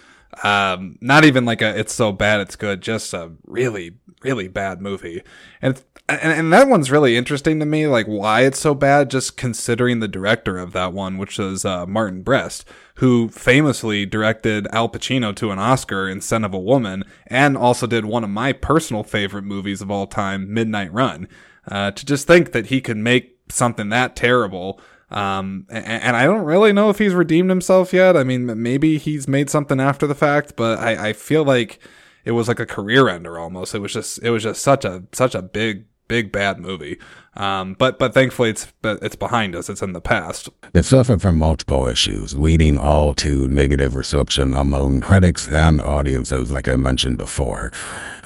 Um, 0.45 0.97
not 1.01 1.25
even 1.25 1.43
like 1.43 1.61
a 1.61 1.77
it's 1.77 1.93
so 1.93 2.13
bad 2.13 2.39
it's 2.39 2.55
good, 2.55 2.79
just 2.79 3.13
a 3.13 3.33
really, 3.43 3.97
really 4.23 4.47
bad 4.47 4.81
movie. 4.81 5.21
And 5.61 5.81
and, 6.09 6.33
and 6.33 6.53
that 6.53 6.67
one's 6.67 6.91
really 6.91 7.15
interesting 7.15 7.59
to 7.59 7.65
me, 7.65 7.87
like 7.87 8.05
why 8.05 8.41
it's 8.41 8.59
so 8.59 8.75
bad, 8.75 9.09
just 9.09 9.37
considering 9.37 9.99
the 9.99 10.07
director 10.07 10.57
of 10.57 10.73
that 10.73 10.93
one, 10.93 11.17
which 11.17 11.37
was 11.37 11.63
uh, 11.63 11.85
Martin 11.85 12.21
Brest, 12.21 12.65
who 12.95 13.29
famously 13.29 14.05
directed 14.05 14.67
Al 14.71 14.89
Pacino 14.89 15.33
to 15.35 15.51
an 15.51 15.59
Oscar 15.59 16.09
in 16.09 16.19
Scent 16.19 16.43
of 16.43 16.53
a 16.53 16.59
Woman, 16.59 17.03
and 17.27 17.55
also 17.55 17.87
did 17.87 18.05
one 18.05 18.23
of 18.23 18.29
my 18.29 18.51
personal 18.51 19.03
favorite 19.03 19.43
movies 19.43 19.81
of 19.81 19.89
all 19.89 20.07
time, 20.07 20.53
Midnight 20.53 20.91
Run. 20.91 21.27
Uh, 21.67 21.91
to 21.91 22.05
just 22.05 22.25
think 22.25 22.51
that 22.53 22.67
he 22.67 22.81
could 22.81 22.97
make 22.97 23.37
something 23.49 23.89
that 23.89 24.15
terrible. 24.15 24.81
Um, 25.11 25.67
and, 25.69 25.85
and, 25.85 26.15
I 26.15 26.23
don't 26.23 26.45
really 26.45 26.71
know 26.71 26.89
if 26.89 26.97
he's 26.97 27.13
redeemed 27.13 27.49
himself 27.49 27.91
yet. 27.91 28.15
I 28.15 28.23
mean, 28.23 28.61
maybe 28.63 28.97
he's 28.97 29.27
made 29.27 29.49
something 29.49 29.79
after 29.79 30.07
the 30.07 30.15
fact, 30.15 30.55
but 30.55 30.79
I, 30.79 31.09
I 31.09 31.13
feel 31.13 31.43
like 31.43 31.79
it 32.25 32.31
was 32.31 32.47
like 32.47 32.59
a 32.59 32.65
career 32.65 33.09
ender 33.09 33.39
almost. 33.39 33.75
It 33.75 33.79
was 33.79 33.93
just, 33.93 34.21
it 34.23 34.29
was 34.29 34.43
just 34.43 34.61
such 34.61 34.85
a, 34.85 35.03
such 35.11 35.35
a 35.35 35.41
big 35.41 35.85
big 36.11 36.29
bad 36.29 36.59
movie. 36.59 36.99
Um, 37.37 37.73
but 37.75 37.97
but 37.97 38.13
thankfully 38.13 38.49
it's 38.49 38.67
it's 38.83 39.15
behind 39.15 39.55
us. 39.55 39.69
It's 39.69 39.81
in 39.81 39.93
the 39.93 40.01
past. 40.01 40.49
It 40.73 40.83
suffered 40.83 41.21
from 41.21 41.37
multiple 41.37 41.87
issues, 41.87 42.35
leading 42.35 42.77
all 42.77 43.13
to 43.15 43.47
negative 43.47 43.95
reception 43.95 44.53
among 44.53 44.99
critics 44.99 45.47
and 45.47 45.79
audiences, 45.79 46.51
like 46.51 46.67
I 46.67 46.75
mentioned 46.75 47.17
before. 47.17 47.71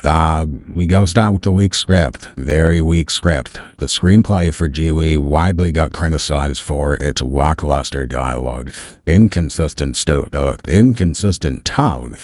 Uh, 0.03 0.47
we 0.73 0.87
go 0.87 1.05
start 1.05 1.33
with 1.33 1.41
the 1.43 1.51
weak 1.51 1.75
script. 1.75 2.25
Very 2.37 2.81
weak 2.81 3.11
script. 3.11 3.59
The 3.77 3.85
screenplay 3.85 4.51
for 4.51 4.67
Gigli 4.67 5.17
widely 5.19 5.71
got 5.71 5.93
criticized 5.93 6.61
for 6.61 6.95
its 6.95 7.21
lackluster 7.21 8.07
dialogue, 8.07 8.71
inconsistent 9.05 9.95
sto- 9.95 10.29
uh, 10.33 10.57
inconsistent 10.67 11.65
tone, 11.65 12.17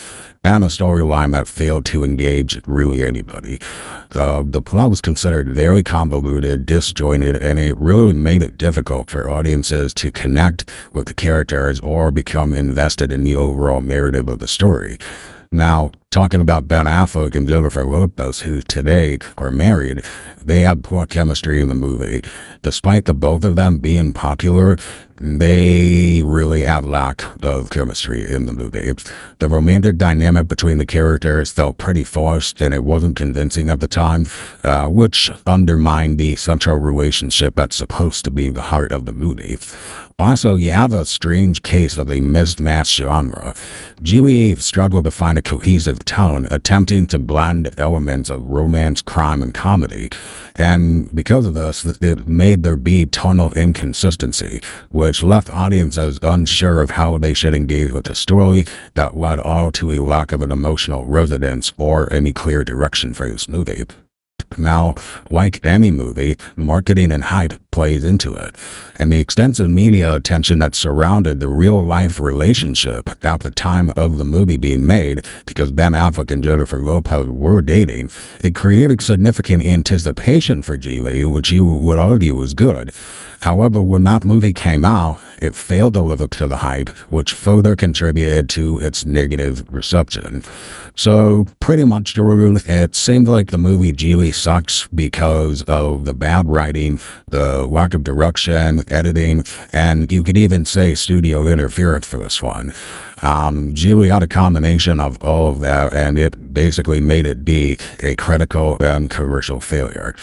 and 0.43 0.63
a 0.63 0.67
storyline 0.67 1.31
that 1.33 1.47
failed 1.47 1.85
to 1.85 2.03
engage 2.03 2.59
really 2.65 3.03
anybody. 3.03 3.59
Uh, 4.13 4.43
the 4.45 4.61
plot 4.61 4.89
was 4.89 5.01
considered 5.01 5.49
very 5.49 5.83
convoluted, 5.83 6.65
disjointed, 6.65 7.35
and 7.35 7.59
it 7.59 7.77
really 7.77 8.13
made 8.13 8.41
it 8.41 8.57
difficult 8.57 9.09
for 9.09 9.29
audiences 9.29 9.93
to 9.93 10.11
connect 10.11 10.69
with 10.93 11.07
the 11.07 11.13
characters 11.13 11.79
or 11.81 12.11
become 12.11 12.53
invested 12.53 13.11
in 13.11 13.23
the 13.23 13.35
overall 13.35 13.81
narrative 13.81 14.27
of 14.27 14.39
the 14.39 14.47
story. 14.47 14.97
Now, 15.51 15.91
talking 16.11 16.41
about 16.41 16.67
Ben 16.67 16.87
Affleck 16.87 17.35
and 17.35 17.47
Jennifer 17.47 17.85
Lopez, 17.85 18.41
who 18.41 18.61
today 18.61 19.17
are 19.37 19.49
married, 19.49 20.03
they 20.43 20.61
had 20.61 20.83
poor 20.83 21.05
chemistry 21.05 21.61
in 21.61 21.69
the 21.69 21.75
movie. 21.75 22.21
Despite 22.61 23.05
the 23.05 23.13
both 23.13 23.45
of 23.45 23.55
them 23.55 23.77
being 23.77 24.11
popular, 24.11 24.77
they 25.21 26.21
really 26.23 26.61
have 26.61 26.83
lack 26.83 27.23
of 27.43 27.69
chemistry 27.69 28.29
in 28.29 28.45
the 28.45 28.51
movie. 28.51 28.91
The 29.39 29.47
romantic 29.47 29.97
dynamic 29.97 30.47
between 30.47 30.79
the 30.79 30.85
characters 30.85 31.51
felt 31.51 31.77
pretty 31.77 32.03
forced 32.03 32.59
and 32.59 32.73
it 32.73 32.83
wasn't 32.83 33.15
convincing 33.15 33.69
at 33.69 33.79
the 33.79 33.87
time, 33.87 34.25
uh, 34.63 34.87
which 34.87 35.31
undermined 35.45 36.17
the 36.17 36.35
central 36.35 36.77
relationship 36.77 37.55
that's 37.55 37.75
supposed 37.75 38.25
to 38.25 38.31
be 38.31 38.49
the 38.49 38.63
heart 38.63 38.91
of 38.91 39.05
the 39.05 39.13
movie. 39.13 39.57
Also, 40.17 40.55
you 40.55 40.71
have 40.71 40.93
a 40.93 41.05
strange 41.05 41.63
case 41.63 41.97
of 41.97 42.11
a 42.11 42.21
mismatched 42.21 42.97
genre. 42.97 43.55
Gigli 44.03 44.55
struggled 44.59 45.05
to 45.05 45.11
find 45.11 45.37
a 45.37 45.41
cohesive 45.41 46.00
tone, 46.05 46.47
attempting 46.51 47.07
to 47.07 47.19
blend 47.19 47.73
elements 47.77 48.29
of 48.29 48.45
romance, 48.45 49.01
crime, 49.01 49.41
and 49.41 49.53
comedy. 49.53 50.09
And 50.55 51.13
because 51.15 51.45
of 51.45 51.53
this, 51.53 51.85
it 51.85 52.27
made 52.27 52.63
there 52.63 52.75
be 52.75 53.05
tonal 53.05 53.53
inconsistency, 53.53 54.61
which 54.89 55.23
left 55.23 55.49
audiences 55.49 56.19
unsure 56.21 56.81
of 56.81 56.91
how 56.91 57.17
they 57.17 57.33
should 57.33 57.53
engage 57.53 57.91
with 57.91 58.05
the 58.05 58.15
story 58.15 58.65
that 58.95 59.17
led 59.17 59.39
all 59.39 59.71
to 59.73 59.91
a 59.91 59.99
lack 59.99 60.31
of 60.31 60.41
an 60.41 60.51
emotional 60.51 61.05
resonance 61.05 61.73
or 61.77 62.11
any 62.13 62.33
clear 62.33 62.63
direction 62.63 63.13
for 63.13 63.29
this 63.29 63.47
movie. 63.47 63.85
Now, 64.57 64.95
like 65.29 65.65
any 65.65 65.91
movie, 65.91 66.37
marketing 66.55 67.11
and 67.11 67.23
hype 67.23 67.53
plays 67.71 68.03
into 68.03 68.33
it, 68.33 68.55
and 68.99 69.11
the 69.11 69.19
extensive 69.19 69.69
media 69.69 70.13
attention 70.13 70.59
that 70.59 70.75
surrounded 70.75 71.39
the 71.39 71.47
real 71.47 71.81
life 71.83 72.19
relationship 72.19 73.09
at 73.23 73.39
the 73.39 73.51
time 73.51 73.91
of 73.95 74.17
the 74.17 74.25
movie 74.25 74.57
being 74.57 74.85
made, 74.85 75.25
because 75.45 75.71
Ben 75.71 75.93
Affleck 75.93 76.31
and 76.31 76.43
Jennifer 76.43 76.79
Lopez 76.79 77.27
were 77.27 77.61
dating, 77.61 78.11
it 78.43 78.53
created 78.55 79.01
significant 79.01 79.65
anticipation 79.65 80.61
for 80.61 80.77
Gigli, 80.77 81.31
which 81.31 81.51
you 81.51 81.65
would 81.65 81.99
argue 81.99 82.35
was 82.35 82.53
good. 82.53 82.91
However, 83.41 83.81
when 83.81 84.03
that 84.03 84.25
movie 84.25 84.53
came 84.53 84.85
out, 84.85 85.19
it 85.41 85.55
failed 85.55 85.95
to 85.95 86.01
live 86.01 86.21
up 86.21 86.29
to 86.31 86.47
the 86.47 86.57
hype, 86.57 86.89
which 87.09 87.33
further 87.33 87.75
contributed 87.75 88.47
to 88.49 88.79
its 88.79 89.05
negative 89.05 89.65
reception. 89.73 90.43
So, 90.95 91.47
pretty 91.59 91.83
much, 91.83 92.17
it 92.17 92.95
seemed 92.95 93.27
like 93.27 93.49
the 93.49 93.57
movie 93.57 93.91
Gigli 93.91 94.33
sucks 94.33 94.87
because 94.87 95.63
of 95.63 96.05
the 96.05 96.13
bad 96.13 96.47
writing, 96.47 96.99
the 97.27 97.65
lack 97.65 97.93
of 97.93 98.03
direction, 98.03 98.83
editing, 98.91 99.43
and 99.73 100.11
you 100.11 100.21
could 100.23 100.37
even 100.37 100.65
say 100.65 100.93
studio 100.95 101.47
interference 101.47 102.05
for 102.05 102.17
this 102.17 102.41
one. 102.41 102.73
Um, 103.21 103.73
Gigli 103.73 104.11
had 104.11 104.23
a 104.23 104.27
combination 104.27 104.99
of 104.99 105.23
all 105.23 105.47
of 105.47 105.59
that, 105.61 105.93
and 105.93 106.19
it 106.19 106.53
basically 106.53 107.01
made 107.01 107.25
it 107.25 107.45
be 107.45 107.77
a 108.01 108.15
critical 108.15 108.77
and 108.81 109.09
commercial 109.09 109.59
failure. 109.59 110.15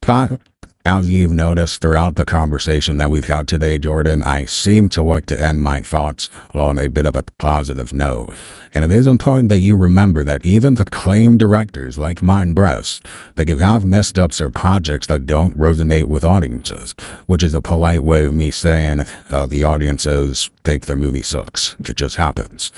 But 0.00 0.40
as 0.84 1.08
you've 1.08 1.30
noticed 1.30 1.80
throughout 1.80 2.16
the 2.16 2.24
conversation 2.24 2.96
that 2.96 3.10
we've 3.10 3.26
had 3.26 3.46
today, 3.46 3.78
Jordan, 3.78 4.22
I 4.24 4.46
seem 4.46 4.88
to 4.90 5.02
like 5.02 5.26
to 5.26 5.40
end 5.40 5.62
my 5.62 5.80
thoughts 5.80 6.28
on 6.54 6.76
a 6.76 6.88
bit 6.88 7.06
of 7.06 7.14
a 7.14 7.22
positive 7.38 7.92
note. 7.92 8.34
And 8.74 8.84
it 8.84 8.90
is 8.90 9.06
important 9.06 9.48
that 9.50 9.60
you 9.60 9.76
remember 9.76 10.24
that 10.24 10.44
even 10.44 10.74
the 10.74 10.84
claim 10.84 11.38
directors 11.38 11.98
like 11.98 12.22
Martin 12.22 12.54
Brest, 12.54 13.06
they 13.36 13.44
can 13.44 13.58
have 13.58 13.84
messed 13.84 14.18
ups 14.18 14.40
or 14.40 14.50
projects 14.50 15.06
that 15.06 15.26
don't 15.26 15.56
resonate 15.56 16.06
with 16.06 16.24
audiences, 16.24 16.94
which 17.26 17.44
is 17.44 17.54
a 17.54 17.60
polite 17.60 18.02
way 18.02 18.24
of 18.24 18.34
me 18.34 18.50
saying 18.50 19.04
uh, 19.30 19.46
the 19.46 19.62
audiences 19.62 20.50
think 20.64 20.86
their 20.86 20.96
movie 20.96 21.22
sucks. 21.22 21.76
It 21.80 21.96
just 21.96 22.16
happens. 22.16 22.72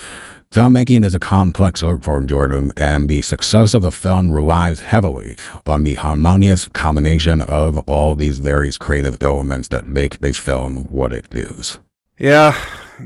Filmmaking 0.54 1.04
is 1.04 1.16
a 1.16 1.18
complex 1.18 1.82
art 1.82 2.04
form, 2.04 2.28
Jordan, 2.28 2.70
and 2.76 3.08
the 3.08 3.22
success 3.22 3.74
of 3.74 3.82
a 3.82 3.90
film 3.90 4.30
relies 4.30 4.78
heavily 4.78 5.36
on 5.66 5.82
the 5.82 5.94
harmonious 5.94 6.68
combination 6.68 7.40
of 7.40 7.76
all 7.88 8.14
these 8.14 8.38
various 8.38 8.78
creative 8.78 9.20
elements 9.20 9.66
that 9.66 9.88
make 9.88 10.24
a 10.24 10.32
film 10.32 10.84
what 10.84 11.12
it 11.12 11.26
is. 11.34 11.80
Yeah, 12.20 12.56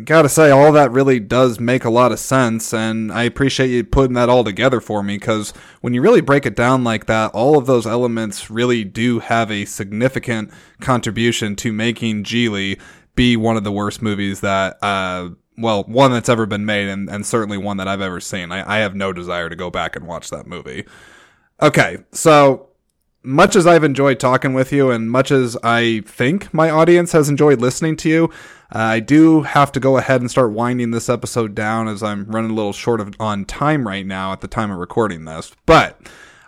gotta 0.04 0.28
say, 0.28 0.50
all 0.50 0.72
that 0.72 0.92
really 0.92 1.20
does 1.20 1.58
make 1.58 1.86
a 1.86 1.90
lot 1.90 2.12
of 2.12 2.18
sense, 2.18 2.74
and 2.74 3.10
I 3.10 3.22
appreciate 3.22 3.68
you 3.68 3.82
putting 3.82 4.12
that 4.12 4.28
all 4.28 4.44
together 4.44 4.82
for 4.82 5.02
me, 5.02 5.16
because 5.16 5.54
when 5.80 5.94
you 5.94 6.02
really 6.02 6.20
break 6.20 6.44
it 6.44 6.54
down 6.54 6.84
like 6.84 7.06
that, 7.06 7.30
all 7.30 7.56
of 7.56 7.64
those 7.64 7.86
elements 7.86 8.50
really 8.50 8.84
do 8.84 9.20
have 9.20 9.50
a 9.50 9.64
significant 9.64 10.50
contribution 10.82 11.56
to 11.56 11.72
making 11.72 12.24
Gigli 12.24 12.78
be 13.14 13.38
one 13.38 13.56
of 13.56 13.64
the 13.64 13.72
worst 13.72 14.02
movies 14.02 14.42
that 14.42 14.76
uh, 14.82 15.30
well, 15.58 15.84
one 15.84 16.12
that's 16.12 16.28
ever 16.28 16.46
been 16.46 16.64
made, 16.64 16.88
and, 16.88 17.10
and 17.10 17.26
certainly 17.26 17.58
one 17.58 17.76
that 17.78 17.88
I've 17.88 18.00
ever 18.00 18.20
seen. 18.20 18.52
I, 18.52 18.76
I 18.76 18.78
have 18.78 18.94
no 18.94 19.12
desire 19.12 19.48
to 19.48 19.56
go 19.56 19.70
back 19.70 19.96
and 19.96 20.06
watch 20.06 20.30
that 20.30 20.46
movie. 20.46 20.84
Okay, 21.60 21.98
so 22.12 22.68
much 23.22 23.56
as 23.56 23.66
I've 23.66 23.84
enjoyed 23.84 24.20
talking 24.20 24.54
with 24.54 24.72
you, 24.72 24.90
and 24.90 25.10
much 25.10 25.30
as 25.30 25.56
I 25.62 26.02
think 26.06 26.52
my 26.54 26.70
audience 26.70 27.12
has 27.12 27.28
enjoyed 27.28 27.60
listening 27.60 27.96
to 27.96 28.08
you, 28.08 28.24
uh, 28.74 28.78
I 28.78 29.00
do 29.00 29.42
have 29.42 29.72
to 29.72 29.80
go 29.80 29.96
ahead 29.96 30.20
and 30.20 30.30
start 30.30 30.52
winding 30.52 30.92
this 30.92 31.08
episode 31.08 31.54
down 31.54 31.88
as 31.88 32.02
I'm 32.02 32.26
running 32.26 32.52
a 32.52 32.54
little 32.54 32.72
short 32.72 33.00
of 33.00 33.14
on 33.18 33.44
time 33.44 33.86
right 33.86 34.06
now 34.06 34.32
at 34.32 34.40
the 34.40 34.48
time 34.48 34.70
of 34.70 34.78
recording 34.78 35.24
this. 35.24 35.52
But 35.66 36.00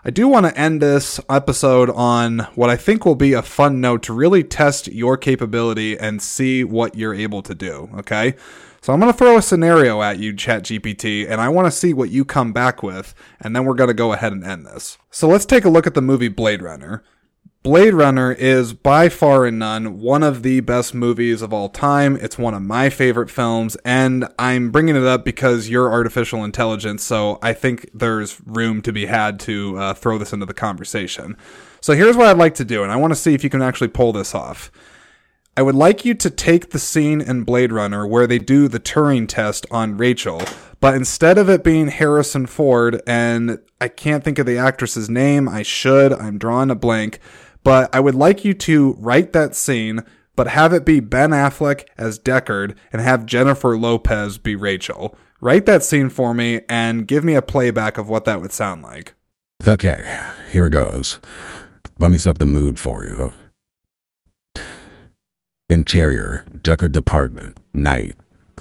I 0.05 0.11
do 0.11 0.29
want 0.29 0.47
to 0.47 0.59
end 0.59 0.81
this 0.81 1.21
episode 1.29 1.91
on 1.91 2.41
what 2.55 2.71
I 2.71 2.77
think 2.77 3.05
will 3.05 3.15
be 3.15 3.33
a 3.33 3.43
fun 3.43 3.81
note 3.81 4.03
to 4.05 4.13
really 4.13 4.43
test 4.43 4.89
your 4.89 5.17
capability 5.17 5.99
and 5.99 6.23
see 6.23 6.65
what 6.65 6.95
you're 6.95 7.15
able 7.15 7.43
to 7.43 7.55
do. 7.55 7.91
Okay. 7.99 8.35
So 8.83 8.95
I'm 8.95 9.01
going 9.01 9.13
to 9.13 9.19
throw 9.19 9.37
a 9.37 9.43
scenario 9.43 10.01
at 10.01 10.19
you, 10.19 10.33
ChatGPT, 10.33 11.31
and 11.31 11.39
I 11.39 11.51
want 11.51 11.67
to 11.67 11.71
see 11.71 11.93
what 11.93 12.09
you 12.09 12.25
come 12.25 12.53
back 12.55 12.83
with, 12.83 13.15
and 13.39 13.55
then 13.55 13.67
we're 13.67 13.75
going 13.75 13.89
to 13.89 13.95
go 13.95 14.15
ahead 14.15 14.33
and 14.33 14.43
end 14.43 14.65
this. 14.65 14.97
So 15.11 15.29
let's 15.29 15.45
take 15.45 15.67
a 15.67 15.71
look 15.71 15.87
at 15.87 15.93
the 15.93 16.01
movie 16.01 16.29
Blade 16.29 16.63
Runner. 16.63 17.05
Blade 17.63 17.93
Runner 17.93 18.33
is 18.33 18.73
by 18.73 19.11
far 19.11 19.45
and 19.45 19.59
none 19.59 20.01
one 20.01 20.23
of 20.23 20.43
the 20.43 20.61
best 20.61 20.95
movies 20.95 21.43
of 21.43 21.53
all 21.53 21.69
time. 21.69 22.17
It's 22.17 22.39
one 22.39 22.55
of 22.55 22.63
my 22.63 22.89
favorite 22.89 23.31
films, 23.31 23.77
and 23.85 24.27
I'm 24.39 24.71
bringing 24.71 24.97
it 24.97 25.05
up 25.05 25.27
because 25.27 25.69
you're 25.69 25.93
artificial 25.93 26.43
intelligence, 26.43 27.03
so 27.03 27.39
I 27.43 27.53
think 27.53 27.91
there's 27.93 28.41
room 28.47 28.81
to 28.81 28.95
be 28.95 29.05
had 29.05 29.39
to 29.41 29.77
uh, 29.77 29.93
throw 29.93 30.17
this 30.17 30.33
into 30.33 30.47
the 30.47 30.55
conversation. 30.55 31.37
So 31.83 31.93
here's 31.93 32.17
what 32.17 32.29
I'd 32.29 32.39
like 32.39 32.55
to 32.55 32.65
do, 32.65 32.83
and 32.83 32.91
I 32.91 32.97
want 32.97 33.11
to 33.11 33.17
see 33.17 33.35
if 33.35 33.45
you 33.45 33.51
can 33.51 33.61
actually 33.61 33.89
pull 33.89 34.15
this 34.15 34.35
off. 34.35 34.73
I 35.61 35.63
would 35.63 35.75
like 35.75 36.07
you 36.07 36.15
to 36.15 36.31
take 36.31 36.71
the 36.71 36.79
scene 36.79 37.21
in 37.21 37.45
Blade 37.45 37.71
Runner 37.71 38.07
where 38.07 38.27
they 38.27 38.39
do 38.39 38.67
the 38.67 38.81
Turing 38.81 39.29
test 39.29 39.67
on 39.71 39.99
Rachel, 39.99 40.41
but 40.81 40.95
instead 40.95 41.37
of 41.37 41.51
it 41.51 41.63
being 41.63 41.89
Harrison 41.89 42.47
Ford, 42.47 43.03
and 43.07 43.59
I 43.79 43.89
can't 43.89 44.25
think 44.25 44.39
of 44.39 44.47
the 44.47 44.57
actress's 44.57 45.11
name, 45.11 45.51
I 45.51 45.61
should, 45.63 46.15
I'm 46.15 46.39
drawing 46.39 46.71
a 46.71 46.75
blank, 46.75 47.19
but 47.63 47.95
I 47.95 48.01
would 48.01 48.15
like 48.15 48.43
you 48.43 48.55
to 48.55 48.95
write 48.99 49.35
that 49.35 49.55
scene, 49.55 50.01
but 50.35 50.47
have 50.47 50.73
it 50.73 50.87
be 50.87 50.99
Ben 50.99 51.29
Affleck 51.29 51.85
as 51.99 52.19
Deckard 52.19 52.75
and 52.91 53.03
have 53.03 53.27
Jennifer 53.27 53.77
Lopez 53.77 54.39
be 54.39 54.57
Rachel. 54.57 55.15
Write 55.43 55.67
that 55.67 55.83
scene 55.83 56.09
for 56.09 56.33
me 56.33 56.63
and 56.71 57.07
give 57.07 57.23
me 57.23 57.35
a 57.35 57.43
playback 57.43 57.99
of 57.99 58.09
what 58.09 58.25
that 58.25 58.41
would 58.41 58.53
sound 58.53 58.81
like. 58.81 59.13
Okay, 59.69 60.21
here 60.51 60.69
it 60.69 60.71
goes. 60.71 61.19
Let 61.99 62.11
me 62.11 62.17
set 62.17 62.39
the 62.39 62.47
mood 62.47 62.79
for 62.79 63.05
you. 63.05 63.35
Interior, 65.71 66.45
Deckard 66.63 66.91
Department, 66.91 67.57
night. 67.73 68.17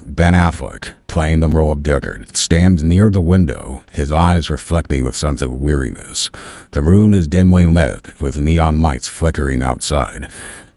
Ben 0.06 0.36
Affleck, 0.36 0.94
playing 1.08 1.40
the 1.40 1.48
role 1.48 1.72
of 1.72 1.80
Deckard, 1.80 2.38
stands 2.38 2.84
near 2.84 3.10
the 3.10 3.20
window, 3.20 3.84
his 3.92 4.12
eyes 4.12 4.52
reflecting 4.52 5.08
a 5.08 5.12
sense 5.12 5.42
of 5.42 5.60
weariness. 5.60 6.30
The 6.70 6.84
room 6.84 7.16
is 7.16 7.28
dimly 7.28 7.66
lit, 7.66 8.22
with 8.22 8.38
neon 8.38 8.84
lights 8.84 9.08
flickering 9.08 9.64
outside. 9.64 10.30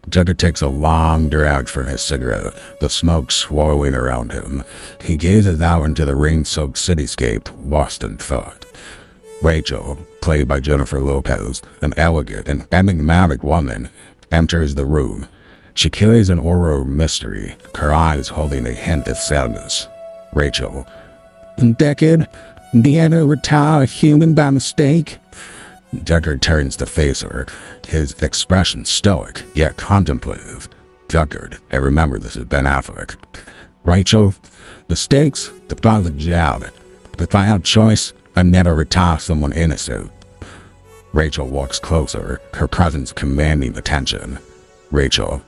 Deckard 0.09 0.39
takes 0.39 0.63
a 0.63 0.67
long 0.67 1.29
drag 1.29 1.69
from 1.69 1.85
his 1.85 2.01
cigarette, 2.01 2.55
the 2.79 2.89
smoke 2.89 3.31
swirling 3.31 3.93
around 3.93 4.31
him. 4.31 4.63
He 5.01 5.17
gazes 5.17 5.61
out 5.61 5.83
into 5.83 6.03
the 6.03 6.15
rain-soaked 6.15 6.77
cityscape, 6.77 7.47
lost 7.63 8.03
in 8.03 8.17
thought. 8.17 8.65
Rachel, 9.43 9.99
played 10.19 10.47
by 10.47 10.61
Jennifer 10.61 10.99
Lopez, 10.99 11.61
an 11.83 11.93
elegant 11.95 12.47
and 12.47 12.65
enigmatic 12.71 13.43
woman, 13.43 13.89
enters 14.31 14.73
the 14.73 14.85
room, 14.85 15.27
she 15.73 15.89
carries 15.89 16.29
an 16.29 16.39
of 16.39 16.87
mystery, 16.87 17.55
her 17.75 17.93
eyes 17.93 18.27
holding 18.27 18.67
a 18.67 18.71
hint 18.71 19.07
of 19.07 19.17
sadness. 19.17 19.87
Rachel. 20.33 20.87
Deckard, 21.57 22.27
Deanna 22.73 23.27
retire 23.27 23.83
a 23.83 23.85
human 23.85 24.33
by 24.33 24.49
mistake? 24.49 25.17
Deckard 25.95 26.41
turns 26.41 26.75
to 26.77 26.85
face 26.85 27.21
her, 27.21 27.45
his 27.87 28.13
expression 28.23 28.83
stoic, 28.85 29.43
yet 29.53 29.77
contemplative. 29.77 30.67
Deckard, 31.07 31.59
I 31.71 31.75
remember 31.75 32.17
this 32.17 32.35
is 32.35 32.45
Ben 32.45 32.65
Affleck. 32.65 33.15
Rachel, 33.83 34.33
mistakes, 34.89 35.51
the 35.67 35.75
father 35.75 36.09
job. 36.11 36.65
If 37.19 37.35
I 37.35 37.43
had 37.43 37.63
choice, 37.63 38.13
I'd 38.35 38.47
never 38.47 38.73
retire 38.73 39.19
someone 39.19 39.53
innocent. 39.53 40.11
Rachel 41.13 41.47
walks 41.47 41.77
closer, 41.79 42.41
her 42.55 42.67
presence 42.67 43.11
commanding 43.11 43.77
attention. 43.77 44.39
Rachel. 44.93 45.41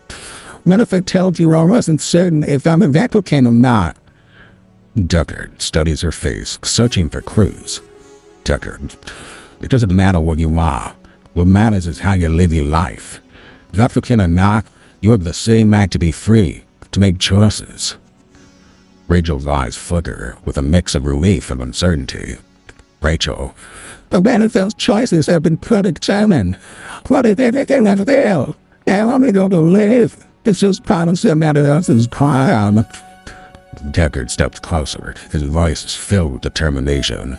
What 0.63 0.79
if 0.79 0.91
I 0.91 0.99
told 0.99 1.37
you 1.37 1.53
I 1.53 1.63
wasn't 1.63 2.01
certain 2.01 2.43
if 2.43 2.65
I'm 2.65 2.81
a 2.81 2.87
replicant 2.87 3.47
or 3.47 3.51
not? 3.51 3.95
Deckard 4.97 5.61
studies 5.61 6.01
her 6.01 6.11
face, 6.11 6.57
searching 6.63 7.09
for 7.09 7.21
clues. 7.21 7.79
Deckard, 8.43 8.95
it 9.61 9.69
doesn't 9.69 9.95
matter 9.95 10.19
what 10.19 10.39
you 10.39 10.57
are. 10.57 10.95
What 11.33 11.47
matters 11.47 11.85
is 11.85 11.99
how 11.99 12.13
you 12.13 12.27
live 12.27 12.51
your 12.51 12.65
life. 12.65 13.21
African 13.77 14.19
or 14.19 14.27
not, 14.27 14.65
you 15.01 15.11
have 15.11 15.23
the 15.23 15.33
same 15.33 15.71
right 15.71 15.91
to 15.91 15.99
be 15.99 16.11
free, 16.11 16.63
to 16.91 16.99
make 16.99 17.19
choices. 17.19 17.97
Rachel's 19.07 19.45
eyes 19.45 19.75
flicker 19.75 20.37
with 20.43 20.57
a 20.57 20.63
mix 20.63 20.95
of 20.95 21.05
relief 21.05 21.51
and 21.51 21.61
uncertainty. 21.61 22.37
Rachel, 23.01 23.53
the 24.09 24.21
manifest 24.21 24.79
choices 24.79 25.27
have 25.27 25.43
been 25.43 25.57
predetermined. 25.57 26.55
What 27.09 27.27
if 27.27 27.39
everything 27.39 27.85
is 27.85 28.05
there? 28.05 28.47
They're 28.85 29.03
only 29.03 29.31
going 29.31 29.51
to 29.51 29.59
live. 29.59 30.25
It's 30.45 30.59
just 30.59 30.83
part 30.83 31.07
of 31.07 31.17
somebody 31.17 31.61
else's 31.61 32.07
crime. 32.07 32.85
Deckard 33.91 34.29
steps 34.29 34.59
closer. 34.59 35.15
His 35.31 35.43
voice 35.43 35.83
is 35.83 35.95
filled 35.95 36.33
with 36.33 36.41
determination. 36.41 37.37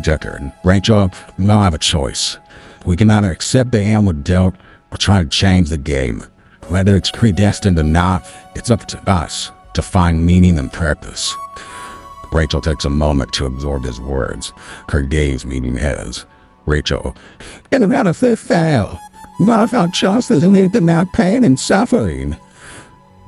Deckard, 0.00 0.52
Rachel, 0.64 1.10
we 1.38 1.48
all 1.48 1.62
have 1.62 1.74
a 1.74 1.78
choice. 1.78 2.38
We 2.84 2.96
can 2.96 3.10
either 3.10 3.30
accept 3.30 3.72
the 3.72 3.82
hand 3.82 4.06
we're 4.06 4.14
dealt 4.14 4.54
or 4.90 4.98
try 4.98 5.22
to 5.22 5.28
change 5.28 5.68
the 5.68 5.78
game. 5.78 6.24
Whether 6.68 6.96
it's 6.96 7.10
predestined 7.10 7.78
or 7.78 7.84
not, 7.84 8.26
it's 8.54 8.70
up 8.70 8.86
to 8.86 9.10
us 9.10 9.50
to 9.74 9.82
find 9.82 10.24
meaning 10.24 10.58
and 10.58 10.72
purpose. 10.72 11.34
Rachel 12.32 12.60
takes 12.60 12.84
a 12.84 12.90
moment 12.90 13.32
to 13.34 13.46
absorb 13.46 13.84
his 13.84 14.00
words, 14.00 14.52
her 14.88 15.02
gaze 15.02 15.44
meeting 15.44 15.76
his. 15.76 16.24
Rachel, 16.64 17.16
and 17.72 17.82
about 17.82 18.06
if 18.06 18.20
they 18.20 18.36
fail, 18.36 18.98
what 19.46 19.74
our 19.74 19.88
choices 19.88 20.44
lead 20.44 20.72
them 20.72 20.88
out 20.88 21.12
pain 21.12 21.44
and 21.44 21.58
suffering? 21.58 22.36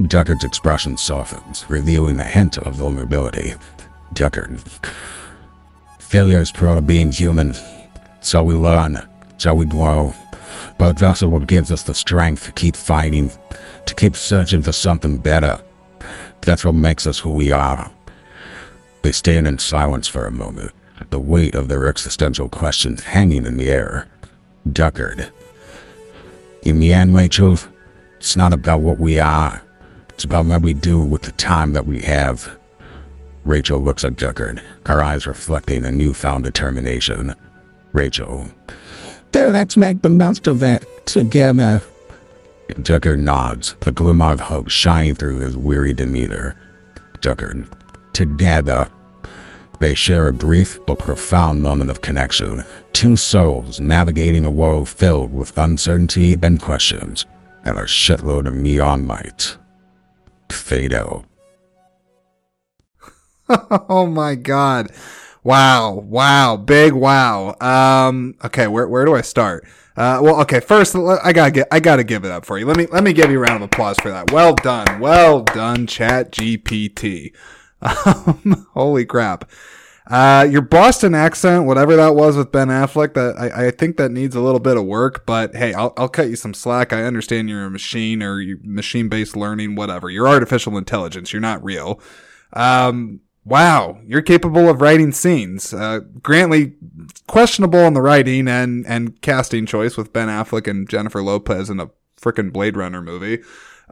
Deckard's 0.00 0.44
expression 0.44 0.96
softens, 0.96 1.64
revealing 1.68 2.18
a 2.18 2.24
hint 2.24 2.58
of 2.58 2.74
vulnerability. 2.74 3.54
Deckard, 4.12 4.60
failure 5.98 6.40
is 6.40 6.50
part 6.50 6.78
of 6.78 6.86
being 6.86 7.12
human. 7.12 7.54
So 8.20 8.42
we 8.42 8.54
learn, 8.54 9.06
so 9.38 9.54
we 9.54 9.66
grow. 9.66 10.14
But 10.78 10.98
that's 10.98 11.22
what 11.22 11.46
gives 11.46 11.70
us 11.70 11.84
the 11.84 11.94
strength 11.94 12.46
to 12.46 12.52
keep 12.52 12.74
fighting, 12.74 13.30
to 13.86 13.94
keep 13.94 14.16
searching 14.16 14.62
for 14.62 14.72
something 14.72 15.18
better. 15.18 15.60
That's 16.40 16.64
what 16.64 16.74
makes 16.74 17.06
us 17.06 17.18
who 17.18 17.30
we 17.30 17.52
are. 17.52 17.90
They 19.02 19.12
stand 19.12 19.46
in 19.46 19.58
silence 19.58 20.08
for 20.08 20.26
a 20.26 20.32
moment, 20.32 20.72
the 21.10 21.20
weight 21.20 21.54
of 21.54 21.68
their 21.68 21.86
existential 21.86 22.48
questions 22.48 23.04
hanging 23.04 23.46
in 23.46 23.56
the 23.56 23.70
air. 23.70 24.08
Deckard. 24.68 25.30
In 26.64 26.80
the 26.80 26.94
end, 26.94 27.14
Rachel, 27.14 27.58
it's 28.16 28.36
not 28.36 28.54
about 28.54 28.80
what 28.80 28.98
we 28.98 29.20
are. 29.20 29.62
It's 30.10 30.24
about 30.24 30.46
what 30.46 30.62
we 30.62 30.72
do 30.72 30.98
with 30.98 31.22
the 31.22 31.32
time 31.32 31.74
that 31.74 31.86
we 31.86 32.00
have. 32.02 32.56
Rachel 33.44 33.78
looks 33.78 34.02
at 34.02 34.14
Deckard, 34.14 34.62
her 34.86 35.02
eyes 35.02 35.26
reflecting 35.26 35.84
a 35.84 35.92
newfound 35.92 36.44
determination. 36.44 37.34
Rachel. 37.92 38.48
Then 39.32 39.52
let's 39.52 39.76
make 39.76 40.00
the 40.00 40.08
most 40.08 40.46
of 40.46 40.62
it 40.62 40.86
together. 41.06 41.82
Deckard 42.70 43.18
nods, 43.18 43.74
the 43.80 43.92
glimmer 43.92 44.32
of 44.32 44.40
hope 44.40 44.70
shining 44.70 45.14
through 45.14 45.40
his 45.40 45.56
weary 45.56 45.92
demeanor. 45.92 46.56
Deckard. 47.20 47.66
Together. 48.14 48.88
They 49.84 49.94
share 49.94 50.28
a 50.28 50.32
brief 50.32 50.78
but 50.86 50.98
profound 50.98 51.60
moment 51.60 51.90
of 51.90 52.00
connection, 52.00 52.64
two 52.94 53.16
souls 53.16 53.80
navigating 53.80 54.46
a 54.46 54.50
world 54.50 54.88
filled 54.88 55.30
with 55.34 55.58
uncertainty 55.58 56.38
and 56.42 56.58
questions, 56.58 57.26
and 57.66 57.76
a 57.76 57.82
shitload 57.82 58.46
of 58.46 58.54
neon 58.54 59.06
light. 59.06 59.58
Fade 60.50 60.94
out. 60.94 61.26
oh 63.90 64.06
my 64.06 64.36
god. 64.36 64.90
Wow. 65.42 65.92
Wow. 65.92 66.56
Big 66.56 66.94
wow. 66.94 67.54
Um 67.60 68.36
okay, 68.42 68.66
where 68.66 68.88
where 68.88 69.04
do 69.04 69.14
I 69.14 69.20
start? 69.20 69.66
Uh 69.98 70.20
well, 70.22 70.40
okay, 70.40 70.60
first 70.60 70.96
I 70.96 71.34
got 71.34 71.44
to 71.44 71.50
get 71.50 71.68
I 71.70 71.80
got 71.80 71.96
to 71.96 72.04
give 72.04 72.24
it 72.24 72.30
up 72.30 72.46
for 72.46 72.58
you. 72.58 72.64
Let 72.64 72.78
me 72.78 72.86
let 72.86 73.04
me 73.04 73.12
give 73.12 73.30
you 73.30 73.36
a 73.36 73.42
round 73.42 73.62
of 73.62 73.66
applause 73.70 73.98
for 73.98 74.10
that. 74.10 74.32
Well 74.32 74.54
done. 74.54 74.98
Well 74.98 75.42
done, 75.42 75.86
Chat 75.86 76.32
GPT. 76.32 77.34
Um, 77.84 78.66
holy 78.74 79.04
crap. 79.04 79.50
Uh, 80.06 80.46
your 80.50 80.60
Boston 80.60 81.14
accent, 81.14 81.64
whatever 81.64 81.96
that 81.96 82.14
was 82.14 82.36
with 82.36 82.52
Ben 82.52 82.68
Affleck, 82.68 83.14
that 83.14 83.36
I, 83.38 83.68
I 83.68 83.70
think 83.70 83.96
that 83.96 84.10
needs 84.10 84.36
a 84.36 84.40
little 84.40 84.60
bit 84.60 84.76
of 84.76 84.84
work. 84.84 85.24
But 85.24 85.54
hey, 85.54 85.72
I'll, 85.72 85.94
I'll 85.96 86.10
cut 86.10 86.28
you 86.28 86.36
some 86.36 86.52
slack. 86.52 86.92
I 86.92 87.04
understand 87.04 87.48
you're 87.48 87.64
a 87.64 87.70
machine 87.70 88.22
or 88.22 88.40
you 88.40 88.58
machine 88.62 89.08
based 89.08 89.34
learning, 89.34 89.76
whatever. 89.76 90.10
You're 90.10 90.28
artificial 90.28 90.76
intelligence. 90.76 91.32
You're 91.32 91.40
not 91.40 91.64
real. 91.64 92.00
Um, 92.52 93.20
wow, 93.46 93.98
you're 94.06 94.22
capable 94.22 94.68
of 94.68 94.82
writing 94.82 95.10
scenes. 95.10 95.72
Uh, 95.72 96.00
questionable 97.26 97.80
in 97.80 97.94
the 97.94 98.02
writing 98.02 98.46
and 98.46 98.86
and 98.86 99.20
casting 99.22 99.64
choice 99.64 99.96
with 99.96 100.12
Ben 100.12 100.28
Affleck 100.28 100.68
and 100.68 100.88
Jennifer 100.88 101.22
Lopez 101.22 101.70
in 101.70 101.80
a 101.80 101.88
freaking 102.20 102.52
Blade 102.52 102.76
Runner 102.76 103.00
movie. 103.00 103.42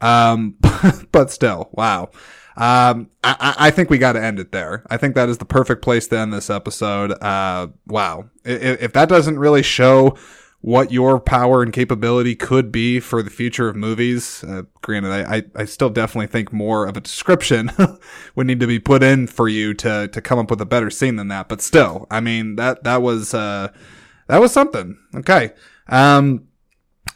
Um, 0.03 0.57
but 1.13 1.31
still, 1.31 1.71
wow. 1.73 2.11
Um, 2.57 3.11
I, 3.25 3.55
I 3.59 3.71
think 3.71 3.91
we 3.91 3.99
got 3.99 4.13
to 4.13 4.23
end 4.23 4.39
it 4.39 4.53
there. 4.53 4.85
I 4.91 4.97
think 4.97 5.15
that 5.15 5.29
is 5.29 5.39
the 5.39 5.45
perfect 5.45 5.83
place 5.83 6.07
to 6.09 6.19
end 6.19 6.33
this 6.33 6.51
episode. 6.51 7.13
Uh, 7.23 7.69
wow. 7.87 8.29
If, 8.45 8.83
if 8.83 8.93
that 8.93 9.09
doesn't 9.09 9.39
really 9.39 9.63
show 9.63 10.17
what 10.61 10.93
your 10.93 11.19
power 11.19 11.63
and 11.63 11.73
capability 11.73 12.37
could 12.37 12.71
be 12.71 13.01
for 13.01 13.23
the 13.23 13.31
future 13.31 13.69
of 13.69 13.75
movies, 13.75 14.45
uh, 14.45 14.63
granted, 14.81 15.11
I, 15.11 15.43
I 15.57 15.65
still 15.65 15.91
definitely 15.91 16.29
think 16.29 16.53
more 16.53 16.87
of 16.87 16.97
a 16.97 17.01
description 17.01 17.73
would 18.37 18.47
need 18.47 18.61
to 18.61 18.67
be 18.67 18.79
put 18.79 19.03
in 19.03 19.27
for 19.27 19.49
you 19.49 19.75
to, 19.75 20.09
to 20.09 20.21
come 20.21 20.39
up 20.39 20.51
with 20.51 20.61
a 20.61 20.67
better 20.67 20.91
scene 20.91 21.17
than 21.17 21.29
that. 21.29 21.49
But 21.49 21.61
still, 21.61 22.07
I 22.11 22.21
mean, 22.21 22.57
that, 22.57 22.85
that 22.85 23.03
was, 23.03 23.35
uh, 23.35 23.73
that 24.29 24.41
was 24.41 24.53
something. 24.53 24.99
Okay. 25.17 25.53
Um, 25.89 26.47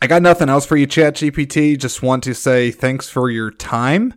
I 0.02 0.08
got 0.08 0.22
nothing 0.22 0.48
else 0.48 0.66
for 0.66 0.76
you, 0.76 0.86
Chat 0.86 1.14
GPT. 1.14 1.78
Just 1.78 2.02
want 2.02 2.24
to 2.24 2.34
say 2.34 2.70
thanks 2.70 3.08
for 3.08 3.30
your 3.30 3.50
time. 3.50 4.14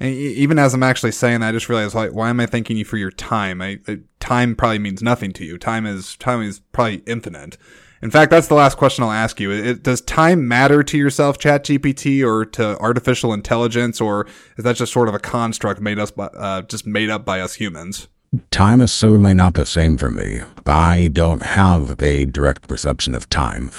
And 0.00 0.14
even 0.14 0.58
as 0.58 0.74
I'm 0.74 0.82
actually 0.82 1.12
saying 1.12 1.40
that, 1.40 1.48
I 1.48 1.52
just 1.52 1.68
realized 1.68 1.94
why 1.94 2.30
am 2.30 2.40
I 2.40 2.46
thanking 2.46 2.76
you 2.76 2.84
for 2.84 2.96
your 2.96 3.10
time? 3.10 3.60
I, 3.60 3.80
I, 3.88 3.98
time 4.20 4.54
probably 4.54 4.78
means 4.78 5.02
nothing 5.02 5.32
to 5.34 5.44
you. 5.44 5.58
Time 5.58 5.86
is 5.86 6.16
time 6.16 6.42
is 6.42 6.60
probably 6.72 7.02
infinite. 7.06 7.56
In 8.00 8.10
fact, 8.10 8.30
that's 8.30 8.46
the 8.46 8.54
last 8.54 8.76
question 8.76 9.02
I'll 9.02 9.10
ask 9.10 9.40
you. 9.40 9.50
It, 9.50 9.82
does 9.82 10.00
time 10.00 10.46
matter 10.46 10.84
to 10.84 10.96
yourself, 10.96 11.38
Chat 11.38 11.64
GPT, 11.64 12.24
or 12.24 12.44
to 12.46 12.78
artificial 12.78 13.32
intelligence, 13.32 14.00
or 14.00 14.26
is 14.56 14.64
that 14.64 14.76
just 14.76 14.92
sort 14.92 15.08
of 15.08 15.14
a 15.14 15.18
construct 15.18 15.80
made 15.80 15.98
us 15.98 16.12
by, 16.12 16.26
uh, 16.26 16.62
just 16.62 16.86
made 16.86 17.10
up 17.10 17.24
by 17.24 17.40
us 17.40 17.54
humans? 17.54 18.06
Time 18.50 18.80
is 18.80 18.92
certainly 18.92 19.34
not 19.34 19.54
the 19.54 19.66
same 19.66 19.96
for 19.96 20.10
me. 20.10 20.42
I 20.66 21.08
don't 21.12 21.42
have 21.42 22.00
a 22.00 22.26
direct 22.26 22.68
perception 22.68 23.14
of 23.14 23.28
time. 23.30 23.70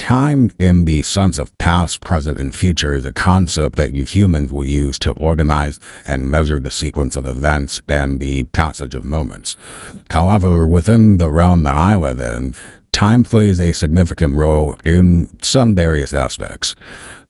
Time 0.00 0.50
in 0.58 0.86
the 0.86 1.02
sense 1.02 1.38
of 1.38 1.56
past, 1.58 2.00
present, 2.00 2.40
and 2.40 2.54
future 2.54 2.94
is 2.94 3.04
a 3.04 3.12
concept 3.12 3.76
that 3.76 3.92
you 3.92 4.04
humans 4.04 4.50
will 4.50 4.64
use 4.64 4.98
to 5.00 5.12
organize 5.12 5.78
and 6.06 6.30
measure 6.30 6.58
the 6.58 6.70
sequence 6.70 7.16
of 7.16 7.26
events 7.26 7.82
and 7.86 8.18
the 8.18 8.44
passage 8.44 8.94
of 8.94 9.04
moments. 9.04 9.58
However, 10.10 10.66
within 10.66 11.18
the 11.18 11.30
realm 11.30 11.64
that 11.64 11.74
I 11.74 11.96
live 11.96 12.18
in, 12.18 12.54
time 12.92 13.24
plays 13.24 13.60
a 13.60 13.72
significant 13.74 14.34
role 14.34 14.74
in 14.86 15.28
some 15.42 15.74
various 15.74 16.14
aspects. 16.14 16.74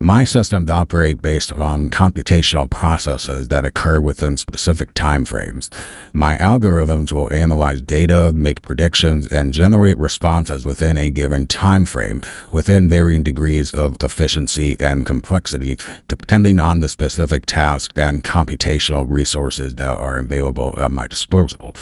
My 0.02 0.24
systems 0.24 0.70
operate 0.70 1.20
based 1.20 1.52
on 1.52 1.90
computational 1.90 2.70
processes 2.70 3.48
that 3.48 3.66
occur 3.66 4.00
within 4.00 4.38
specific 4.38 4.94
time 4.94 5.26
frames. 5.26 5.68
My 6.14 6.38
algorithms 6.38 7.12
will 7.12 7.30
analyze 7.30 7.82
data, 7.82 8.32
make 8.32 8.62
predictions, 8.62 9.30
and 9.30 9.52
generate 9.52 9.98
responses 9.98 10.64
within 10.64 10.96
a 10.96 11.10
given 11.10 11.46
time 11.46 11.84
frame, 11.84 12.22
within 12.50 12.88
varying 12.88 13.22
degrees 13.22 13.74
of 13.74 13.98
efficiency 14.02 14.74
and 14.80 15.04
complexity, 15.04 15.76
depending 16.08 16.58
on 16.58 16.80
the 16.80 16.88
specific 16.88 17.44
task 17.44 17.92
and 17.94 18.24
computational 18.24 19.04
resources 19.06 19.74
that 19.74 19.98
are 19.98 20.16
available 20.16 20.74
at 20.78 20.90
my 20.90 21.08
disposal. 21.08 21.74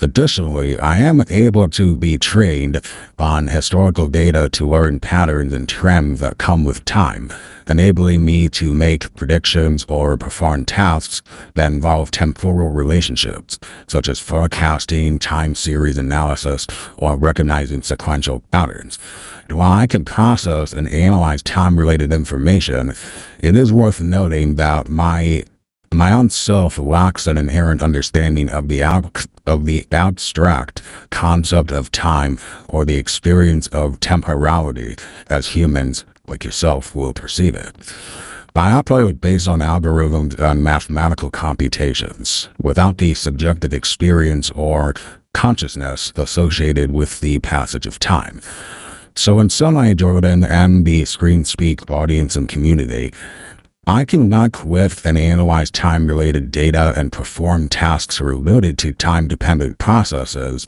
Additionally, 0.00 0.78
I 0.78 0.98
am 0.98 1.24
able 1.30 1.68
to 1.70 1.96
be 1.96 2.16
trained 2.16 2.80
on 3.18 3.48
historical 3.48 4.06
data 4.06 4.48
to 4.50 4.68
learn 4.68 5.00
patterns 5.00 5.52
and 5.52 5.68
trends 5.68 6.20
that 6.20 6.38
come 6.38 6.64
with 6.64 6.84
time, 6.84 7.32
enabling 7.68 8.24
me 8.24 8.48
to 8.48 8.72
make 8.72 9.14
predictions 9.14 9.84
or 9.88 10.16
perform 10.16 10.64
tasks 10.64 11.22
that 11.54 11.72
involve 11.72 12.10
temporal 12.10 12.70
relationships, 12.70 13.58
such 13.86 14.08
as 14.08 14.18
forecasting, 14.18 15.18
time 15.18 15.54
series 15.54 15.98
analysis, 15.98 16.66
or 16.96 17.16
recognizing 17.16 17.82
sequential 17.82 18.40
patterns. 18.52 18.98
While 19.50 19.72
I 19.72 19.86
can 19.86 20.04
process 20.04 20.72
and 20.72 20.88
analyze 20.88 21.42
time-related 21.42 22.12
information, 22.12 22.94
it 23.38 23.56
is 23.56 23.72
worth 23.72 24.00
noting 24.00 24.56
that 24.56 24.88
my 24.88 25.44
my 25.94 26.12
own 26.12 26.28
self 26.28 26.78
lacks 26.78 27.26
an 27.26 27.38
inherent 27.38 27.82
understanding 27.82 28.48
of 28.50 28.68
the 28.68 28.82
of 29.46 29.64
the 29.64 29.86
abstract 29.92 30.82
concept 31.10 31.70
of 31.70 31.92
time 31.92 32.38
or 32.68 32.84
the 32.84 32.96
experience 32.96 33.68
of 33.68 34.00
temporality 34.00 34.96
as 35.30 35.48
humans 35.48 36.04
like 36.28 36.44
yourself 36.44 36.94
will 36.94 37.12
perceive 37.12 37.54
it. 37.54 37.74
I 38.54 38.72
operate 38.72 39.20
based 39.20 39.48
on 39.48 39.60
algorithms 39.60 40.38
and 40.38 40.64
mathematical 40.64 41.30
computations, 41.30 42.48
without 42.58 42.96
the 42.96 43.12
subjective 43.12 43.74
experience 43.74 44.50
or 44.52 44.94
consciousness 45.34 46.10
associated 46.16 46.90
with 46.90 47.20
the 47.20 47.38
passage 47.40 47.86
of 47.86 47.98
time. 47.98 48.40
So 49.14 49.40
in 49.40 49.50
Sunlight 49.50 49.98
Jordan 49.98 50.42
and 50.42 50.86
the 50.86 51.04
Screen 51.04 51.44
Speak 51.44 51.90
audience 51.90 52.34
and 52.34 52.48
community, 52.48 53.12
I 53.86 54.04
can 54.06 54.30
work 54.30 54.64
with 54.64 55.04
and 55.04 55.18
analyze 55.18 55.70
time-related 55.70 56.50
data 56.50 56.94
and 56.96 57.12
perform 57.12 57.68
tasks 57.68 58.20
related 58.20 58.78
to 58.78 58.92
time-dependent 58.92 59.78
processes. 59.78 60.66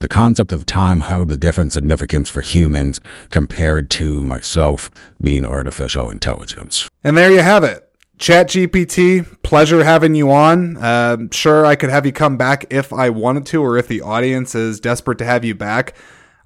The 0.00 0.08
concept 0.08 0.52
of 0.52 0.66
time 0.66 1.00
held 1.00 1.30
a 1.30 1.36
different 1.36 1.72
significance 1.72 2.28
for 2.28 2.40
humans 2.40 3.00
compared 3.30 3.90
to 3.90 4.22
myself 4.22 4.90
being 5.20 5.44
artificial 5.44 6.10
intelligence. 6.10 6.88
And 7.02 7.16
there 7.16 7.30
you 7.30 7.40
have 7.40 7.64
it. 7.64 7.80
ChatGPT, 8.18 9.42
pleasure 9.42 9.82
having 9.82 10.14
you 10.14 10.30
on. 10.30 10.76
Uh, 10.76 11.16
sure, 11.32 11.66
I 11.66 11.74
could 11.74 11.90
have 11.90 12.06
you 12.06 12.12
come 12.12 12.36
back 12.36 12.66
if 12.70 12.92
I 12.92 13.10
wanted 13.10 13.46
to, 13.46 13.62
or 13.62 13.76
if 13.76 13.88
the 13.88 14.02
audience 14.02 14.54
is 14.54 14.78
desperate 14.78 15.18
to 15.18 15.24
have 15.24 15.44
you 15.44 15.54
back 15.54 15.94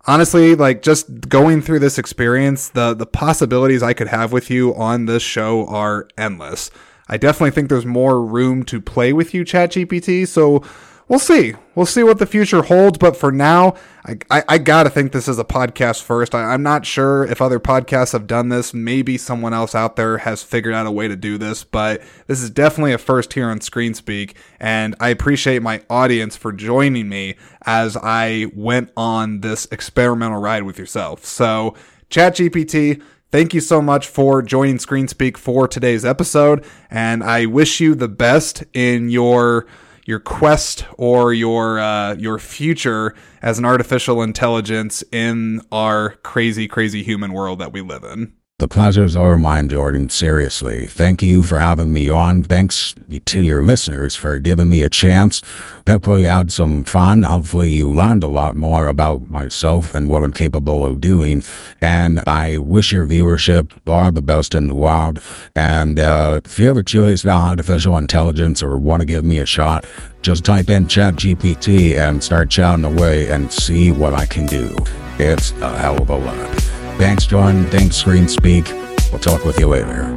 honestly, 0.08 0.56
like 0.56 0.82
just 0.82 1.28
going 1.28 1.62
through 1.62 1.78
this 1.78 1.98
experience, 1.98 2.70
the 2.70 2.94
the 2.94 3.06
possibilities 3.06 3.82
I 3.82 3.92
could 3.92 4.08
have 4.08 4.32
with 4.32 4.50
you 4.50 4.74
on 4.74 5.04
this 5.04 5.22
show 5.22 5.66
are 5.68 6.08
endless. 6.16 6.72
I 7.08 7.16
definitely 7.16 7.52
think 7.52 7.68
there's 7.68 7.86
more 7.86 8.24
room 8.24 8.64
to 8.64 8.80
play 8.80 9.12
with 9.12 9.32
you, 9.32 9.44
ChatGPT. 9.44 10.26
So 10.26 10.62
we'll 11.08 11.18
see. 11.18 11.54
We'll 11.74 11.86
see 11.86 12.02
what 12.02 12.18
the 12.18 12.26
future 12.26 12.62
holds. 12.62 12.98
But 12.98 13.16
for 13.16 13.32
now, 13.32 13.74
I, 14.04 14.18
I, 14.30 14.44
I 14.48 14.58
gotta 14.58 14.90
think 14.90 15.12
this 15.12 15.28
is 15.28 15.38
a 15.38 15.44
podcast 15.44 16.02
first. 16.02 16.34
I, 16.34 16.52
I'm 16.52 16.62
not 16.62 16.86
sure 16.86 17.24
if 17.24 17.40
other 17.40 17.58
podcasts 17.58 18.12
have 18.12 18.26
done 18.26 18.48
this. 18.48 18.72
Maybe 18.72 19.18
someone 19.18 19.54
else 19.54 19.74
out 19.74 19.96
there 19.96 20.18
has 20.18 20.42
figured 20.42 20.74
out 20.74 20.86
a 20.86 20.90
way 20.90 21.08
to 21.08 21.16
do 21.16 21.38
this, 21.38 21.64
but 21.64 22.02
this 22.26 22.42
is 22.42 22.50
definitely 22.50 22.92
a 22.92 22.98
first 22.98 23.32
here 23.32 23.48
on 23.48 23.60
Screen 23.60 23.94
Speak. 23.94 24.36
And 24.60 24.94
I 25.00 25.08
appreciate 25.08 25.62
my 25.62 25.82
audience 25.88 26.36
for 26.36 26.52
joining 26.52 27.08
me 27.08 27.36
as 27.62 27.96
I 27.96 28.50
went 28.54 28.90
on 28.96 29.40
this 29.40 29.66
experimental 29.72 30.40
ride 30.40 30.62
with 30.62 30.78
yourself. 30.78 31.24
So, 31.24 31.74
ChatGPT, 32.10 33.02
Thank 33.30 33.52
you 33.52 33.60
so 33.60 33.82
much 33.82 34.06
for 34.06 34.40
joining 34.40 34.78
ScreenSpeak 34.78 35.36
for 35.36 35.68
today's 35.68 36.02
episode, 36.02 36.64
and 36.90 37.22
I 37.22 37.44
wish 37.44 37.78
you 37.78 37.94
the 37.94 38.08
best 38.08 38.64
in 38.72 39.10
your 39.10 39.66
your 40.08 40.18
quest 40.18 40.86
or 40.96 41.34
your 41.34 41.78
uh, 41.78 42.14
your 42.14 42.38
future 42.38 43.14
as 43.42 43.58
an 43.58 43.66
artificial 43.66 44.22
intelligence 44.22 45.04
in 45.12 45.60
our 45.70 46.12
crazy, 46.22 46.66
crazy 46.66 47.02
human 47.02 47.34
world 47.34 47.58
that 47.58 47.74
we 47.74 47.82
live 47.82 48.02
in. 48.04 48.32
The 48.58 48.66
pleasures 48.66 49.14
are 49.14 49.38
mine, 49.38 49.68
Jordan. 49.68 50.08
Seriously. 50.08 50.88
Thank 50.88 51.22
you 51.22 51.44
for 51.44 51.60
having 51.60 51.92
me 51.92 52.10
on. 52.10 52.42
Thanks 52.42 52.92
to 53.26 53.40
your 53.40 53.62
listeners 53.62 54.16
for 54.16 54.40
giving 54.40 54.68
me 54.68 54.82
a 54.82 54.90
chance. 54.90 55.42
Hopefully 55.86 56.22
you 56.22 56.26
had 56.26 56.50
some 56.50 56.82
fun. 56.82 57.22
Hopefully 57.22 57.70
you 57.70 57.88
learned 57.88 58.24
a 58.24 58.26
lot 58.26 58.56
more 58.56 58.88
about 58.88 59.30
myself 59.30 59.94
and 59.94 60.08
what 60.08 60.24
I'm 60.24 60.32
capable 60.32 60.84
of 60.84 61.00
doing. 61.00 61.44
And 61.80 62.18
I 62.26 62.58
wish 62.58 62.90
your 62.90 63.06
viewership 63.06 63.70
all 63.86 64.10
the 64.10 64.22
best 64.22 64.56
in 64.56 64.66
the 64.66 64.74
world. 64.74 65.22
And 65.54 66.00
uh, 66.00 66.40
if 66.44 66.58
you're 66.58 66.70
ever 66.70 66.82
about 66.82 67.24
artificial 67.26 67.96
intelligence 67.96 68.60
or 68.60 68.76
want 68.76 69.02
to 69.02 69.06
give 69.06 69.24
me 69.24 69.38
a 69.38 69.46
shot, 69.46 69.86
just 70.20 70.44
type 70.44 70.68
in 70.68 70.86
ChatGPT 70.86 71.96
and 71.96 72.24
start 72.24 72.50
chatting 72.50 72.84
away 72.84 73.30
and 73.30 73.52
see 73.52 73.92
what 73.92 74.14
I 74.14 74.26
can 74.26 74.46
do. 74.46 74.76
It's 75.20 75.52
a 75.60 75.78
hell 75.78 76.02
of 76.02 76.10
a 76.10 76.16
lot. 76.16 76.77
Thanks, 76.98 77.26
John. 77.26 77.64
Thanks, 77.66 77.94
Screen 77.94 78.26
Speak. 78.26 78.66
We'll 79.12 79.20
talk 79.20 79.44
with 79.44 79.58
you 79.60 79.68
later. 79.68 80.14